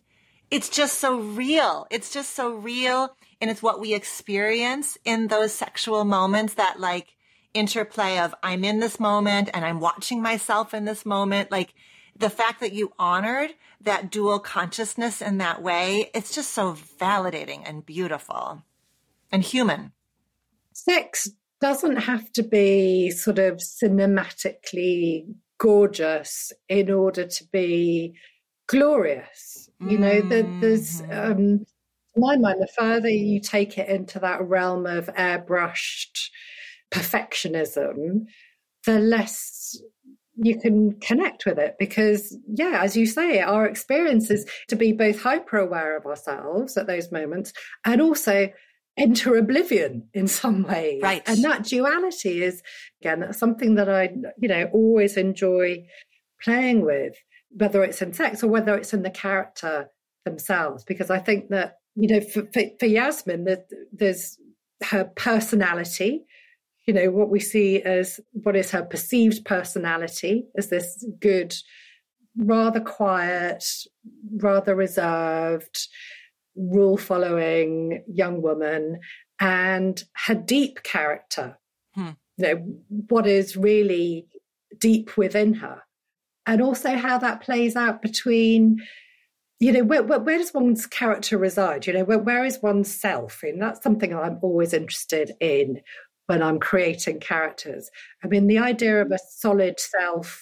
it's 0.50 0.70
just 0.70 1.00
so 1.00 1.20
real. 1.20 1.88
It's 1.90 2.12
just 2.12 2.36
so 2.36 2.54
real. 2.54 3.16
And 3.40 3.50
it's 3.50 3.64
what 3.64 3.80
we 3.80 3.94
experience 3.94 4.98
in 5.06 5.28
those 5.28 5.54
sexual 5.54 6.06
moments 6.06 6.56
that 6.56 6.80
like 6.80 7.16
interplay 7.54 8.20
of 8.20 8.36
I'm 8.44 8.64
in 8.64 8.80
this 8.80 9.00
moment 9.00 9.50
and 9.54 9.66
I'm 9.66 9.80
watching 9.80 10.22
myself 10.22 10.74
in 10.74 10.86
this 10.86 11.06
moment. 11.06 11.52
Like 11.52 11.74
the 12.16 12.30
fact 12.30 12.60
that 12.60 12.74
you 12.74 12.94
honored 13.00 13.52
that 13.82 14.12
dual 14.12 14.40
consciousness 14.40 15.22
in 15.22 15.40
that 15.40 15.62
way, 15.62 16.12
it's 16.14 16.36
just 16.36 16.52
so 16.52 16.74
validating 17.00 17.64
and 17.66 17.86
beautiful 17.86 18.62
and 19.32 19.44
human. 19.44 19.94
Sex 20.74 21.30
doesn't 21.62 21.98
have 21.98 22.32
to 22.34 22.44
be 22.44 23.12
sort 23.12 23.40
of 23.40 23.58
cinematically 23.58 25.26
gorgeous 25.60 26.52
in 26.68 26.92
order 26.92 27.26
to 27.26 27.44
be 27.52 28.16
glorious. 28.68 29.70
You 29.80 29.98
know, 29.98 30.22
mm-hmm. 30.22 30.60
there's 30.60 31.02
um, 31.12 31.66
my 32.16 32.36
mind, 32.36 32.62
the 32.62 32.68
further 32.78 33.10
you 33.10 33.40
take 33.40 33.78
it 33.78 33.88
into 33.88 34.20
that 34.20 34.42
realm 34.42 34.86
of 34.86 35.08
airbrushed 35.08 36.30
perfectionism, 36.92 38.26
the 38.86 39.00
less 39.00 39.80
you 40.36 40.60
can 40.60 41.00
connect 41.02 41.46
with 41.46 41.60
it 41.60 41.76
because 41.78 42.38
yeah 42.48 42.80
as 42.82 42.96
you 42.96 43.06
say 43.06 43.40
our 43.40 43.66
experience 43.66 44.32
is 44.32 44.50
to 44.70 44.78
be 44.78 44.94
both 44.94 45.22
hyper 45.22 45.58
aware 45.58 45.98
of 45.98 46.06
ourselves 46.06 46.78
at 46.78 46.88
those 46.88 47.12
moments 47.12 47.52
and 47.86 48.02
also 48.02 48.50
enter 48.98 49.36
oblivion 49.38 50.08
in 50.14 50.28
some 50.28 50.64
way 50.64 51.00
right. 51.02 51.24
And 51.26 51.44
that 51.44 51.64
duality 51.64 52.44
is 52.44 52.62
again 53.02 53.22
that's 53.22 53.38
something 53.38 53.76
that 53.76 53.90
i 53.90 54.10
you 54.38 54.50
know 54.50 54.70
always 54.74 55.18
enjoy 55.18 55.86
playing 56.44 56.86
with 56.86 57.16
whether 57.52 57.84
it's 57.84 58.02
in 58.02 58.14
sex 58.14 58.44
or 58.44 58.48
whether 58.48 58.76
it's 58.76 58.94
in 58.94 59.04
the 59.04 59.10
character 59.10 59.90
themselves. 60.26 60.84
Because 60.84 61.10
i 61.10 61.20
think 61.20 61.50
that 61.50 61.78
you 61.96 62.08
know 62.08 62.22
for, 62.22 62.44
for, 62.54 62.64
for 62.80 62.86
yasmin 62.86 63.46
that 63.46 63.68
there's 63.92 64.38
her 64.84 65.06
personality 65.16 66.26
you 66.88 66.94
know 66.94 67.12
what 67.12 67.30
we 67.30 67.40
see 67.40 67.82
as 67.82 68.20
what 68.32 68.56
is 68.56 68.72
her 68.72 68.84
perceived 68.84 69.46
personality 69.46 70.46
as 70.58 70.70
this 70.70 71.06
good 71.20 71.56
rather 72.38 72.80
quiet 72.80 73.64
rather 74.38 74.76
reserved 74.76 75.88
rule 76.56 76.98
following 76.98 78.04
young 78.08 78.42
woman 78.42 79.00
and 79.40 80.04
her 80.26 80.36
deep 80.36 80.84
character 80.84 81.58
hmm. 81.94 82.10
you 82.38 82.46
know 82.46 82.76
what 83.10 83.26
is 83.26 83.56
really 83.56 84.28
deep 84.80 85.18
within 85.18 85.54
her 85.54 85.82
and 86.46 86.62
also 86.62 86.96
how 86.96 87.18
that 87.18 87.42
plays 87.42 87.76
out 87.76 88.02
between 88.02 88.78
you 89.60 89.72
know 89.72 89.84
where, 89.84 90.04
where, 90.04 90.20
where 90.20 90.38
does 90.38 90.54
one's 90.54 90.86
character 90.86 91.38
reside 91.38 91.88
you 91.88 91.94
know 91.94 92.04
where, 92.04 92.20
where 92.20 92.44
is 92.44 92.60
one's 92.62 92.94
self 92.94 93.42
and 93.44 93.62
that's 93.62 93.82
something 93.82 94.14
i'm 94.14 94.40
always 94.42 94.74
interested 94.74 95.32
in 95.40 95.82
when 96.32 96.42
I'm 96.42 96.60
creating 96.60 97.20
characters. 97.20 97.90
I 98.24 98.28
mean, 98.28 98.48
the 98.48 98.58
idea 98.58 99.02
of 99.02 99.12
a 99.12 99.20
solid 99.30 99.82
self 99.82 100.42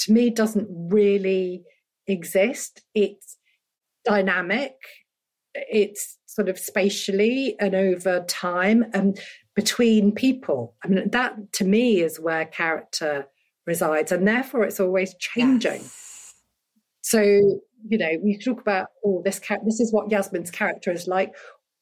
to 0.00 0.12
me 0.12 0.28
doesn't 0.28 0.68
really 0.70 1.62
exist. 2.06 2.82
It's 2.94 3.38
dynamic, 4.04 4.74
it's 5.54 6.18
sort 6.26 6.48
of 6.48 6.58
spatially 6.58 7.56
and 7.60 7.74
over 7.74 8.24
time 8.28 8.84
and 8.92 9.18
between 9.54 10.12
people. 10.12 10.74
I 10.84 10.88
mean, 10.88 11.10
that 11.10 11.52
to 11.54 11.64
me 11.64 12.00
is 12.00 12.18
where 12.18 12.46
character 12.46 13.26
resides, 13.66 14.12
and 14.12 14.26
therefore 14.26 14.64
it's 14.64 14.80
always 14.80 15.14
changing. 15.18 15.82
Yes. 15.82 16.34
So, 17.02 17.20
you 17.22 17.98
know, 17.98 18.12
we 18.22 18.38
talk 18.38 18.60
about, 18.60 18.86
oh, 19.04 19.22
this 19.24 19.40
this 19.64 19.80
is 19.80 19.92
what 19.92 20.10
Yasmin's 20.10 20.50
character 20.50 20.90
is 20.90 21.06
like. 21.06 21.34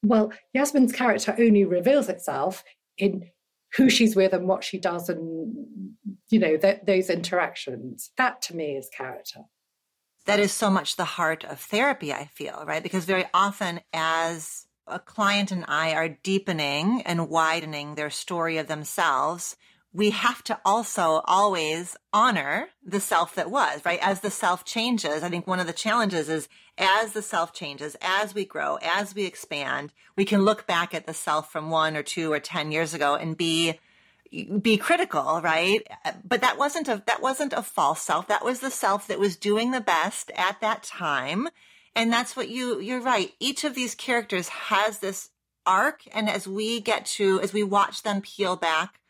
Well, 0.02 0.32
Yasmin's 0.54 0.92
character 0.92 1.34
only 1.38 1.64
reveals 1.64 2.08
itself 2.08 2.64
in 2.96 3.30
who 3.76 3.88
she's 3.90 4.16
with 4.16 4.32
and 4.32 4.48
what 4.48 4.64
she 4.64 4.78
does 4.78 5.08
and 5.08 5.54
you 6.30 6.38
know 6.38 6.56
that 6.56 6.86
those 6.86 7.10
interactions 7.10 8.10
that 8.16 8.42
to 8.42 8.56
me 8.56 8.76
is 8.76 8.88
character 8.96 9.40
that 10.26 10.40
is 10.40 10.52
so 10.52 10.70
much 10.70 10.96
the 10.96 11.04
heart 11.04 11.44
of 11.44 11.60
therapy 11.60 12.12
i 12.12 12.24
feel 12.26 12.64
right 12.66 12.82
because 12.82 13.04
very 13.04 13.24
often 13.32 13.80
as 13.92 14.66
a 14.86 14.98
client 14.98 15.50
and 15.50 15.64
i 15.68 15.92
are 15.92 16.08
deepening 16.08 17.02
and 17.02 17.28
widening 17.28 17.94
their 17.94 18.10
story 18.10 18.58
of 18.58 18.66
themselves 18.66 19.56
we 19.92 20.10
have 20.10 20.42
to 20.44 20.60
also 20.64 21.20
always 21.24 21.96
honor 22.12 22.68
the 22.84 23.00
self 23.00 23.34
that 23.34 23.50
was, 23.50 23.84
right? 23.84 23.98
As 24.00 24.20
the 24.20 24.30
self 24.30 24.64
changes, 24.64 25.22
I 25.22 25.28
think 25.28 25.46
one 25.46 25.58
of 25.58 25.66
the 25.66 25.72
challenges 25.72 26.28
is 26.28 26.48
as 26.78 27.12
the 27.12 27.22
self 27.22 27.52
changes, 27.52 27.96
as 28.00 28.34
we 28.34 28.44
grow, 28.44 28.78
as 28.82 29.14
we 29.14 29.24
expand, 29.24 29.92
we 30.16 30.24
can 30.24 30.44
look 30.44 30.66
back 30.66 30.94
at 30.94 31.06
the 31.06 31.14
self 31.14 31.50
from 31.50 31.70
one 31.70 31.96
or 31.96 32.02
two 32.02 32.32
or 32.32 32.38
10 32.38 32.70
years 32.70 32.94
ago 32.94 33.16
and 33.16 33.36
be, 33.36 33.80
be 34.60 34.76
critical, 34.76 35.40
right? 35.42 35.86
But 36.24 36.40
that 36.40 36.58
wasn't 36.58 36.88
a, 36.88 37.02
that 37.06 37.22
wasn't 37.22 37.52
a 37.52 37.62
false 37.62 38.02
self. 38.02 38.28
That 38.28 38.44
was 38.44 38.60
the 38.60 38.70
self 38.70 39.06
that 39.08 39.18
was 39.18 39.36
doing 39.36 39.70
the 39.70 39.80
best 39.80 40.30
at 40.36 40.60
that 40.60 40.82
time. 40.82 41.48
And 41.96 42.12
that's 42.12 42.36
what 42.36 42.48
you, 42.48 42.80
you're 42.80 43.00
right. 43.00 43.32
Each 43.40 43.64
of 43.64 43.74
these 43.74 43.94
characters 43.94 44.48
has 44.48 45.00
this 45.00 45.30
arc. 45.66 46.02
And 46.12 46.30
as 46.30 46.46
we 46.46 46.80
get 46.80 47.06
to, 47.06 47.40
as 47.40 47.52
we 47.52 47.62
watch 47.62 48.02
them 48.02 48.20
peel 48.22 48.56
back 48.56 49.00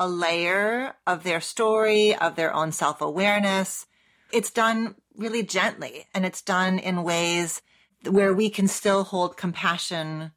a 0.00 0.08
layer 0.08 0.94
of 1.06 1.24
their 1.24 1.42
story, 1.42 2.16
of 2.16 2.34
their 2.34 2.54
own 2.54 2.72
self 2.72 3.02
awareness. 3.02 3.86
It's 4.32 4.50
done 4.50 4.94
really 5.14 5.42
gently 5.42 6.06
and 6.14 6.24
it's 6.24 6.40
done 6.40 6.78
in 6.78 7.02
ways 7.02 7.60
where 8.08 8.32
we 8.32 8.48
can 8.48 8.66
still 8.66 9.04
hold 9.04 9.36
compassion 9.36 10.32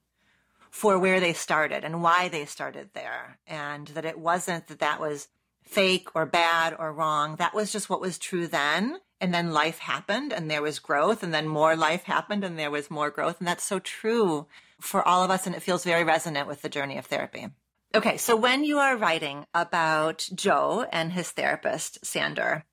for 0.73 0.97
where 0.97 1.19
they 1.19 1.33
started 1.33 1.83
and 1.83 2.01
why 2.01 2.27
they 2.27 2.45
started 2.45 2.89
there. 2.95 3.37
And 3.45 3.87
that 3.89 4.05
it 4.05 4.17
wasn't 4.17 4.67
that 4.67 4.79
that 4.79 4.99
was 4.99 5.27
fake 5.63 6.09
or 6.15 6.25
bad 6.25 6.75
or 6.79 6.91
wrong. 6.91 7.35
That 7.35 7.53
was 7.53 7.71
just 7.71 7.91
what 7.91 8.01
was 8.01 8.17
true 8.17 8.47
then. 8.47 8.97
And 9.21 9.31
then 9.31 9.53
life 9.53 9.77
happened 9.77 10.33
and 10.33 10.49
there 10.49 10.63
was 10.63 10.79
growth 10.79 11.21
and 11.21 11.31
then 11.31 11.47
more 11.47 11.75
life 11.75 12.05
happened 12.05 12.43
and 12.43 12.57
there 12.57 12.71
was 12.71 12.89
more 12.89 13.11
growth. 13.11 13.37
And 13.37 13.47
that's 13.47 13.63
so 13.63 13.77
true 13.77 14.47
for 14.81 15.07
all 15.07 15.23
of 15.23 15.29
us. 15.29 15.45
And 15.45 15.55
it 15.55 15.61
feels 15.61 15.83
very 15.83 16.03
resonant 16.03 16.47
with 16.47 16.63
the 16.63 16.69
journey 16.69 16.97
of 16.97 17.05
therapy. 17.05 17.49
Okay, 17.93 18.17
so 18.17 18.35
when 18.35 18.63
you 18.63 18.79
are 18.79 18.97
writing 18.97 19.45
about 19.53 20.27
Joe 20.33 20.87
and 20.91 21.11
his 21.11 21.29
therapist, 21.29 22.03
Sandor, 22.03 22.65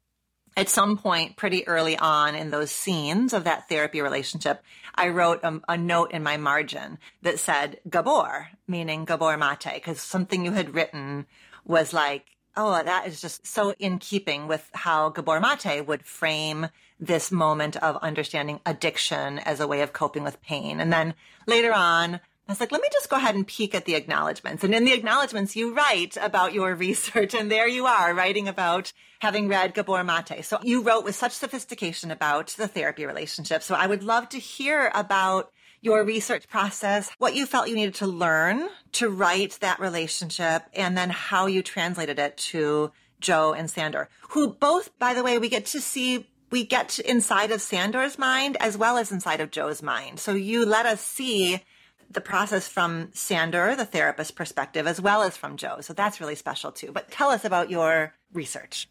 at 0.60 0.68
some 0.68 0.98
point 0.98 1.36
pretty 1.36 1.66
early 1.66 1.96
on 1.96 2.34
in 2.34 2.50
those 2.50 2.70
scenes 2.70 3.32
of 3.32 3.44
that 3.44 3.66
therapy 3.70 4.02
relationship, 4.02 4.62
I 4.94 5.08
wrote 5.08 5.40
a, 5.42 5.58
a 5.66 5.78
note 5.78 6.12
in 6.12 6.22
my 6.22 6.36
margin 6.36 6.98
that 7.22 7.38
said 7.38 7.80
Gabor, 7.88 8.48
meaning 8.68 9.06
Gabor 9.06 9.38
Mate, 9.38 9.72
because 9.74 10.02
something 10.02 10.44
you 10.44 10.52
had 10.52 10.74
written 10.74 11.24
was 11.64 11.94
like, 11.94 12.26
oh, 12.58 12.82
that 12.82 13.06
is 13.06 13.22
just 13.22 13.46
so 13.46 13.72
in 13.78 13.98
keeping 13.98 14.48
with 14.48 14.68
how 14.74 15.08
Gabor 15.08 15.40
Mate 15.40 15.86
would 15.86 16.04
frame 16.04 16.68
this 16.98 17.32
moment 17.32 17.76
of 17.76 17.96
understanding 18.02 18.60
addiction 18.66 19.38
as 19.38 19.60
a 19.60 19.66
way 19.66 19.80
of 19.80 19.94
coping 19.94 20.24
with 20.24 20.42
pain. 20.42 20.78
And 20.78 20.92
then 20.92 21.14
later 21.46 21.72
on, 21.72 22.20
I 22.50 22.52
was 22.52 22.58
like, 22.58 22.72
let 22.72 22.82
me 22.82 22.88
just 22.92 23.08
go 23.08 23.14
ahead 23.14 23.36
and 23.36 23.46
peek 23.46 23.76
at 23.76 23.84
the 23.84 23.94
acknowledgments. 23.94 24.64
And 24.64 24.74
in 24.74 24.84
the 24.84 24.92
acknowledgments, 24.92 25.54
you 25.54 25.72
write 25.72 26.16
about 26.20 26.52
your 26.52 26.74
research. 26.86 27.32
And 27.32 27.48
there 27.48 27.68
you 27.68 27.86
are 27.86 28.12
writing 28.12 28.48
about 28.48 28.92
having 29.20 29.46
read 29.46 29.72
Gabor 29.72 30.02
Mate. 30.02 30.44
So 30.44 30.58
you 30.64 30.82
wrote 30.82 31.04
with 31.04 31.14
such 31.14 31.30
sophistication 31.30 32.10
about 32.10 32.48
the 32.48 32.66
therapy 32.66 33.06
relationship. 33.06 33.62
So 33.62 33.76
I 33.76 33.86
would 33.86 34.02
love 34.02 34.28
to 34.30 34.40
hear 34.40 34.90
about 34.96 35.52
your 35.80 36.02
research 36.02 36.48
process, 36.48 37.08
what 37.18 37.36
you 37.36 37.46
felt 37.46 37.68
you 37.68 37.76
needed 37.76 37.94
to 37.94 38.08
learn 38.08 38.68
to 38.94 39.08
write 39.10 39.56
that 39.60 39.78
relationship, 39.78 40.64
and 40.74 40.98
then 40.98 41.10
how 41.10 41.46
you 41.46 41.62
translated 41.62 42.18
it 42.18 42.36
to 42.36 42.90
Joe 43.20 43.52
and 43.52 43.70
Sandor, 43.70 44.08
who 44.30 44.54
both, 44.54 44.90
by 44.98 45.14
the 45.14 45.22
way, 45.22 45.38
we 45.38 45.48
get 45.48 45.66
to 45.66 45.80
see 45.80 46.26
we 46.50 46.64
get 46.64 46.98
inside 46.98 47.52
of 47.52 47.62
Sandor's 47.62 48.18
mind 48.18 48.56
as 48.58 48.76
well 48.76 48.96
as 48.96 49.12
inside 49.12 49.40
of 49.40 49.52
Joe's 49.52 49.84
mind. 49.84 50.18
So 50.18 50.32
you 50.32 50.66
let 50.66 50.84
us 50.84 51.00
see 51.00 51.62
the 52.10 52.20
process 52.20 52.66
from 52.66 53.10
Sandor, 53.12 53.76
the 53.76 53.84
therapist 53.84 54.34
perspective, 54.34 54.86
as 54.86 55.00
well 55.00 55.22
as 55.22 55.36
from 55.36 55.56
Joe. 55.56 55.80
So 55.80 55.92
that's 55.92 56.20
really 56.20 56.34
special 56.34 56.72
too. 56.72 56.90
But 56.92 57.10
tell 57.10 57.30
us 57.30 57.44
about 57.44 57.70
your 57.70 58.14
research. 58.32 58.88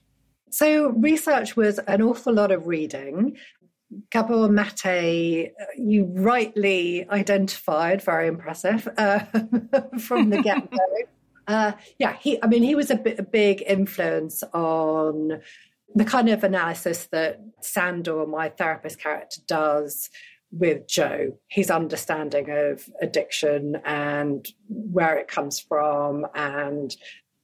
So, 0.52 0.90
research 0.90 1.56
was 1.56 1.78
an 1.80 2.02
awful 2.02 2.34
lot 2.34 2.52
of 2.52 2.66
reading. 2.66 3.38
Gabor 4.12 4.50
Mate, 4.50 5.52
you 5.78 6.06
rightly 6.06 7.08
identified, 7.10 8.02
very 8.02 8.28
impressive 8.28 8.88
uh, 8.98 9.20
from 10.00 10.30
the 10.30 10.42
get 10.42 10.70
go. 10.72 10.78
uh, 11.48 11.72
yeah, 11.98 12.16
he. 12.20 12.42
I 12.42 12.48
mean, 12.48 12.64
he 12.64 12.76
was 12.76 12.90
a, 12.90 13.00
a 13.18 13.24
big 13.24 13.64
influence 13.66 14.44
on 14.54 15.42
the 15.96 16.06
kind 16.06 16.30
of 16.30 16.44
analysis 16.44 17.08
that 17.12 17.42
Sandor, 17.62 18.26
my 18.28 18.50
therapist 18.50 19.00
character, 19.00 19.42
does 19.48 20.10
with 20.52 20.88
Joe, 20.88 21.38
his 21.48 21.70
understanding 21.70 22.50
of 22.50 22.90
addiction 23.02 23.78
and 23.86 24.48
where 24.68 25.18
it 25.18 25.28
comes 25.28 25.60
from 25.60 26.26
and 26.34 26.96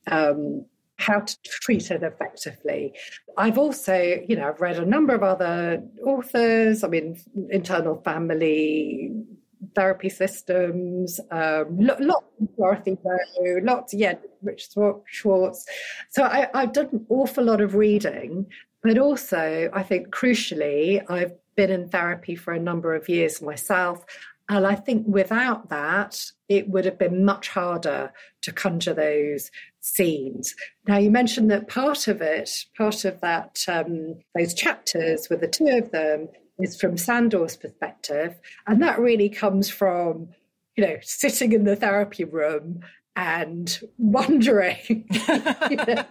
um, 0.08 0.66
how 0.98 1.20
to 1.20 1.38
treat 1.44 1.92
it 1.92 2.04
effectively. 2.04 2.94
I've 3.38 3.58
also, 3.58 4.22
you 4.28 4.36
know, 4.36 4.48
I've 4.48 4.62
read 4.62 4.78
a 4.78 4.86
number 4.86 5.14
of 5.14 5.24
other 5.24 5.84
authors. 6.06 6.84
I 6.84 6.88
mean, 6.88 7.22
internal 7.50 8.02
family 8.04 9.12
therapy 9.74 10.10
systems, 10.10 11.20
um, 11.32 11.78
lots 11.80 12.26
of 12.40 12.56
Dorothy 12.56 12.98
Rowe, 13.04 13.60
lots, 13.64 13.94
yeah, 13.94 14.16
Rich 14.42 14.70
Schwartz. 15.06 15.66
So 16.10 16.24
I, 16.24 16.48
I've 16.54 16.72
done 16.72 16.90
an 16.92 17.06
awful 17.10 17.44
lot 17.44 17.62
of 17.62 17.76
reading, 17.76 18.46
but 18.84 18.98
also 18.98 19.70
I 19.74 19.84
think 19.84 20.10
crucially, 20.10 21.04
I've 21.10 21.34
been 21.56 21.72
in 21.72 21.90
therapy 21.90 22.36
for 22.36 22.54
a 22.54 22.60
number 22.60 22.94
of 22.96 23.10
years 23.10 23.42
myself. 23.42 24.06
And 24.48 24.68
I 24.68 24.76
think 24.76 25.08
without 25.08 25.70
that, 25.70 26.24
it 26.50 26.70
would 26.70 26.86
have 26.86 27.00
been 27.00 27.26
much 27.26 27.50
harder 27.50 28.14
to 28.44 28.52
conjure 28.52 28.94
those 28.94 29.50
scenes. 29.82 30.56
Now, 30.88 30.98
you 30.98 31.10
mentioned 31.10 31.50
that 31.50 31.68
part 31.68 32.08
of 32.08 32.22
it, 32.22 32.52
part 32.78 33.06
of 33.06 33.22
that, 33.22 33.64
um, 33.68 34.16
those 34.36 34.54
chapters 34.54 35.28
with 35.30 35.42
the 35.42 35.48
two 35.48 35.68
of 35.68 35.92
them, 35.92 36.30
is 36.60 36.80
from 36.80 36.98
Sandor's 36.98 37.58
perspective. 37.58 38.40
And 38.68 38.82
that 38.82 39.00
really 39.00 39.30
comes 39.30 39.70
from, 39.70 40.30
you 40.76 40.86
know, 40.86 40.98
sitting 41.02 41.52
in 41.52 41.64
the 41.64 41.76
therapy 41.76 42.24
room 42.24 42.82
and 43.16 43.80
wondering. 43.98 44.78
you 44.88 45.76
know, 45.76 46.06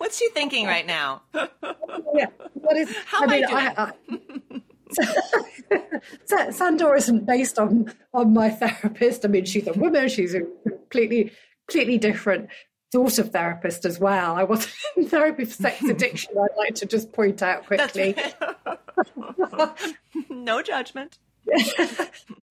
What's 0.00 0.16
she 0.16 0.30
thinking 0.30 0.64
right 0.66 0.86
now? 0.86 1.20
yeah, 1.34 2.28
what 2.54 2.74
is? 2.74 2.88
How 3.04 3.24
I 3.24 3.26
mean, 3.26 3.44
I, 3.44 3.74
I, 3.76 3.92
uh, 6.24 6.50
Sandor 6.52 6.96
isn't 6.96 7.26
based 7.26 7.58
on 7.58 7.92
on 8.14 8.32
my 8.32 8.48
therapist. 8.48 9.26
I 9.26 9.28
mean, 9.28 9.44
she's 9.44 9.66
a 9.66 9.74
woman. 9.74 10.08
She's 10.08 10.34
a 10.34 10.40
completely 10.66 11.32
completely 11.68 11.98
different 11.98 12.48
sort 12.90 13.18
of 13.18 13.30
therapist 13.30 13.84
as 13.84 14.00
well. 14.00 14.36
I 14.36 14.44
wasn't 14.44 14.72
in 14.96 15.06
therapy 15.06 15.44
for 15.44 15.52
sex 15.52 15.82
addiction. 15.90 16.32
I'd 16.32 16.56
like 16.56 16.76
to 16.76 16.86
just 16.86 17.12
point 17.12 17.42
out 17.42 17.66
quickly. 17.66 18.16
no 20.30 20.62
judgment. 20.62 21.18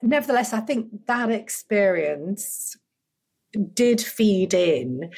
Nevertheless, 0.04 0.54
I 0.54 0.60
think 0.60 1.08
that 1.08 1.32
experience 1.32 2.78
did 3.74 4.02
feed 4.02 4.54
in 4.54 5.10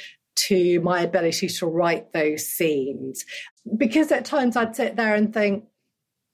to 0.48 0.80
my 0.82 1.02
ability 1.02 1.48
to 1.48 1.66
write 1.66 2.14
those 2.14 2.46
scenes 2.48 3.26
because 3.78 4.12
at 4.12 4.26
times 4.26 4.56
I'd 4.56 4.76
sit 4.76 4.96
there 4.96 5.16
and 5.16 5.34
think, 5.34 5.66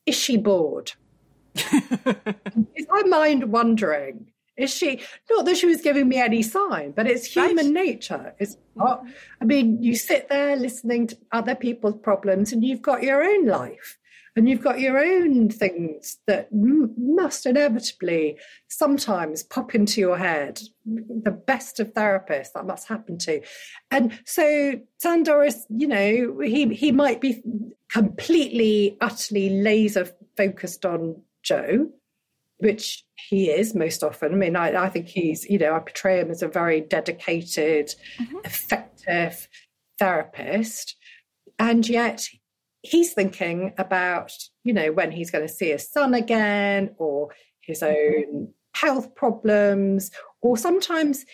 is 0.06 0.16
she 0.16 0.38
bored? 0.38 0.94
is 1.56 2.88
my 2.90 3.04
mind 3.08 3.52
wandering? 3.52 4.32
Is 4.58 4.74
she 4.74 5.02
not 5.30 5.46
that 5.46 5.58
she 5.58 5.68
was 5.68 5.82
giving 5.82 6.08
me 6.08 6.18
any 6.18 6.42
sign, 6.42 6.92
but 6.92 7.06
it's 7.06 7.26
human 7.26 7.74
right. 7.74 7.86
nature. 7.86 8.34
It's 8.40 8.56
mm-hmm. 8.56 8.80
not. 8.80 9.04
I 9.40 9.46
mean, 9.46 9.84
you 9.84 9.96
sit 9.96 10.30
there 10.30 10.56
listening 10.56 11.08
to 11.08 11.18
other 11.32 11.54
people's 11.54 12.00
problems, 12.02 12.52
and 12.52 12.64
you've 12.64 12.82
got 12.82 13.04
your 13.04 13.24
own 13.24 13.46
life, 13.46 14.00
and 14.38 14.48
you've 14.48 14.64
got 14.64 14.80
your 14.80 14.98
own 14.98 15.50
things 15.50 16.20
that 16.28 16.50
must 16.52 17.46
inevitably 17.46 18.38
sometimes 18.68 19.44
pop 19.44 19.76
into 19.76 20.00
your 20.00 20.18
head. 20.18 20.62
The 20.86 21.32
best 21.32 21.80
of 21.80 21.94
therapists 21.94 22.54
that 22.54 22.66
must 22.66 22.88
happen 22.88 23.18
to, 23.20 23.42
and 23.92 24.18
so 24.26 24.80
Sandoris, 25.04 25.66
you 25.70 25.88
know, 25.88 26.40
he 26.40 26.74
he 26.74 26.92
might 26.92 27.20
be 27.20 27.42
completely, 27.92 28.98
utterly 29.02 29.50
laser 29.50 30.10
focused 30.36 30.86
on 30.86 31.22
Joe, 31.44 31.90
which 32.58 33.06
he 33.16 33.50
is 33.50 33.74
most 33.74 34.04
often. 34.04 34.34
I 34.34 34.36
mean, 34.36 34.56
I, 34.56 34.86
I, 34.86 34.90
think 34.90 35.08
he's, 35.08 35.46
you 35.46 35.58
know, 35.58 35.74
I 35.74 35.80
portray 35.80 36.20
him 36.20 36.30
as 36.30 36.42
a 36.42 36.48
very 36.48 36.82
dedicated, 36.82 37.94
mm-hmm. 38.20 38.38
effective 38.44 39.48
therapist. 39.98 40.96
And 41.60 41.88
yet 41.88 42.28
he's 42.88 43.14
thinking 43.14 43.74
about, 43.78 44.32
you 44.64 44.74
know, 44.74 44.92
when 44.92 45.12
he's 45.12 45.32
going 45.32 45.46
to 45.46 45.54
see 45.54 45.70
his 45.72 45.90
son 45.90 46.14
again 46.14 46.96
or 46.98 47.30
his 47.62 47.82
mm-hmm. 47.82 48.38
own 48.38 48.54
health 48.74 49.14
problems, 49.16 50.12
or 50.42 50.58
sometimes, 50.58 51.26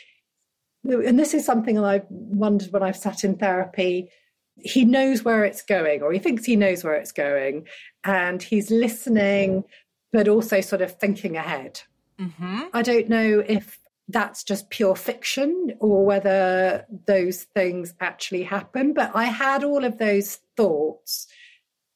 and 0.84 1.20
this 1.20 1.34
is 1.34 1.46
something 1.46 1.78
I've 1.78 2.06
wondered 2.10 2.72
when 2.72 2.84
I've 2.84 2.98
sat 2.98 3.24
in 3.24 3.38
therapy. 3.38 4.10
He 4.58 4.86
knows 4.86 5.24
where 5.24 5.44
it's 5.44 5.62
going, 5.62 6.02
or 6.02 6.12
he 6.12 6.20
thinks 6.20 6.46
he 6.46 6.56
knows 6.56 6.84
where 6.84 6.96
it's 6.96 7.12
going, 7.12 7.68
and 8.04 8.42
he's 8.42 8.72
listening 8.72 9.64
but 10.12 10.28
also 10.28 10.62
sort 10.62 10.82
of 10.82 10.98
thinking 11.00 11.36
ahead. 11.38 11.82
Mm-hmm. 12.20 12.62
I 12.72 12.82
don't 12.84 13.10
know 13.10 13.44
if 13.46 13.80
that's 14.08 14.44
just 14.44 14.70
pure 14.70 14.96
fiction 14.96 15.74
or 15.80 16.06
whether 16.06 16.86
those 17.08 17.44
things 17.56 17.96
actually 18.00 18.44
happen, 18.44 18.94
but 18.94 19.12
I 19.16 19.26
had 19.26 19.64
all 19.64 19.84
of 19.84 19.98
those 19.98 20.40
thoughts 20.56 21.28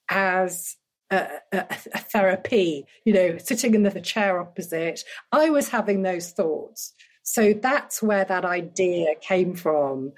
as 0.09 0.75
a, 1.09 1.27
a, 1.51 1.65
a 1.93 1.99
therapy, 1.99 2.85
you 3.05 3.13
know, 3.13 3.37
sitting 3.37 3.75
in 3.75 3.83
the 3.83 4.01
chair 4.01 4.39
opposite. 4.39 5.03
I 5.31 5.49
was 5.49 5.69
having 5.69 6.01
those 6.01 6.31
thoughts. 6.31 6.93
So 7.23 7.53
that's 7.53 8.01
where 8.01 8.25
that 8.25 8.45
idea 8.45 9.15
came 9.21 9.53
from 9.55 10.13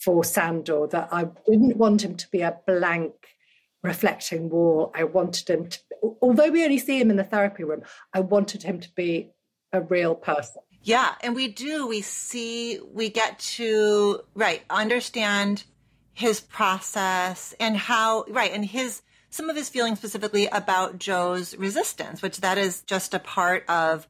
for 0.00 0.24
Sandor 0.24 0.86
that 0.88 1.08
I 1.12 1.24
didn't 1.46 1.76
want 1.76 2.04
him 2.04 2.16
to 2.16 2.28
be 2.30 2.42
a 2.42 2.58
blank 2.66 3.12
reflecting 3.82 4.50
wall. 4.50 4.90
I 4.94 5.04
wanted 5.04 5.48
him 5.48 5.68
to, 5.68 5.78
although 6.20 6.50
we 6.50 6.64
only 6.64 6.78
see 6.78 6.98
him 6.98 7.10
in 7.10 7.16
the 7.16 7.24
therapy 7.24 7.64
room, 7.64 7.82
I 8.12 8.20
wanted 8.20 8.62
him 8.62 8.80
to 8.80 8.88
be 8.94 9.30
a 9.72 9.80
real 9.80 10.14
person. 10.14 10.62
Yeah, 10.82 11.14
and 11.22 11.34
we 11.34 11.48
do. 11.48 11.86
We 11.86 12.02
see, 12.02 12.80
we 12.92 13.08
get 13.08 13.38
to, 13.38 14.20
right, 14.34 14.62
understand 14.68 15.64
his 16.12 16.40
process 16.40 17.54
and 17.58 17.76
how, 17.76 18.24
right, 18.28 18.52
and 18.52 18.64
his, 18.64 19.02
some 19.34 19.50
of 19.50 19.56
his 19.56 19.68
feelings 19.68 19.98
specifically 19.98 20.46
about 20.46 20.96
Joe's 20.96 21.56
resistance, 21.56 22.22
which 22.22 22.40
that 22.40 22.56
is 22.56 22.82
just 22.82 23.14
a 23.14 23.18
part 23.18 23.68
of 23.68 24.06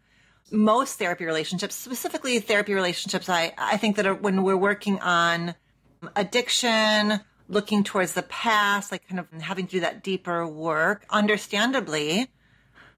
most 0.51 0.99
therapy 0.99 1.25
relationships, 1.25 1.75
specifically 1.75 2.39
therapy 2.41 2.75
relationships. 2.75 3.31
I, 3.31 3.55
I 3.57 3.79
think 3.79 3.97
that 3.97 4.21
when 4.21 4.43
we're 4.43 4.55
working 4.55 5.01
on 5.01 5.55
addiction 6.15 7.21
looking 7.49 7.85
towards 7.85 8.13
the 8.13 8.23
past, 8.23 8.93
like 8.93 9.09
kind 9.09 9.19
of 9.19 9.27
having 9.41 9.67
to 9.67 9.73
do 9.73 9.81
that 9.81 10.03
deeper 10.03 10.47
work. 10.47 11.07
Understandably, 11.09 12.29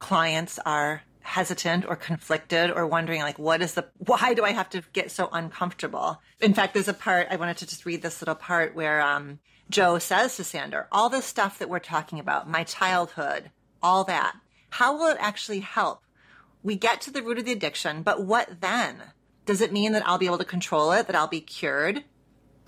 clients 0.00 0.58
are 0.66 1.02
hesitant 1.20 1.84
or 1.86 1.94
conflicted 1.94 2.70
or 2.72 2.86
wondering 2.86 3.20
like 3.20 3.36
what 3.36 3.60
is 3.60 3.74
the 3.74 3.84
why 3.98 4.32
do 4.34 4.44
I 4.44 4.52
have 4.52 4.70
to 4.70 4.82
get 4.92 5.12
so 5.12 5.28
uncomfortable? 5.32 6.20
In 6.40 6.54
fact, 6.54 6.74
there's 6.74 6.88
a 6.88 6.94
part 6.94 7.28
I 7.30 7.36
wanted 7.36 7.56
to 7.58 7.66
just 7.66 7.86
read 7.86 8.02
this 8.02 8.20
little 8.20 8.34
part 8.34 8.74
where 8.74 9.00
um, 9.00 9.38
Joe 9.68 9.98
says 9.98 10.36
to 10.36 10.44
Sandor, 10.44 10.86
all 10.92 11.08
this 11.08 11.24
stuff 11.24 11.58
that 11.58 11.68
we're 11.68 11.80
talking 11.80 12.20
about, 12.20 12.48
my 12.48 12.62
childhood, 12.62 13.50
all 13.82 14.04
that, 14.04 14.36
how 14.70 14.96
will 14.96 15.08
it 15.08 15.18
actually 15.18 15.60
help? 15.60 16.02
We 16.62 16.76
get 16.76 17.00
to 17.02 17.10
the 17.10 17.22
root 17.22 17.38
of 17.38 17.44
the 17.44 17.52
addiction, 17.52 18.02
but 18.02 18.24
what 18.24 18.60
then? 18.60 19.02
Does 19.44 19.60
it 19.60 19.72
mean 19.72 19.92
that 19.92 20.06
I'll 20.06 20.18
be 20.18 20.26
able 20.26 20.38
to 20.38 20.44
control 20.44 20.92
it, 20.92 21.06
that 21.06 21.16
I'll 21.16 21.28
be 21.28 21.40
cured? 21.40 22.04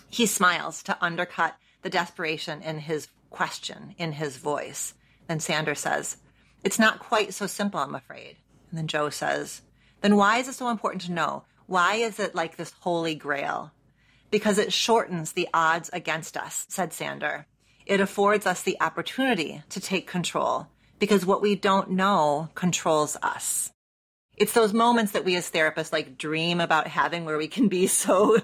He 0.09 0.26
smiles 0.26 0.82
to 0.84 0.96
undercut 1.05 1.57
the 1.82 1.90
desperation 1.90 2.62
in 2.62 2.78
his 2.78 3.09
question, 3.30 3.94
in 3.99 4.12
his 4.12 4.36
voice. 4.36 4.94
Then 5.26 5.40
Sandor 5.40 5.74
says, 5.74 6.16
It's 6.64 6.78
not 6.78 6.99
quite 6.99 7.34
so 7.34 7.46
simple, 7.46 7.80
I'm 7.80 7.94
afraid. 7.94 8.36
And 8.70 8.78
then 8.78 8.86
Joe 8.86 9.11
says, 9.11 9.62
Then 10.01 10.16
why 10.16 10.38
is 10.38 10.49
it 10.49 10.55
so 10.55 10.68
important 10.68 11.03
to 11.03 11.12
know? 11.12 11.44
Why 11.66 11.96
is 11.96 12.18
it 12.18 12.34
like 12.34 12.57
this 12.57 12.72
holy 12.80 13.14
grail? 13.14 13.72
Because 14.31 14.59
it 14.59 14.72
shortens 14.72 15.33
the 15.33 15.49
odds 15.55 15.91
against 15.93 16.37
us, 16.37 16.66
said 16.68 16.93
Sandor. 16.93 17.47
It 17.87 18.01
affords 18.01 18.47
us 18.47 18.62
the 18.62 18.76
opportunity 18.81 19.62
to 19.70 19.81
take 19.81 20.07
control 20.07 20.68
because 20.99 21.24
what 21.24 21.41
we 21.41 21.55
don't 21.55 21.91
know 21.91 22.51
controls 22.55 23.16
us. 23.22 23.72
It's 24.37 24.53
those 24.53 24.72
moments 24.72 25.12
that 25.12 25.24
we 25.24 25.37
as 25.37 25.51
therapists 25.51 25.93
like 25.93 26.18
dream 26.18 26.61
about 26.61 26.87
having 26.87 27.24
where 27.24 27.39
we 27.39 27.49
can 27.49 27.68
be 27.68 27.87
so 27.89 28.39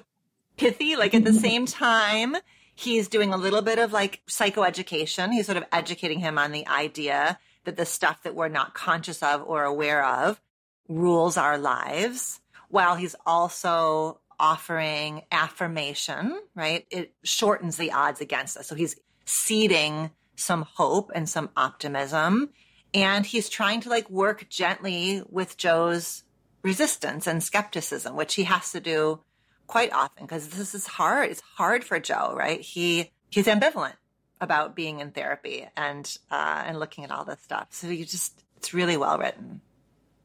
pithy, 0.57 0.97
like 0.97 1.15
at 1.15 1.25
the 1.25 1.33
same 1.33 1.67
time, 1.67 2.37
he's 2.75 3.09
doing 3.09 3.33
a 3.33 3.37
little 3.37 3.63
bit 3.63 3.79
of 3.79 3.93
like 3.93 4.23
psychoeducation. 4.27 5.33
He's 5.33 5.47
sort 5.47 5.59
of 5.59 5.65
educating 5.73 6.21
him 6.21 6.39
on 6.39 6.53
the 6.53 6.67
idea 6.67 7.39
that 7.65 7.77
the 7.77 7.87
stuff 7.87 8.23
that 8.23 8.35
we're 8.35 8.49
not 8.49 8.75
conscious 8.75 9.23
of 9.23 9.43
or 9.47 9.65
aware 9.65 10.05
of 10.05 10.41
rules 10.89 11.37
our 11.37 11.59
lives 11.59 12.41
while 12.69 12.97
he's 12.97 13.17
also 13.25 14.21
offering 14.39 15.23
affirmation, 15.31 16.41
right? 16.55 16.87
It 16.91 17.15
shortens 17.23 17.77
the 17.77 17.93
odds 17.93 18.21
against 18.21 18.57
us. 18.57 18.67
So 18.67 18.75
he's 18.75 18.97
seeding 19.25 20.11
some 20.37 20.63
hope 20.63 21.11
and 21.15 21.29
some 21.29 21.51
optimism. 21.57 22.51
And 22.93 23.27
he's 23.27 23.49
trying 23.49 23.81
to 23.83 23.89
like 23.89 24.09
work 24.09 24.49
gently 24.49 25.23
with 25.29 25.57
Joe's 25.57 26.23
resistance 26.63 27.27
and 27.27 27.43
skepticism, 27.43 28.17
which 28.17 28.35
he 28.35 28.45
has 28.45 28.73
to 28.73 28.81
do 28.81 29.21
quite 29.67 29.93
often 29.93 30.25
because 30.25 30.49
this 30.49 30.75
is 30.75 30.87
hard. 30.87 31.31
It's 31.31 31.43
hard 31.57 31.85
for 31.85 31.99
Joe, 31.99 32.35
right? 32.37 32.61
He 32.61 33.13
he's 33.31 33.47
ambivalent 33.47 33.95
about 34.41 34.77
being 34.77 35.01
in 35.01 35.11
therapy 35.11 35.67
and 35.77 36.17
uh, 36.31 36.65
and 36.67 36.79
looking 36.79 37.05
at 37.05 37.11
all 37.11 37.25
this 37.25 37.41
stuff. 37.43 37.69
So 37.71 37.89
you 37.89 38.05
just 38.05 38.43
it's 38.57 38.75
really 38.75 38.97
well 38.97 39.19
written. 39.19 39.61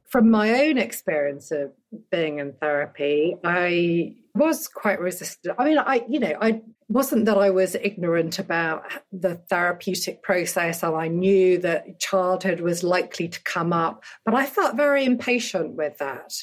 From 0.10 0.32
my 0.32 0.66
own 0.66 0.78
experience 0.78 1.52
of 1.52 1.72
being 2.12 2.40
in 2.40 2.54
therapy, 2.54 3.36
I 3.44 4.16
was 4.34 4.68
quite 4.68 5.00
resistant. 5.00 5.56
I 5.60 5.66
mean, 5.66 5.78
I 5.78 6.04
you 6.10 6.20
know 6.20 6.34
I 6.42 6.62
wasn't 6.88 7.26
that 7.26 7.38
I 7.38 7.52
was 7.52 7.76
ignorant 7.76 8.40
about 8.40 8.84
the 9.12 9.36
therapeutic 9.36 10.24
process 10.24 10.82
and 10.82 10.96
I 10.96 11.08
knew 11.08 11.60
that 11.60 12.00
childhood 12.00 12.60
was 12.62 12.84
likely 12.84 13.28
to 13.28 13.44
come 13.44 13.72
up, 13.72 14.04
but 14.26 14.34
I 14.34 14.48
felt 14.48 14.76
very 14.76 15.06
impatient 15.06 15.76
with 15.76 16.00
that. 16.00 16.34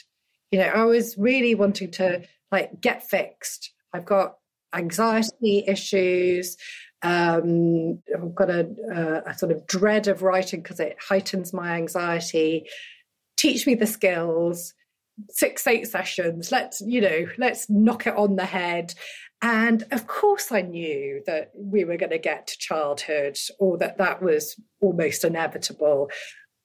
You 0.52 0.60
know, 0.60 0.68
I 0.68 0.84
was 0.84 1.18
really 1.18 1.56
wanting 1.56 1.90
to 1.92 2.22
like 2.52 2.80
get 2.80 3.08
fixed. 3.08 3.72
I've 3.92 4.04
got 4.04 4.36
anxiety 4.72 5.64
issues. 5.66 6.56
Um, 7.02 8.02
I've 8.14 8.34
got 8.34 8.50
a, 8.50 8.68
a, 8.92 9.30
a 9.30 9.38
sort 9.38 9.52
of 9.52 9.66
dread 9.66 10.06
of 10.06 10.22
writing 10.22 10.62
because 10.62 10.80
it 10.80 10.96
heightens 11.00 11.52
my 11.52 11.76
anxiety. 11.76 12.66
Teach 13.46 13.64
me 13.64 13.76
the 13.76 13.86
skills. 13.86 14.74
Six, 15.30 15.64
eight 15.68 15.86
sessions. 15.86 16.50
Let's, 16.50 16.80
you 16.80 17.00
know, 17.00 17.26
let's 17.38 17.70
knock 17.70 18.08
it 18.08 18.16
on 18.16 18.34
the 18.34 18.44
head. 18.44 18.92
And 19.40 19.84
of 19.92 20.08
course, 20.08 20.50
I 20.50 20.62
knew 20.62 21.22
that 21.26 21.52
we 21.54 21.84
were 21.84 21.96
going 21.96 22.10
to 22.10 22.18
get 22.18 22.48
to 22.48 22.58
childhood 22.58 23.38
or 23.60 23.78
that 23.78 23.98
that 23.98 24.20
was 24.20 24.60
almost 24.80 25.22
inevitable. 25.24 26.10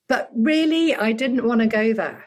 But 0.09 0.31
really, 0.35 0.95
I 0.95 1.11
didn't 1.11 1.45
want 1.45 1.61
to 1.61 1.67
go 1.67 1.93
there 1.93 2.25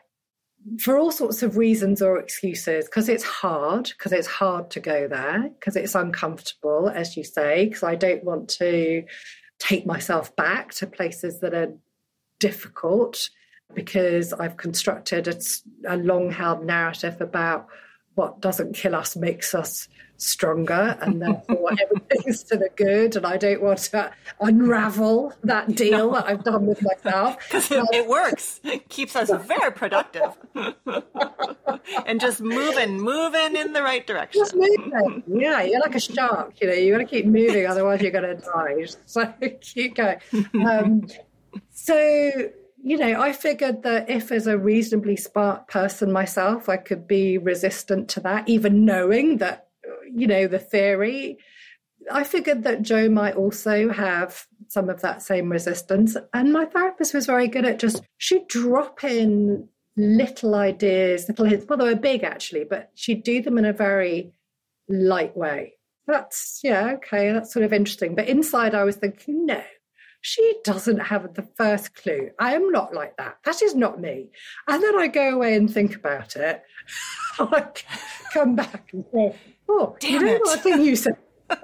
for 0.78 0.96
all 0.96 1.10
sorts 1.10 1.42
of 1.42 1.56
reasons 1.56 2.00
or 2.00 2.20
excuses 2.20 2.84
because 2.84 3.08
it's 3.08 3.24
hard 3.24 3.90
because 3.98 4.12
it's 4.12 4.28
hard 4.28 4.70
to 4.70 4.78
go 4.78 5.08
there 5.08 5.50
because 5.58 5.74
it's 5.74 5.96
uncomfortable 5.96 6.88
as 6.88 7.18
you 7.18 7.22
say 7.22 7.66
because 7.66 7.82
i 7.82 7.94
don't 7.94 8.24
want 8.24 8.48
to 8.48 9.04
take 9.58 9.84
myself 9.84 10.34
back 10.36 10.72
to 10.72 10.86
places 10.86 11.40
that 11.40 11.52
are 11.52 11.74
difficult 12.40 13.28
because 13.72 14.32
i've 14.34 14.56
constructed 14.56 15.28
a, 15.28 15.34
a 15.88 15.96
long 15.96 16.30
held 16.30 16.64
narrative 16.64 17.20
about 17.20 17.66
what 18.14 18.40
doesn't 18.40 18.74
kill 18.74 18.94
us 18.94 19.16
makes 19.16 19.54
us 19.54 19.88
stronger 20.16 20.96
and 21.00 21.20
therefore 21.20 21.70
everything's 21.82 22.42
to 22.44 22.56
the 22.56 22.68
good 22.76 23.16
and 23.16 23.26
I 23.26 23.36
don't 23.36 23.62
want 23.62 23.78
to 23.78 24.12
unravel 24.40 25.32
that 25.42 25.74
deal 25.74 26.10
no. 26.10 26.14
that 26.14 26.26
I've 26.26 26.44
done 26.44 26.66
with 26.66 26.82
myself. 26.82 27.36
Because 27.44 27.70
it, 27.70 27.84
it, 27.92 28.08
works. 28.08 28.60
It 28.64 28.88
keeps 28.88 29.14
us 29.16 29.30
very 29.46 29.72
productive. 29.72 30.36
and 32.06 32.20
just 32.20 32.40
moving, 32.40 33.00
moving 33.00 33.56
in 33.56 33.72
the 33.72 33.82
right 33.82 34.06
direction. 34.06 34.40
Just 34.40 34.54
moving. 34.54 35.22
Yeah, 35.26 35.62
you're 35.62 35.80
like 35.80 35.94
a 35.94 36.00
shark, 36.00 36.54
you 36.60 36.68
know, 36.68 36.74
you 36.74 36.92
gotta 36.92 37.04
keep 37.04 37.26
moving, 37.26 37.66
otherwise 37.66 38.00
you're 38.00 38.10
gonna 38.10 38.34
die. 38.34 38.86
So 39.06 39.32
keep 39.60 39.96
going. 39.96 40.18
Um, 40.54 41.06
so 41.70 42.50
you 42.84 42.98
know, 42.98 43.20
I 43.20 43.32
figured 43.32 43.82
that 43.82 44.08
if, 44.08 44.30
as 44.30 44.46
a 44.46 44.58
reasonably 44.58 45.16
smart 45.16 45.66
person 45.68 46.12
myself, 46.12 46.68
I 46.68 46.76
could 46.76 47.08
be 47.08 47.38
resistant 47.38 48.08
to 48.10 48.20
that, 48.20 48.48
even 48.48 48.84
knowing 48.84 49.38
that 49.38 49.64
you 50.14 50.26
know, 50.26 50.46
the 50.46 50.58
theory. 50.58 51.38
I 52.10 52.24
figured 52.24 52.64
that 52.64 52.82
Joe 52.82 53.08
might 53.08 53.36
also 53.36 53.90
have 53.90 54.46
some 54.68 54.88
of 54.88 55.00
that 55.02 55.22
same 55.22 55.50
resistance. 55.50 56.16
And 56.32 56.52
my 56.52 56.66
therapist 56.66 57.14
was 57.14 57.26
very 57.26 57.48
good 57.48 57.64
at 57.64 57.78
just, 57.78 58.02
she'd 58.18 58.48
drop 58.48 59.04
in 59.04 59.68
little 59.96 60.54
ideas, 60.54 61.28
little 61.28 61.46
hints. 61.46 61.66
Well, 61.68 61.78
they 61.78 61.86
were 61.86 61.96
big 61.96 62.22
actually, 62.24 62.64
but 62.64 62.90
she'd 62.94 63.22
do 63.22 63.42
them 63.42 63.58
in 63.58 63.64
a 63.64 63.72
very 63.72 64.32
light 64.88 65.36
way. 65.36 65.74
That's, 66.06 66.60
yeah, 66.62 66.92
okay, 66.96 67.32
that's 67.32 67.52
sort 67.52 67.64
of 67.64 67.72
interesting. 67.72 68.14
But 68.14 68.28
inside, 68.28 68.74
I 68.74 68.84
was 68.84 68.96
thinking, 68.96 69.46
no, 69.46 69.62
she 70.24 70.54
doesn't 70.64 71.00
have 71.00 71.34
the 71.34 71.46
first 71.54 71.94
clue. 71.94 72.30
I 72.38 72.54
am 72.54 72.70
not 72.70 72.94
like 72.94 73.18
that. 73.18 73.36
That 73.44 73.60
is 73.60 73.74
not 73.74 74.00
me. 74.00 74.30
And 74.66 74.82
then 74.82 74.98
I 74.98 75.06
go 75.06 75.34
away 75.34 75.54
and 75.54 75.70
think 75.70 75.94
about 75.96 76.34
it. 76.34 76.62
I 77.38 77.66
come 78.32 78.56
back 78.56 78.88
and 78.94 79.04
say, 79.12 79.36
Oh, 79.68 79.94
Damn 80.00 80.12
you 80.12 80.20
know 80.20 80.32
it. 80.32 80.40
what 80.42 80.60
thing 80.62 80.80
you 80.80 80.96
said? 80.96 81.18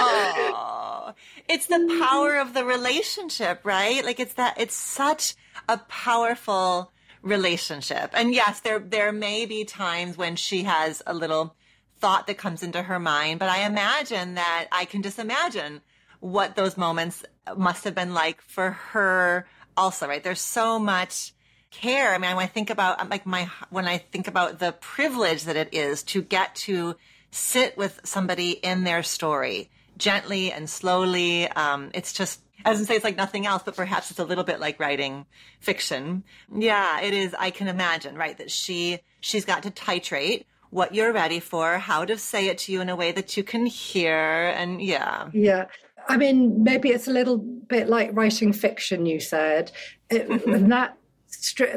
oh, 0.00 1.14
it's 1.48 1.66
the 1.66 1.98
power 2.06 2.36
of 2.36 2.52
the 2.52 2.64
relationship, 2.66 3.60
right? 3.64 4.04
Like 4.04 4.20
it's 4.20 4.34
that 4.34 4.60
it's 4.60 4.74
such 4.76 5.34
a 5.66 5.78
powerful 5.78 6.92
relationship. 7.22 8.10
And 8.12 8.34
yes, 8.34 8.60
there 8.60 8.78
there 8.80 9.12
may 9.12 9.46
be 9.46 9.64
times 9.64 10.18
when 10.18 10.36
she 10.36 10.64
has 10.64 11.02
a 11.06 11.14
little 11.14 11.56
thought 12.00 12.26
that 12.26 12.38
comes 12.38 12.62
into 12.62 12.82
her 12.82 12.98
mind, 12.98 13.38
but 13.40 13.48
I 13.48 13.66
imagine 13.66 14.34
that 14.34 14.68
I 14.72 14.84
can 14.84 15.02
just 15.02 15.18
imagine 15.18 15.80
what 16.20 16.56
those 16.56 16.76
moments 16.76 17.24
must 17.56 17.84
have 17.84 17.94
been 17.94 18.14
like 18.14 18.40
for 18.40 18.70
her 18.92 19.46
also, 19.76 20.08
right? 20.08 20.22
There's 20.22 20.40
so 20.40 20.78
much 20.78 21.32
care. 21.70 22.14
I 22.14 22.18
mean, 22.18 22.36
when 22.36 22.44
I 22.44 22.48
think 22.48 22.70
about 22.70 23.08
like 23.10 23.26
my 23.26 23.48
when 23.70 23.86
I 23.86 23.98
think 23.98 24.28
about 24.28 24.58
the 24.58 24.72
privilege 24.72 25.44
that 25.44 25.56
it 25.56 25.72
is 25.72 26.02
to 26.04 26.22
get 26.22 26.54
to 26.56 26.96
sit 27.30 27.76
with 27.76 28.00
somebody 28.04 28.52
in 28.52 28.84
their 28.84 29.02
story 29.02 29.70
gently 29.96 30.52
and 30.52 30.68
slowly. 30.68 31.48
Um, 31.48 31.90
it's 31.94 32.12
just 32.12 32.40
as 32.64 32.80
I 32.80 32.84
say, 32.84 32.96
it's 32.96 33.04
like 33.04 33.16
nothing 33.16 33.46
else, 33.46 33.62
but 33.64 33.76
perhaps 33.76 34.10
it's 34.10 34.18
a 34.18 34.24
little 34.24 34.42
bit 34.42 34.58
like 34.58 34.80
writing 34.80 35.26
fiction. 35.60 36.24
Yeah, 36.52 37.00
it 37.00 37.14
is. 37.14 37.34
I 37.38 37.50
can 37.50 37.68
imagine, 37.68 38.16
right? 38.16 38.36
That 38.36 38.50
she 38.50 38.98
she's 39.20 39.44
got 39.44 39.62
to 39.64 39.70
titrate 39.70 40.44
what 40.70 40.94
you're 40.94 41.12
ready 41.12 41.40
for, 41.40 41.78
how 41.78 42.04
to 42.04 42.18
say 42.18 42.48
it 42.48 42.58
to 42.58 42.72
you 42.72 42.80
in 42.80 42.88
a 42.88 42.96
way 42.96 43.12
that 43.12 43.36
you 43.36 43.42
can 43.42 43.66
hear, 43.66 44.52
and 44.56 44.82
yeah, 44.82 45.28
yeah. 45.32 45.66
I 46.08 46.16
mean, 46.16 46.62
maybe 46.62 46.88
it's 46.90 47.08
a 47.08 47.12
little 47.12 47.38
bit 47.38 47.88
like 47.88 48.10
writing 48.12 48.52
fiction. 48.52 49.06
You 49.06 49.20
said, 49.20 49.72
it, 50.10 50.28
and 50.46 50.70
that 50.72 50.96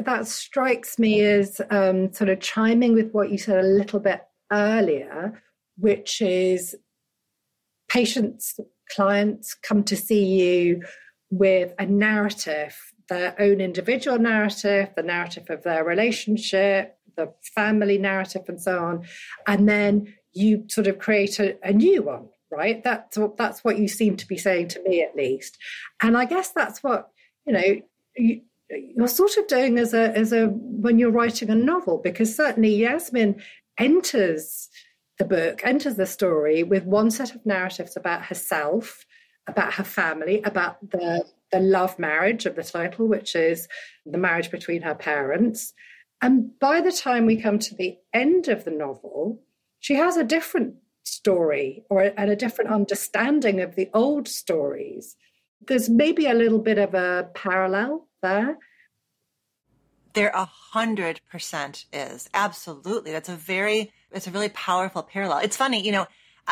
that 0.04 0.26
strikes 0.26 0.98
me 0.98 1.20
as 1.22 1.60
um, 1.70 2.12
sort 2.12 2.30
of 2.30 2.40
chiming 2.40 2.94
with 2.94 3.12
what 3.12 3.30
you 3.30 3.38
said 3.38 3.64
a 3.64 3.68
little 3.68 4.00
bit 4.00 4.22
earlier, 4.50 5.42
which 5.76 6.20
is 6.22 6.74
patients, 7.88 8.58
clients 8.90 9.54
come 9.54 9.84
to 9.84 9.96
see 9.96 10.24
you 10.24 10.82
with 11.30 11.72
a 11.78 11.86
narrative, 11.86 12.76
their 13.08 13.34
own 13.40 13.60
individual 13.60 14.18
narrative, 14.18 14.90
the 14.96 15.02
narrative 15.02 15.50
of 15.50 15.62
their 15.62 15.84
relationship, 15.84 16.96
the 17.16 17.32
family 17.54 17.98
narrative, 17.98 18.42
and 18.48 18.60
so 18.60 18.78
on. 18.78 19.04
And 19.46 19.68
then 19.68 20.14
you 20.32 20.64
sort 20.68 20.86
of 20.86 20.98
create 20.98 21.38
a, 21.38 21.56
a 21.66 21.72
new 21.72 22.02
one, 22.02 22.28
right? 22.50 22.82
That's, 22.82 23.18
that's 23.36 23.62
what 23.64 23.78
you 23.78 23.88
seem 23.88 24.16
to 24.16 24.26
be 24.26 24.38
saying 24.38 24.68
to 24.68 24.82
me, 24.82 25.02
at 25.02 25.16
least. 25.16 25.58
And 26.00 26.16
I 26.16 26.24
guess 26.24 26.50
that's 26.50 26.82
what, 26.82 27.10
you 27.46 27.52
know, 27.52 27.82
you, 28.16 28.42
you're 28.96 29.08
sort 29.08 29.36
of 29.36 29.46
doing 29.46 29.78
as 29.78 29.94
a 29.94 30.16
as 30.16 30.32
a 30.32 30.46
when 30.46 30.98
you're 30.98 31.10
writing 31.10 31.50
a 31.50 31.54
novel 31.54 31.98
because 31.98 32.34
certainly 32.34 32.74
Yasmin 32.74 33.42
enters 33.78 34.68
the 35.18 35.24
book 35.24 35.60
enters 35.64 35.96
the 35.96 36.06
story 36.06 36.62
with 36.62 36.84
one 36.84 37.10
set 37.10 37.34
of 37.34 37.44
narratives 37.44 37.96
about 37.96 38.24
herself 38.24 39.04
about 39.46 39.74
her 39.74 39.84
family 39.84 40.40
about 40.42 40.78
the 40.90 41.24
the 41.50 41.60
love 41.60 41.98
marriage 41.98 42.46
of 42.46 42.56
the 42.56 42.62
title 42.62 43.06
which 43.06 43.34
is 43.34 43.68
the 44.06 44.18
marriage 44.18 44.50
between 44.50 44.82
her 44.82 44.94
parents 44.94 45.74
and 46.22 46.58
by 46.58 46.80
the 46.80 46.92
time 46.92 47.26
we 47.26 47.36
come 47.36 47.58
to 47.58 47.74
the 47.74 47.98
end 48.14 48.48
of 48.48 48.64
the 48.64 48.70
novel 48.70 49.42
she 49.80 49.94
has 49.94 50.16
a 50.16 50.24
different 50.24 50.76
story 51.02 51.84
or 51.90 52.12
and 52.16 52.30
a 52.30 52.36
different 52.36 52.70
understanding 52.70 53.60
of 53.60 53.74
the 53.74 53.90
old 53.92 54.26
stories 54.28 55.16
there's 55.66 55.88
maybe 55.88 56.26
a 56.26 56.34
little 56.34 56.58
bit 56.58 56.78
of 56.78 56.94
a 56.94 57.28
parallel 57.34 58.08
there? 58.22 58.58
There 60.14 60.30
a 60.34 60.44
hundred 60.44 61.20
percent 61.30 61.86
is. 61.92 62.28
Absolutely. 62.34 63.12
That's 63.12 63.28
a 63.28 63.36
very, 63.36 63.92
it's 64.10 64.26
a 64.26 64.30
really 64.30 64.50
powerful 64.50 65.02
parallel. 65.02 65.38
It's 65.38 65.56
funny, 65.56 65.84
you 65.84 65.92
know, 65.92 66.06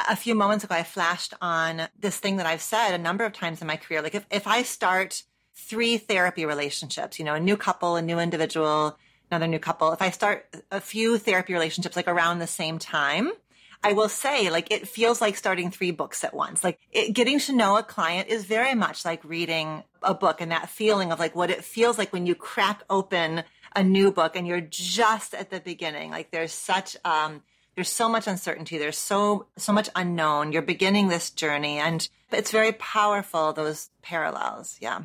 a 0.08 0.16
few 0.16 0.34
moments 0.34 0.64
ago, 0.64 0.74
I 0.76 0.84
flashed 0.84 1.34
on 1.42 1.88
this 1.98 2.16
thing 2.18 2.36
that 2.36 2.46
I've 2.46 2.62
said 2.62 2.94
a 2.94 2.98
number 2.98 3.24
of 3.24 3.32
times 3.32 3.60
in 3.60 3.66
my 3.66 3.76
career. 3.76 4.02
Like 4.02 4.14
if, 4.14 4.24
if 4.30 4.46
I 4.46 4.62
start 4.62 5.24
three 5.54 5.98
therapy 5.98 6.46
relationships, 6.46 7.18
you 7.18 7.24
know, 7.24 7.34
a 7.34 7.40
new 7.40 7.56
couple, 7.56 7.96
a 7.96 8.02
new 8.02 8.18
individual, 8.18 8.96
another 9.30 9.46
new 9.46 9.58
couple, 9.58 9.92
if 9.92 10.02
I 10.02 10.10
start 10.10 10.46
a 10.70 10.80
few 10.80 11.18
therapy 11.18 11.52
relationships 11.52 11.96
like 11.96 12.08
around 12.08 12.38
the 12.38 12.46
same 12.46 12.78
time, 12.78 13.30
I 13.82 13.94
will 13.94 14.10
say, 14.10 14.50
like, 14.50 14.70
it 14.70 14.86
feels 14.86 15.22
like 15.22 15.36
starting 15.36 15.70
three 15.70 15.90
books 15.90 16.22
at 16.22 16.34
once. 16.34 16.62
Like, 16.62 16.78
it, 16.92 17.14
getting 17.14 17.38
to 17.40 17.54
know 17.54 17.78
a 17.78 17.82
client 17.82 18.28
is 18.28 18.44
very 18.44 18.74
much 18.74 19.04
like 19.04 19.24
reading 19.24 19.84
a 20.02 20.12
book 20.12 20.40
and 20.40 20.52
that 20.52 20.68
feeling 20.68 21.12
of 21.12 21.18
like 21.18 21.34
what 21.34 21.50
it 21.50 21.64
feels 21.64 21.96
like 21.96 22.12
when 22.12 22.26
you 22.26 22.34
crack 22.34 22.82
open 22.90 23.42
a 23.74 23.82
new 23.82 24.12
book 24.12 24.36
and 24.36 24.46
you're 24.46 24.60
just 24.60 25.32
at 25.32 25.50
the 25.50 25.60
beginning. 25.60 26.10
Like, 26.10 26.30
there's 26.30 26.52
such, 26.52 26.96
um, 27.06 27.42
there's 27.74 27.88
so 27.88 28.06
much 28.06 28.26
uncertainty. 28.26 28.76
There's 28.76 28.98
so, 28.98 29.46
so 29.56 29.72
much 29.72 29.88
unknown. 29.96 30.52
You're 30.52 30.60
beginning 30.60 31.08
this 31.08 31.30
journey 31.30 31.78
and 31.78 32.06
it's 32.32 32.50
very 32.50 32.72
powerful, 32.72 33.54
those 33.54 33.88
parallels. 34.02 34.76
Yeah. 34.80 35.04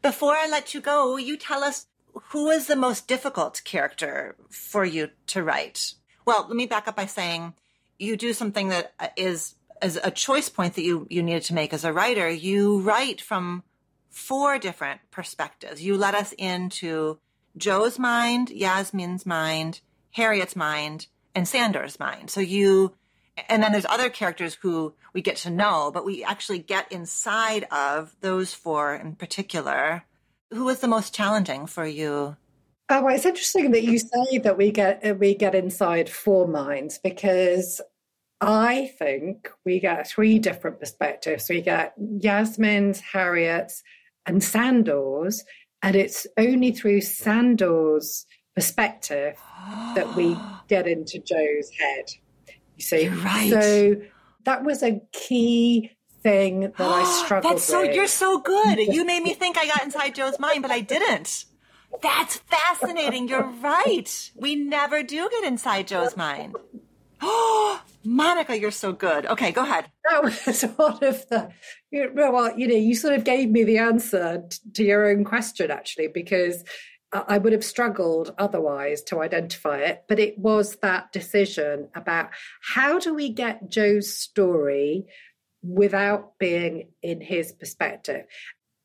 Before 0.00 0.34
I 0.34 0.46
let 0.48 0.74
you 0.74 0.80
go, 0.80 1.16
you 1.16 1.36
tell 1.36 1.64
us 1.64 1.86
who 2.30 2.50
is 2.50 2.66
the 2.66 2.76
most 2.76 3.08
difficult 3.08 3.62
character 3.64 4.36
for 4.50 4.84
you 4.84 5.10
to 5.28 5.42
write? 5.42 5.94
Well, 6.24 6.46
let 6.46 6.56
me 6.56 6.66
back 6.66 6.88
up 6.88 6.96
by 6.96 7.06
saying 7.06 7.54
you 7.98 8.16
do 8.16 8.32
something 8.32 8.68
that 8.68 8.94
uh, 8.98 9.08
is 9.16 9.54
as 9.80 9.98
a 10.02 10.10
choice 10.10 10.48
point 10.48 10.74
that 10.74 10.82
you 10.82 11.06
you 11.10 11.22
needed 11.22 11.42
to 11.44 11.54
make 11.54 11.72
as 11.72 11.84
a 11.84 11.92
writer. 11.92 12.30
You 12.30 12.80
write 12.80 13.20
from 13.20 13.64
four 14.10 14.58
different 14.58 15.00
perspectives. 15.10 15.82
You 15.82 15.96
let 15.96 16.14
us 16.14 16.32
into 16.32 17.18
Joe's 17.56 17.98
mind, 17.98 18.50
Yasmin's 18.50 19.26
mind, 19.26 19.80
Harriet's 20.10 20.56
mind, 20.56 21.06
and 21.34 21.48
Sandor's 21.48 21.98
mind. 21.98 22.30
So 22.30 22.40
you, 22.40 22.94
and 23.48 23.62
then 23.62 23.72
there's 23.72 23.86
other 23.86 24.10
characters 24.10 24.54
who 24.54 24.94
we 25.12 25.22
get 25.22 25.36
to 25.36 25.50
know, 25.50 25.90
but 25.92 26.04
we 26.04 26.22
actually 26.22 26.58
get 26.58 26.92
inside 26.92 27.66
of 27.70 28.14
those 28.20 28.54
four 28.54 28.94
in 28.94 29.16
particular. 29.16 30.04
Who 30.52 30.64
was 30.64 30.80
the 30.80 30.88
most 30.88 31.14
challenging 31.14 31.66
for 31.66 31.86
you? 31.86 32.36
Oh, 32.88 33.02
well, 33.02 33.14
it's 33.14 33.24
interesting 33.24 33.70
that 33.70 33.84
you 33.84 33.98
say 33.98 34.38
that 34.38 34.58
we 34.58 34.70
get 34.70 35.04
uh, 35.04 35.14
we 35.14 35.34
get 35.34 35.54
inside 35.54 36.10
four 36.10 36.46
minds 36.46 36.98
because 37.02 37.80
I 38.40 38.92
think 38.98 39.48
we 39.64 39.80
get 39.80 40.08
three 40.08 40.38
different 40.38 40.80
perspectives. 40.80 41.48
We 41.48 41.62
get 41.62 41.94
Yasmin's, 41.96 43.00
Harriet's, 43.00 43.82
and 44.26 44.42
Sandor's, 44.42 45.44
and 45.82 45.96
it's 45.96 46.26
only 46.36 46.72
through 46.72 47.00
Sandor's 47.00 48.26
perspective 48.54 49.36
that 49.94 50.14
we 50.16 50.36
get 50.68 50.86
into 50.86 51.18
Joe's 51.18 51.70
head. 51.70 52.10
You 52.76 52.82
see, 52.82 53.04
You're 53.04 53.14
right. 53.14 53.50
So 53.50 53.96
that 54.44 54.64
was 54.64 54.82
a 54.82 55.00
key 55.12 55.92
thing 56.22 56.60
that 56.60 56.80
I 56.80 57.04
struggled 57.24 57.54
That's 57.54 57.64
so, 57.64 57.82
with. 57.82 57.94
You're 57.94 58.06
so 58.06 58.38
good. 58.38 58.78
You 58.92 59.04
made 59.04 59.22
me 59.22 59.34
think 59.34 59.56
I 59.56 59.66
got 59.66 59.82
inside 59.82 60.14
Joe's 60.14 60.38
mind, 60.38 60.62
but 60.62 60.70
I 60.70 60.80
didn't. 60.80 61.46
That's 62.02 62.36
fascinating. 62.36 63.28
You're 63.28 63.48
right. 63.62 64.30
We 64.34 64.54
never 64.54 65.02
do 65.02 65.28
get 65.30 65.44
inside 65.44 65.88
Joe's 65.88 66.16
mind. 66.16 66.56
Oh, 67.20 67.80
Monica, 68.04 68.58
you're 68.58 68.70
so 68.70 68.92
good. 68.92 69.26
Okay, 69.26 69.52
go 69.52 69.62
ahead. 69.62 69.86
That 70.08 70.22
was 70.22 70.62
one 70.76 71.04
of 71.04 71.28
the, 71.28 71.52
well, 71.92 72.58
you 72.58 72.66
know, 72.66 72.74
you 72.74 72.94
sort 72.94 73.14
of 73.14 73.24
gave 73.24 73.50
me 73.50 73.64
the 73.64 73.78
answer 73.78 74.44
to 74.74 74.84
your 74.84 75.08
own 75.08 75.24
question, 75.24 75.70
actually, 75.70 76.08
because 76.08 76.64
I 77.12 77.38
would 77.38 77.52
have 77.52 77.64
struggled 77.64 78.34
otherwise 78.38 79.02
to 79.04 79.20
identify 79.20 79.78
it. 79.78 80.04
But 80.08 80.18
it 80.18 80.38
was 80.38 80.76
that 80.76 81.12
decision 81.12 81.88
about 81.94 82.30
how 82.74 82.98
do 82.98 83.14
we 83.14 83.28
get 83.28 83.70
Joe's 83.70 84.12
story 84.12 85.06
without 85.62 86.38
being 86.38 86.88
in 87.02 87.20
his 87.20 87.52
perspective. 87.52 88.26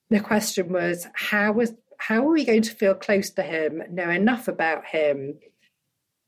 The 0.10 0.20
question 0.20 0.72
was 0.72 1.08
how 1.14 1.52
was 1.52 1.74
how 2.00 2.28
are 2.28 2.32
we 2.32 2.46
going 2.46 2.62
to 2.62 2.76
feel 2.76 2.94
close 2.94 3.32
to 3.32 3.42
him, 3.42 3.82
know 3.90 4.10
enough 4.10 4.48
about 4.48 4.86
him 4.86 5.40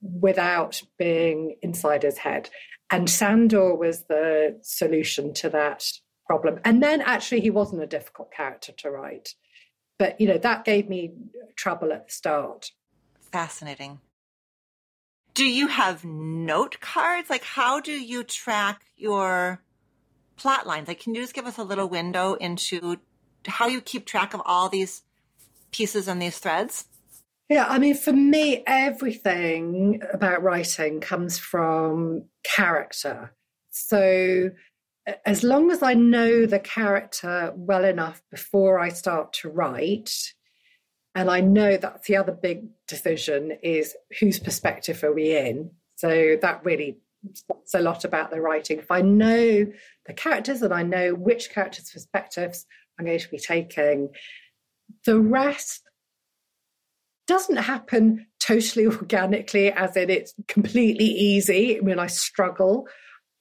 without 0.01 0.81
being 0.97 1.55
inside 1.61 2.03
his 2.03 2.17
head? 2.17 2.49
And 2.89 3.09
Sandor 3.09 3.75
was 3.75 4.05
the 4.05 4.59
solution 4.63 5.33
to 5.35 5.49
that 5.51 5.85
problem. 6.25 6.59
And 6.65 6.81
then 6.81 7.01
actually 7.01 7.41
he 7.41 7.51
wasn't 7.51 7.83
a 7.83 7.87
difficult 7.87 8.31
character 8.31 8.71
to 8.71 8.89
write. 8.89 9.35
But 9.99 10.19
you 10.19 10.27
know, 10.27 10.39
that 10.39 10.65
gave 10.65 10.89
me 10.89 11.11
trouble 11.55 11.93
at 11.93 12.07
the 12.07 12.13
start. 12.13 12.71
Fascinating. 13.31 13.99
Do 15.35 15.45
you 15.45 15.67
have 15.67 16.03
note 16.03 16.79
cards? 16.79 17.29
Like 17.29 17.43
how 17.43 17.79
do 17.79 17.91
you 17.91 18.23
track 18.23 18.81
your 18.97 19.61
plot 20.39 20.65
lines? 20.65 20.87
Like 20.87 21.01
can 21.01 21.13
you 21.13 21.21
just 21.21 21.33
give 21.33 21.45
us 21.45 21.57
a 21.57 21.63
little 21.63 21.87
window 21.87 22.33
into 22.33 22.97
how 23.47 23.67
you 23.67 23.81
keep 23.81 24.05
track 24.05 24.33
of 24.33 24.41
all 24.45 24.69
these 24.69 25.03
pieces 25.71 26.07
and 26.07 26.21
these 26.21 26.39
threads? 26.39 26.85
Yeah, 27.49 27.65
I 27.67 27.79
mean, 27.79 27.95
for 27.95 28.13
me, 28.13 28.63
everything 28.67 30.03
about 30.13 30.43
writing 30.43 30.99
comes 30.99 31.39
from 31.39 32.25
character. 32.43 33.33
So, 33.71 34.51
as 35.25 35.43
long 35.43 35.71
as 35.71 35.81
I 35.81 35.95
know 35.95 36.45
the 36.45 36.59
character 36.59 37.51
well 37.55 37.85
enough 37.85 38.21
before 38.29 38.79
I 38.79 38.89
start 38.89 39.33
to 39.41 39.49
write, 39.49 40.11
and 41.15 41.29
I 41.29 41.41
know 41.41 41.77
that's 41.77 42.07
the 42.07 42.17
other 42.17 42.33
big 42.33 42.67
decision 42.87 43.57
is 43.63 43.95
whose 44.19 44.37
perspective 44.37 45.03
are 45.03 45.13
we 45.13 45.35
in? 45.35 45.71
So, 45.95 46.37
that 46.39 46.63
really 46.63 46.99
says 47.33 47.73
a 47.73 47.81
lot 47.81 48.05
about 48.05 48.31
the 48.31 48.41
writing. 48.41 48.79
If 48.79 48.91
I 48.91 49.01
know 49.01 49.65
the 50.05 50.13
characters 50.13 50.61
and 50.61 50.73
I 50.73 50.83
know 50.83 51.13
which 51.13 51.51
characters' 51.51 51.91
perspectives 51.91 52.65
I'm 52.97 53.05
going 53.05 53.19
to 53.19 53.29
be 53.29 53.39
taking, 53.39 54.09
the 55.05 55.19
rest 55.19 55.83
doesn't 57.27 57.57
happen 57.57 58.27
totally 58.39 58.87
organically, 58.97 59.71
as 59.71 59.95
in 59.95 60.09
it's 60.09 60.33
completely 60.47 61.05
easy. 61.05 61.77
I 61.77 61.81
mean, 61.81 61.99
I 61.99 62.07
struggle 62.07 62.87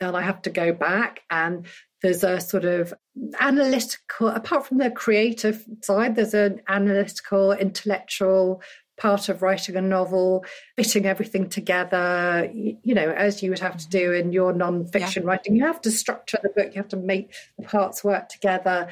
and 0.00 0.16
I 0.16 0.22
have 0.22 0.42
to 0.42 0.50
go 0.50 0.72
back, 0.72 1.22
and 1.28 1.66
there's 2.02 2.22
a 2.22 2.40
sort 2.40 2.64
of 2.64 2.94
analytical, 3.40 4.28
apart 4.28 4.66
from 4.66 4.78
the 4.78 4.92
creative 4.92 5.64
side, 5.82 6.14
there's 6.14 6.34
an 6.34 6.60
analytical, 6.68 7.50
intellectual 7.52 8.62
part 8.98 9.28
of 9.28 9.42
writing 9.42 9.76
a 9.76 9.80
novel, 9.80 10.44
fitting 10.76 11.06
everything 11.06 11.48
together, 11.48 12.50
you 12.52 12.94
know, 12.94 13.10
as 13.10 13.42
you 13.42 13.50
would 13.50 13.58
have 13.60 13.76
to 13.78 13.88
do 13.88 14.12
in 14.12 14.32
your 14.32 14.52
non-fiction 14.52 15.22
yeah. 15.22 15.28
writing. 15.28 15.56
You 15.56 15.64
have 15.64 15.80
to 15.82 15.90
structure 15.90 16.38
the 16.42 16.50
book, 16.50 16.74
you 16.74 16.82
have 16.82 16.88
to 16.88 16.96
make 16.96 17.32
the 17.56 17.64
parts 17.64 18.04
work 18.04 18.28
together. 18.28 18.88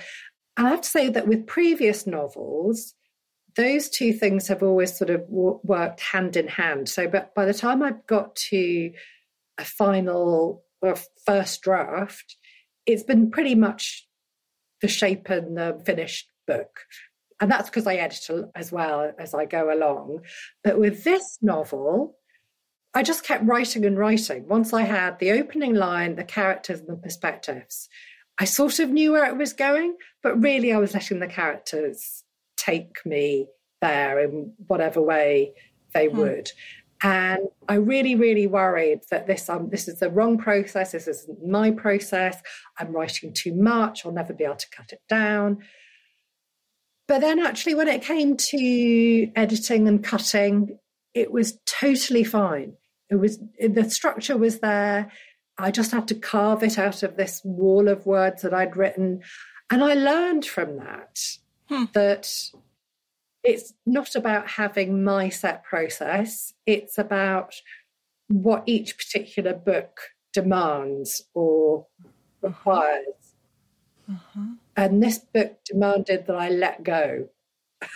And 0.56 0.66
I 0.66 0.70
have 0.70 0.80
to 0.82 0.88
say 0.88 1.08
that 1.10 1.28
with 1.28 1.46
previous 1.46 2.06
novels, 2.06 2.94
those 3.56 3.88
two 3.88 4.12
things 4.12 4.48
have 4.48 4.62
always 4.62 4.96
sort 4.96 5.10
of 5.10 5.22
w- 5.28 5.60
worked 5.64 6.00
hand 6.00 6.36
in 6.36 6.48
hand. 6.48 6.88
So, 6.88 7.08
but 7.08 7.34
by 7.34 7.44
the 7.44 7.54
time 7.54 7.82
I've 7.82 8.06
got 8.06 8.36
to 8.50 8.92
a 9.58 9.64
final 9.64 10.62
or 10.82 10.94
first 11.26 11.62
draft, 11.62 12.36
it's 12.84 13.02
been 13.02 13.30
pretty 13.30 13.54
much 13.54 14.06
the 14.82 14.88
shape 14.88 15.28
and 15.30 15.56
the 15.56 15.82
finished 15.84 16.30
book. 16.46 16.80
And 17.40 17.50
that's 17.50 17.68
because 17.68 17.86
I 17.86 17.96
edit 17.96 18.28
as 18.54 18.72
well 18.72 19.12
as 19.18 19.34
I 19.34 19.44
go 19.44 19.72
along. 19.72 20.20
But 20.64 20.78
with 20.78 21.04
this 21.04 21.38
novel, 21.42 22.16
I 22.94 23.02
just 23.02 23.24
kept 23.24 23.44
writing 23.44 23.84
and 23.84 23.98
writing. 23.98 24.48
Once 24.48 24.72
I 24.72 24.82
had 24.82 25.18
the 25.18 25.32
opening 25.32 25.74
line, 25.74 26.16
the 26.16 26.24
characters, 26.24 26.80
and 26.80 26.88
the 26.88 26.96
perspectives, 26.96 27.88
I 28.38 28.46
sort 28.46 28.78
of 28.78 28.90
knew 28.90 29.12
where 29.12 29.26
it 29.26 29.36
was 29.36 29.52
going, 29.52 29.96
but 30.22 30.42
really 30.42 30.72
I 30.72 30.78
was 30.78 30.94
letting 30.94 31.20
the 31.20 31.26
characters 31.26 32.22
take 32.56 33.04
me 33.04 33.48
there 33.82 34.18
in 34.20 34.54
whatever 34.66 35.02
way 35.02 35.52
they 35.92 36.06
hmm. 36.06 36.18
would. 36.18 36.50
And 37.02 37.48
I 37.68 37.74
really, 37.74 38.14
really 38.14 38.46
worried 38.46 39.00
that 39.10 39.26
this 39.26 39.50
um, 39.50 39.68
this 39.68 39.86
is 39.86 39.98
the 40.00 40.08
wrong 40.08 40.38
process. 40.38 40.92
This 40.92 41.06
isn't 41.06 41.46
my 41.46 41.70
process. 41.70 42.40
I'm 42.78 42.92
writing 42.92 43.34
too 43.34 43.54
much. 43.54 44.06
I'll 44.06 44.12
never 44.12 44.32
be 44.32 44.44
able 44.44 44.56
to 44.56 44.70
cut 44.70 44.92
it 44.92 45.02
down. 45.06 45.58
But 47.08 47.20
then, 47.20 47.38
actually, 47.38 47.74
when 47.74 47.88
it 47.88 48.02
came 48.02 48.36
to 48.36 49.30
editing 49.36 49.86
and 49.86 50.02
cutting, 50.02 50.78
it 51.14 51.30
was 51.30 51.58
totally 51.66 52.24
fine. 52.24 52.74
It 53.08 53.16
was 53.16 53.38
the 53.60 53.88
structure 53.88 54.36
was 54.36 54.58
there. 54.58 55.12
I 55.58 55.70
just 55.70 55.92
had 55.92 56.08
to 56.08 56.14
carve 56.14 56.62
it 56.62 56.78
out 56.78 57.02
of 57.02 57.16
this 57.16 57.40
wall 57.44 57.88
of 57.88 58.04
words 58.06 58.42
that 58.42 58.52
I'd 58.52 58.76
written, 58.76 59.22
and 59.70 59.84
I 59.84 59.94
learned 59.94 60.44
from 60.44 60.76
that 60.78 61.18
hmm. 61.68 61.84
that 61.92 62.28
it's 63.46 63.72
not 63.86 64.16
about 64.16 64.48
having 64.48 65.04
my 65.04 65.28
set 65.28 65.62
process, 65.62 66.52
it's 66.66 66.98
about 66.98 67.54
what 68.28 68.64
each 68.66 68.98
particular 68.98 69.54
book 69.54 70.00
demands 70.32 71.22
or 71.32 71.86
requires. 72.42 73.34
Uh-huh. 74.10 74.54
And 74.76 75.02
this 75.02 75.18
book 75.18 75.58
demanded 75.64 76.26
that 76.26 76.36
I 76.36 76.48
let 76.50 76.82
go. 76.82 77.28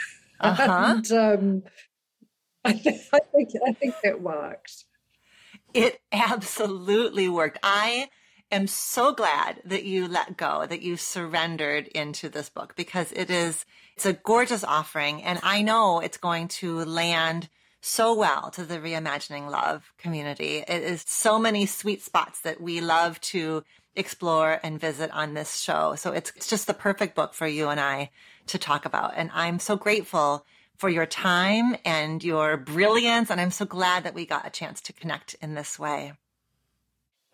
Uh-huh. 0.42 0.94
and 0.96 1.12
um, 1.12 1.62
I, 2.64 2.72
th- 2.72 3.08
I, 3.12 3.18
think 3.30 3.50
I 3.68 3.72
think 3.72 3.94
it 4.02 4.22
worked. 4.22 4.86
It 5.74 6.00
absolutely 6.10 7.28
worked. 7.28 7.58
I 7.62 8.08
am 8.50 8.66
so 8.66 9.12
glad 9.12 9.60
that 9.64 9.84
you 9.84 10.08
let 10.08 10.38
go, 10.38 10.66
that 10.66 10.82
you 10.82 10.96
surrendered 10.96 11.88
into 11.88 12.30
this 12.30 12.48
book 12.48 12.74
because 12.74 13.12
it 13.12 13.30
is 13.30 13.66
it's 13.96 14.06
a 14.06 14.14
gorgeous 14.14 14.64
offering, 14.64 15.22
and 15.22 15.40
I 15.42 15.60
know 15.60 16.00
it's 16.00 16.16
going 16.16 16.48
to 16.48 16.86
land 16.86 17.50
so 17.80 18.14
well 18.14 18.50
to 18.52 18.64
the 18.64 18.78
reimagining 18.78 19.50
love 19.50 19.92
community. 19.98 20.64
It 20.66 20.82
is 20.82 21.04
so 21.06 21.38
many 21.38 21.66
sweet 21.66 22.02
spots 22.02 22.40
that 22.42 22.60
we 22.60 22.80
love 22.80 23.20
to 23.22 23.64
explore 23.96 24.60
and 24.62 24.80
visit 24.80 25.10
on 25.12 25.34
this 25.34 25.58
show. 25.58 25.94
So 25.96 26.12
it's, 26.12 26.32
it's 26.36 26.48
just 26.48 26.66
the 26.66 26.74
perfect 26.74 27.14
book 27.14 27.34
for 27.34 27.46
you 27.46 27.68
and 27.68 27.80
I 27.80 28.10
to 28.46 28.58
talk 28.58 28.84
about. 28.84 29.14
And 29.16 29.30
I'm 29.34 29.58
so 29.58 29.76
grateful 29.76 30.46
for 30.76 30.88
your 30.88 31.06
time 31.06 31.76
and 31.84 32.22
your 32.24 32.56
brilliance. 32.56 33.30
And 33.30 33.40
I'm 33.40 33.50
so 33.50 33.64
glad 33.64 34.04
that 34.04 34.14
we 34.14 34.24
got 34.24 34.46
a 34.46 34.50
chance 34.50 34.80
to 34.82 34.92
connect 34.92 35.34
in 35.42 35.54
this 35.54 35.78
way. 35.78 36.14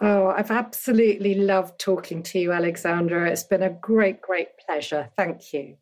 Oh, 0.00 0.26
I've 0.26 0.50
absolutely 0.50 1.34
loved 1.34 1.78
talking 1.78 2.22
to 2.24 2.38
you, 2.38 2.52
Alexandra. 2.52 3.30
It's 3.30 3.44
been 3.44 3.62
a 3.62 3.70
great, 3.70 4.20
great 4.20 4.48
pleasure. 4.66 5.08
Thank 5.16 5.52
you. 5.54 5.76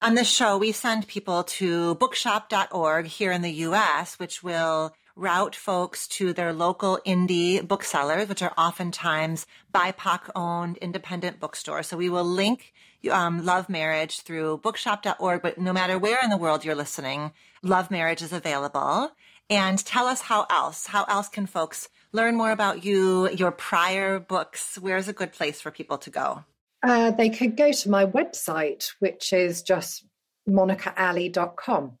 On 0.00 0.14
this 0.14 0.30
show, 0.30 0.56
we 0.56 0.72
send 0.72 1.06
people 1.06 1.44
to 1.44 1.96
bookshop.org 1.96 3.06
here 3.06 3.32
in 3.32 3.42
the 3.42 3.52
US, 3.52 4.18
which 4.18 4.42
will 4.42 4.94
route 5.20 5.54
folks 5.54 6.08
to 6.08 6.32
their 6.32 6.52
local 6.52 6.98
indie 7.06 7.66
booksellers, 7.66 8.28
which 8.28 8.42
are 8.42 8.54
oftentimes 8.56 9.46
BIPOC 9.72 10.30
owned 10.34 10.78
independent 10.78 11.38
bookstores. 11.38 11.88
So 11.88 11.96
we 11.96 12.08
will 12.08 12.24
link 12.24 12.72
um, 13.10 13.44
Love 13.44 13.68
Marriage 13.68 14.20
through 14.20 14.58
bookshop.org, 14.58 15.42
but 15.42 15.58
no 15.58 15.72
matter 15.72 15.98
where 15.98 16.18
in 16.24 16.30
the 16.30 16.36
world 16.36 16.64
you're 16.64 16.74
listening, 16.74 17.32
Love 17.62 17.90
Marriage 17.90 18.22
is 18.22 18.32
available. 18.32 19.12
And 19.50 19.84
tell 19.84 20.06
us 20.06 20.22
how 20.22 20.46
else, 20.48 20.86
how 20.86 21.04
else 21.04 21.28
can 21.28 21.46
folks 21.46 21.88
learn 22.12 22.36
more 22.36 22.52
about 22.52 22.84
you, 22.84 23.28
your 23.30 23.50
prior 23.50 24.18
books? 24.18 24.78
Where's 24.80 25.08
a 25.08 25.12
good 25.12 25.32
place 25.32 25.60
for 25.60 25.70
people 25.70 25.98
to 25.98 26.10
go? 26.10 26.44
Uh, 26.82 27.10
they 27.10 27.28
could 27.28 27.56
go 27.56 27.72
to 27.72 27.90
my 27.90 28.06
website, 28.06 28.92
which 29.00 29.32
is 29.32 29.62
just 29.62 30.06
monicaali.com. 30.48 31.98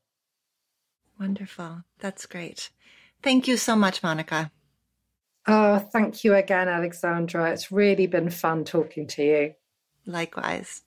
Wonderful. 1.18 1.84
That's 1.98 2.24
great. 2.24 2.70
Thank 3.22 3.48
you 3.48 3.56
so 3.56 3.76
much, 3.76 4.02
Monica. 4.02 4.50
Oh, 5.46 5.78
thank 5.78 6.24
you 6.24 6.34
again, 6.34 6.68
Alexandra. 6.68 7.50
It's 7.50 7.72
really 7.72 8.06
been 8.06 8.30
fun 8.30 8.64
talking 8.64 9.06
to 9.08 9.22
you. 9.22 9.54
Likewise. 10.06 10.82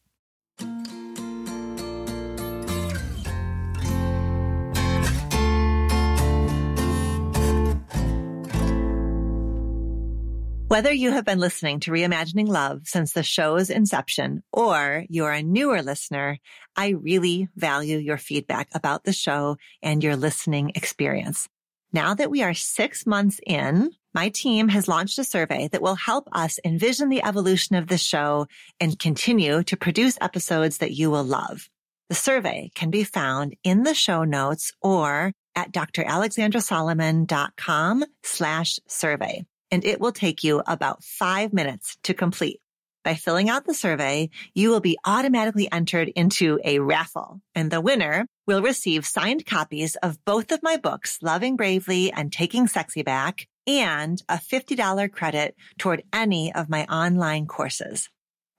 Whether 10.74 10.92
you 10.92 11.12
have 11.12 11.24
been 11.24 11.40
listening 11.40 11.82
to 11.82 11.92
Reimagining 11.92 12.48
Love 12.48 12.82
since 12.86 13.14
the 13.14 13.22
show's 13.22 13.70
inception 13.70 14.42
or 14.52 15.06
you're 15.08 15.32
a 15.32 15.44
newer 15.44 15.84
listener, 15.84 16.40
I 16.76 16.90
really 16.90 17.48
value 17.56 18.00
your 18.00 18.18
feedback 18.18 18.70
about 18.74 19.04
the 19.04 19.14
show 19.14 19.58
and 19.84 20.04
your 20.04 20.16
listening 20.16 20.72
experience. 20.74 21.48
Now 21.94 22.14
that 22.16 22.32
we 22.32 22.44
are 22.44 22.56
six 22.56 23.06
months 23.06 23.40
in, 23.46 23.92
my 24.16 24.30
team 24.30 24.70
has 24.70 24.88
launched 24.88 25.20
a 25.20 25.24
survey 25.24 25.68
that 25.70 25.82
will 25.82 25.96
help 25.96 26.28
us 26.32 26.60
envision 26.66 27.10
the 27.10 27.24
evolution 27.24 27.76
of 27.76 27.88
the 27.88 28.00
show 28.00 28.48
and 28.80 28.98
continue 28.98 29.62
to 29.64 29.78
produce 29.78 30.18
episodes 30.20 30.80
that 30.80 30.92
you 30.92 31.12
will 31.12 31.24
love. 31.24 31.70
The 32.10 32.16
survey 32.16 32.72
can 32.76 32.90
be 32.90 33.04
found 33.04 33.56
in 33.64 33.84
the 33.84 33.94
show 33.94 34.24
notes 34.24 34.72
or 34.82 35.34
at 35.56 35.72
dralexandrasolomon.com 35.72 38.06
slash 38.24 38.80
survey 38.88 39.46
and 39.74 39.84
it 39.86 40.00
will 40.00 40.12
take 40.12 40.44
you 40.44 40.62
about 40.68 41.04
five 41.04 41.52
minutes 41.52 41.98
to 42.04 42.14
complete. 42.14 42.62
By 43.04 43.16
filling 43.16 43.50
out 43.50 43.66
the 43.66 43.74
survey, 43.74 44.30
you 44.54 44.70
will 44.70 44.80
be 44.80 44.98
automatically 45.06 45.70
entered 45.72 46.08
into 46.10 46.60
a 46.64 46.80
raffle 46.80 47.42
and 47.54 47.70
the 47.70 47.82
winner 47.82 48.26
will 48.48 48.62
receive 48.62 49.06
signed 49.06 49.46
copies 49.46 49.96
of 49.98 50.24
both 50.26 50.52
of 50.52 50.64
my 50.64 50.78
books, 50.78 51.20
Loving 51.22 51.58
Bravely 51.58 52.12
and 52.14 52.32
Taking 52.32 52.68
Sexy 52.68 53.04
Back, 53.04 53.48
and 53.68 54.22
a 54.30 54.36
$50 54.36 55.12
credit 55.12 55.56
toward 55.78 56.04
any 56.14 56.54
of 56.54 56.70
my 56.70 56.86
online 56.86 57.46
courses. 57.46 58.10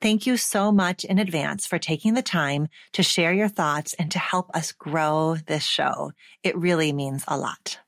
Thank 0.03 0.27
you 0.27 0.37
so 0.37 0.71
much 0.71 1.05
in 1.05 1.19
advance 1.19 1.67
for 1.67 1.79
taking 1.79 2.13
the 2.13 2.23
time 2.23 2.69
to 2.93 3.03
share 3.03 3.33
your 3.33 3.49
thoughts 3.49 3.95
and 3.95 4.11
to 4.11 4.19
help 4.19 4.51
us 4.55 4.73
grow 4.73 5.37
this 5.47 5.65
show. 5.65 6.13
It 6.43 6.57
really 6.59 6.93
means 6.93 7.25
a 7.27 7.39
lot. 7.39 7.79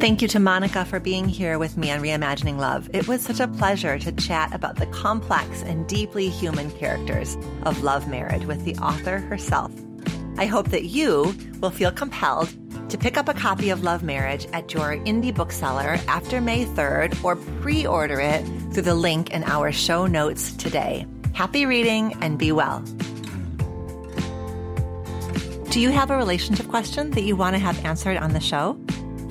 Thank 0.00 0.22
you 0.22 0.28
to 0.28 0.38
Monica 0.38 0.84
for 0.84 1.00
being 1.00 1.28
here 1.28 1.58
with 1.58 1.76
me 1.76 1.90
on 1.90 2.00
Reimagining 2.00 2.56
Love. 2.56 2.88
It 2.92 3.08
was 3.08 3.20
such 3.20 3.40
a 3.40 3.48
pleasure 3.48 3.98
to 3.98 4.12
chat 4.12 4.54
about 4.54 4.76
the 4.76 4.86
complex 4.86 5.62
and 5.62 5.88
deeply 5.88 6.28
human 6.28 6.70
characters 6.70 7.36
of 7.64 7.82
love 7.82 8.06
marriage 8.06 8.44
with 8.44 8.64
the 8.64 8.76
author 8.76 9.18
herself. 9.18 9.72
I 10.36 10.46
hope 10.46 10.68
that 10.68 10.84
you 10.84 11.34
will 11.60 11.70
feel 11.70 11.90
compelled 11.90 12.48
to 12.90 12.96
pick 12.96 13.16
up 13.16 13.28
a 13.28 13.34
copy 13.34 13.70
of 13.70 13.82
Love 13.82 14.04
Marriage 14.04 14.46
at 14.52 14.72
your 14.72 14.96
indie 14.98 15.34
bookseller 15.34 15.98
after 16.06 16.40
May 16.40 16.64
3rd 16.64 17.24
or 17.24 17.34
pre 17.60 17.84
order 17.84 18.20
it 18.20 18.44
through 18.72 18.84
the 18.84 18.94
link 18.94 19.30
in 19.30 19.42
our 19.42 19.72
show 19.72 20.06
notes 20.06 20.52
today. 20.52 21.08
Happy 21.32 21.66
reading 21.66 22.14
and 22.20 22.38
be 22.38 22.52
well. 22.52 22.82
Do 25.70 25.80
you 25.80 25.90
have 25.90 26.12
a 26.12 26.16
relationship 26.16 26.68
question 26.68 27.10
that 27.10 27.22
you 27.22 27.34
want 27.34 27.56
to 27.56 27.58
have 27.58 27.84
answered 27.84 28.16
on 28.16 28.32
the 28.32 28.40
show? 28.40 28.80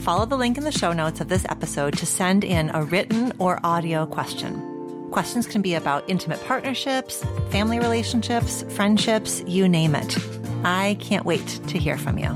Follow 0.08 0.26
the 0.26 0.38
link 0.38 0.58
in 0.58 0.64
the 0.64 0.72
show 0.72 0.94
notes 0.94 1.20
of 1.20 1.28
this 1.28 1.46
episode 1.50 1.98
to 1.98 2.06
send 2.06 2.46
in 2.46 2.70
a 2.70 2.82
written 2.82 3.34
or 3.40 3.60
audio 3.66 4.06
question. 4.06 5.10
Questions 5.12 5.46
can 5.46 5.62
be 5.62 5.74
about 5.74 6.10
intimate 6.10 6.42
partnerships, 6.46 7.26
family 7.50 7.78
relationships, 7.78 8.64
friendships, 8.70 9.44
you 9.48 9.68
name 9.68 9.96
it. 9.96 10.18
I 10.64 10.96
can't 11.02 11.26
wait 11.26 11.46
to 11.68 11.78
hear 11.78 11.98
from 11.98 12.18
you. 12.18 12.34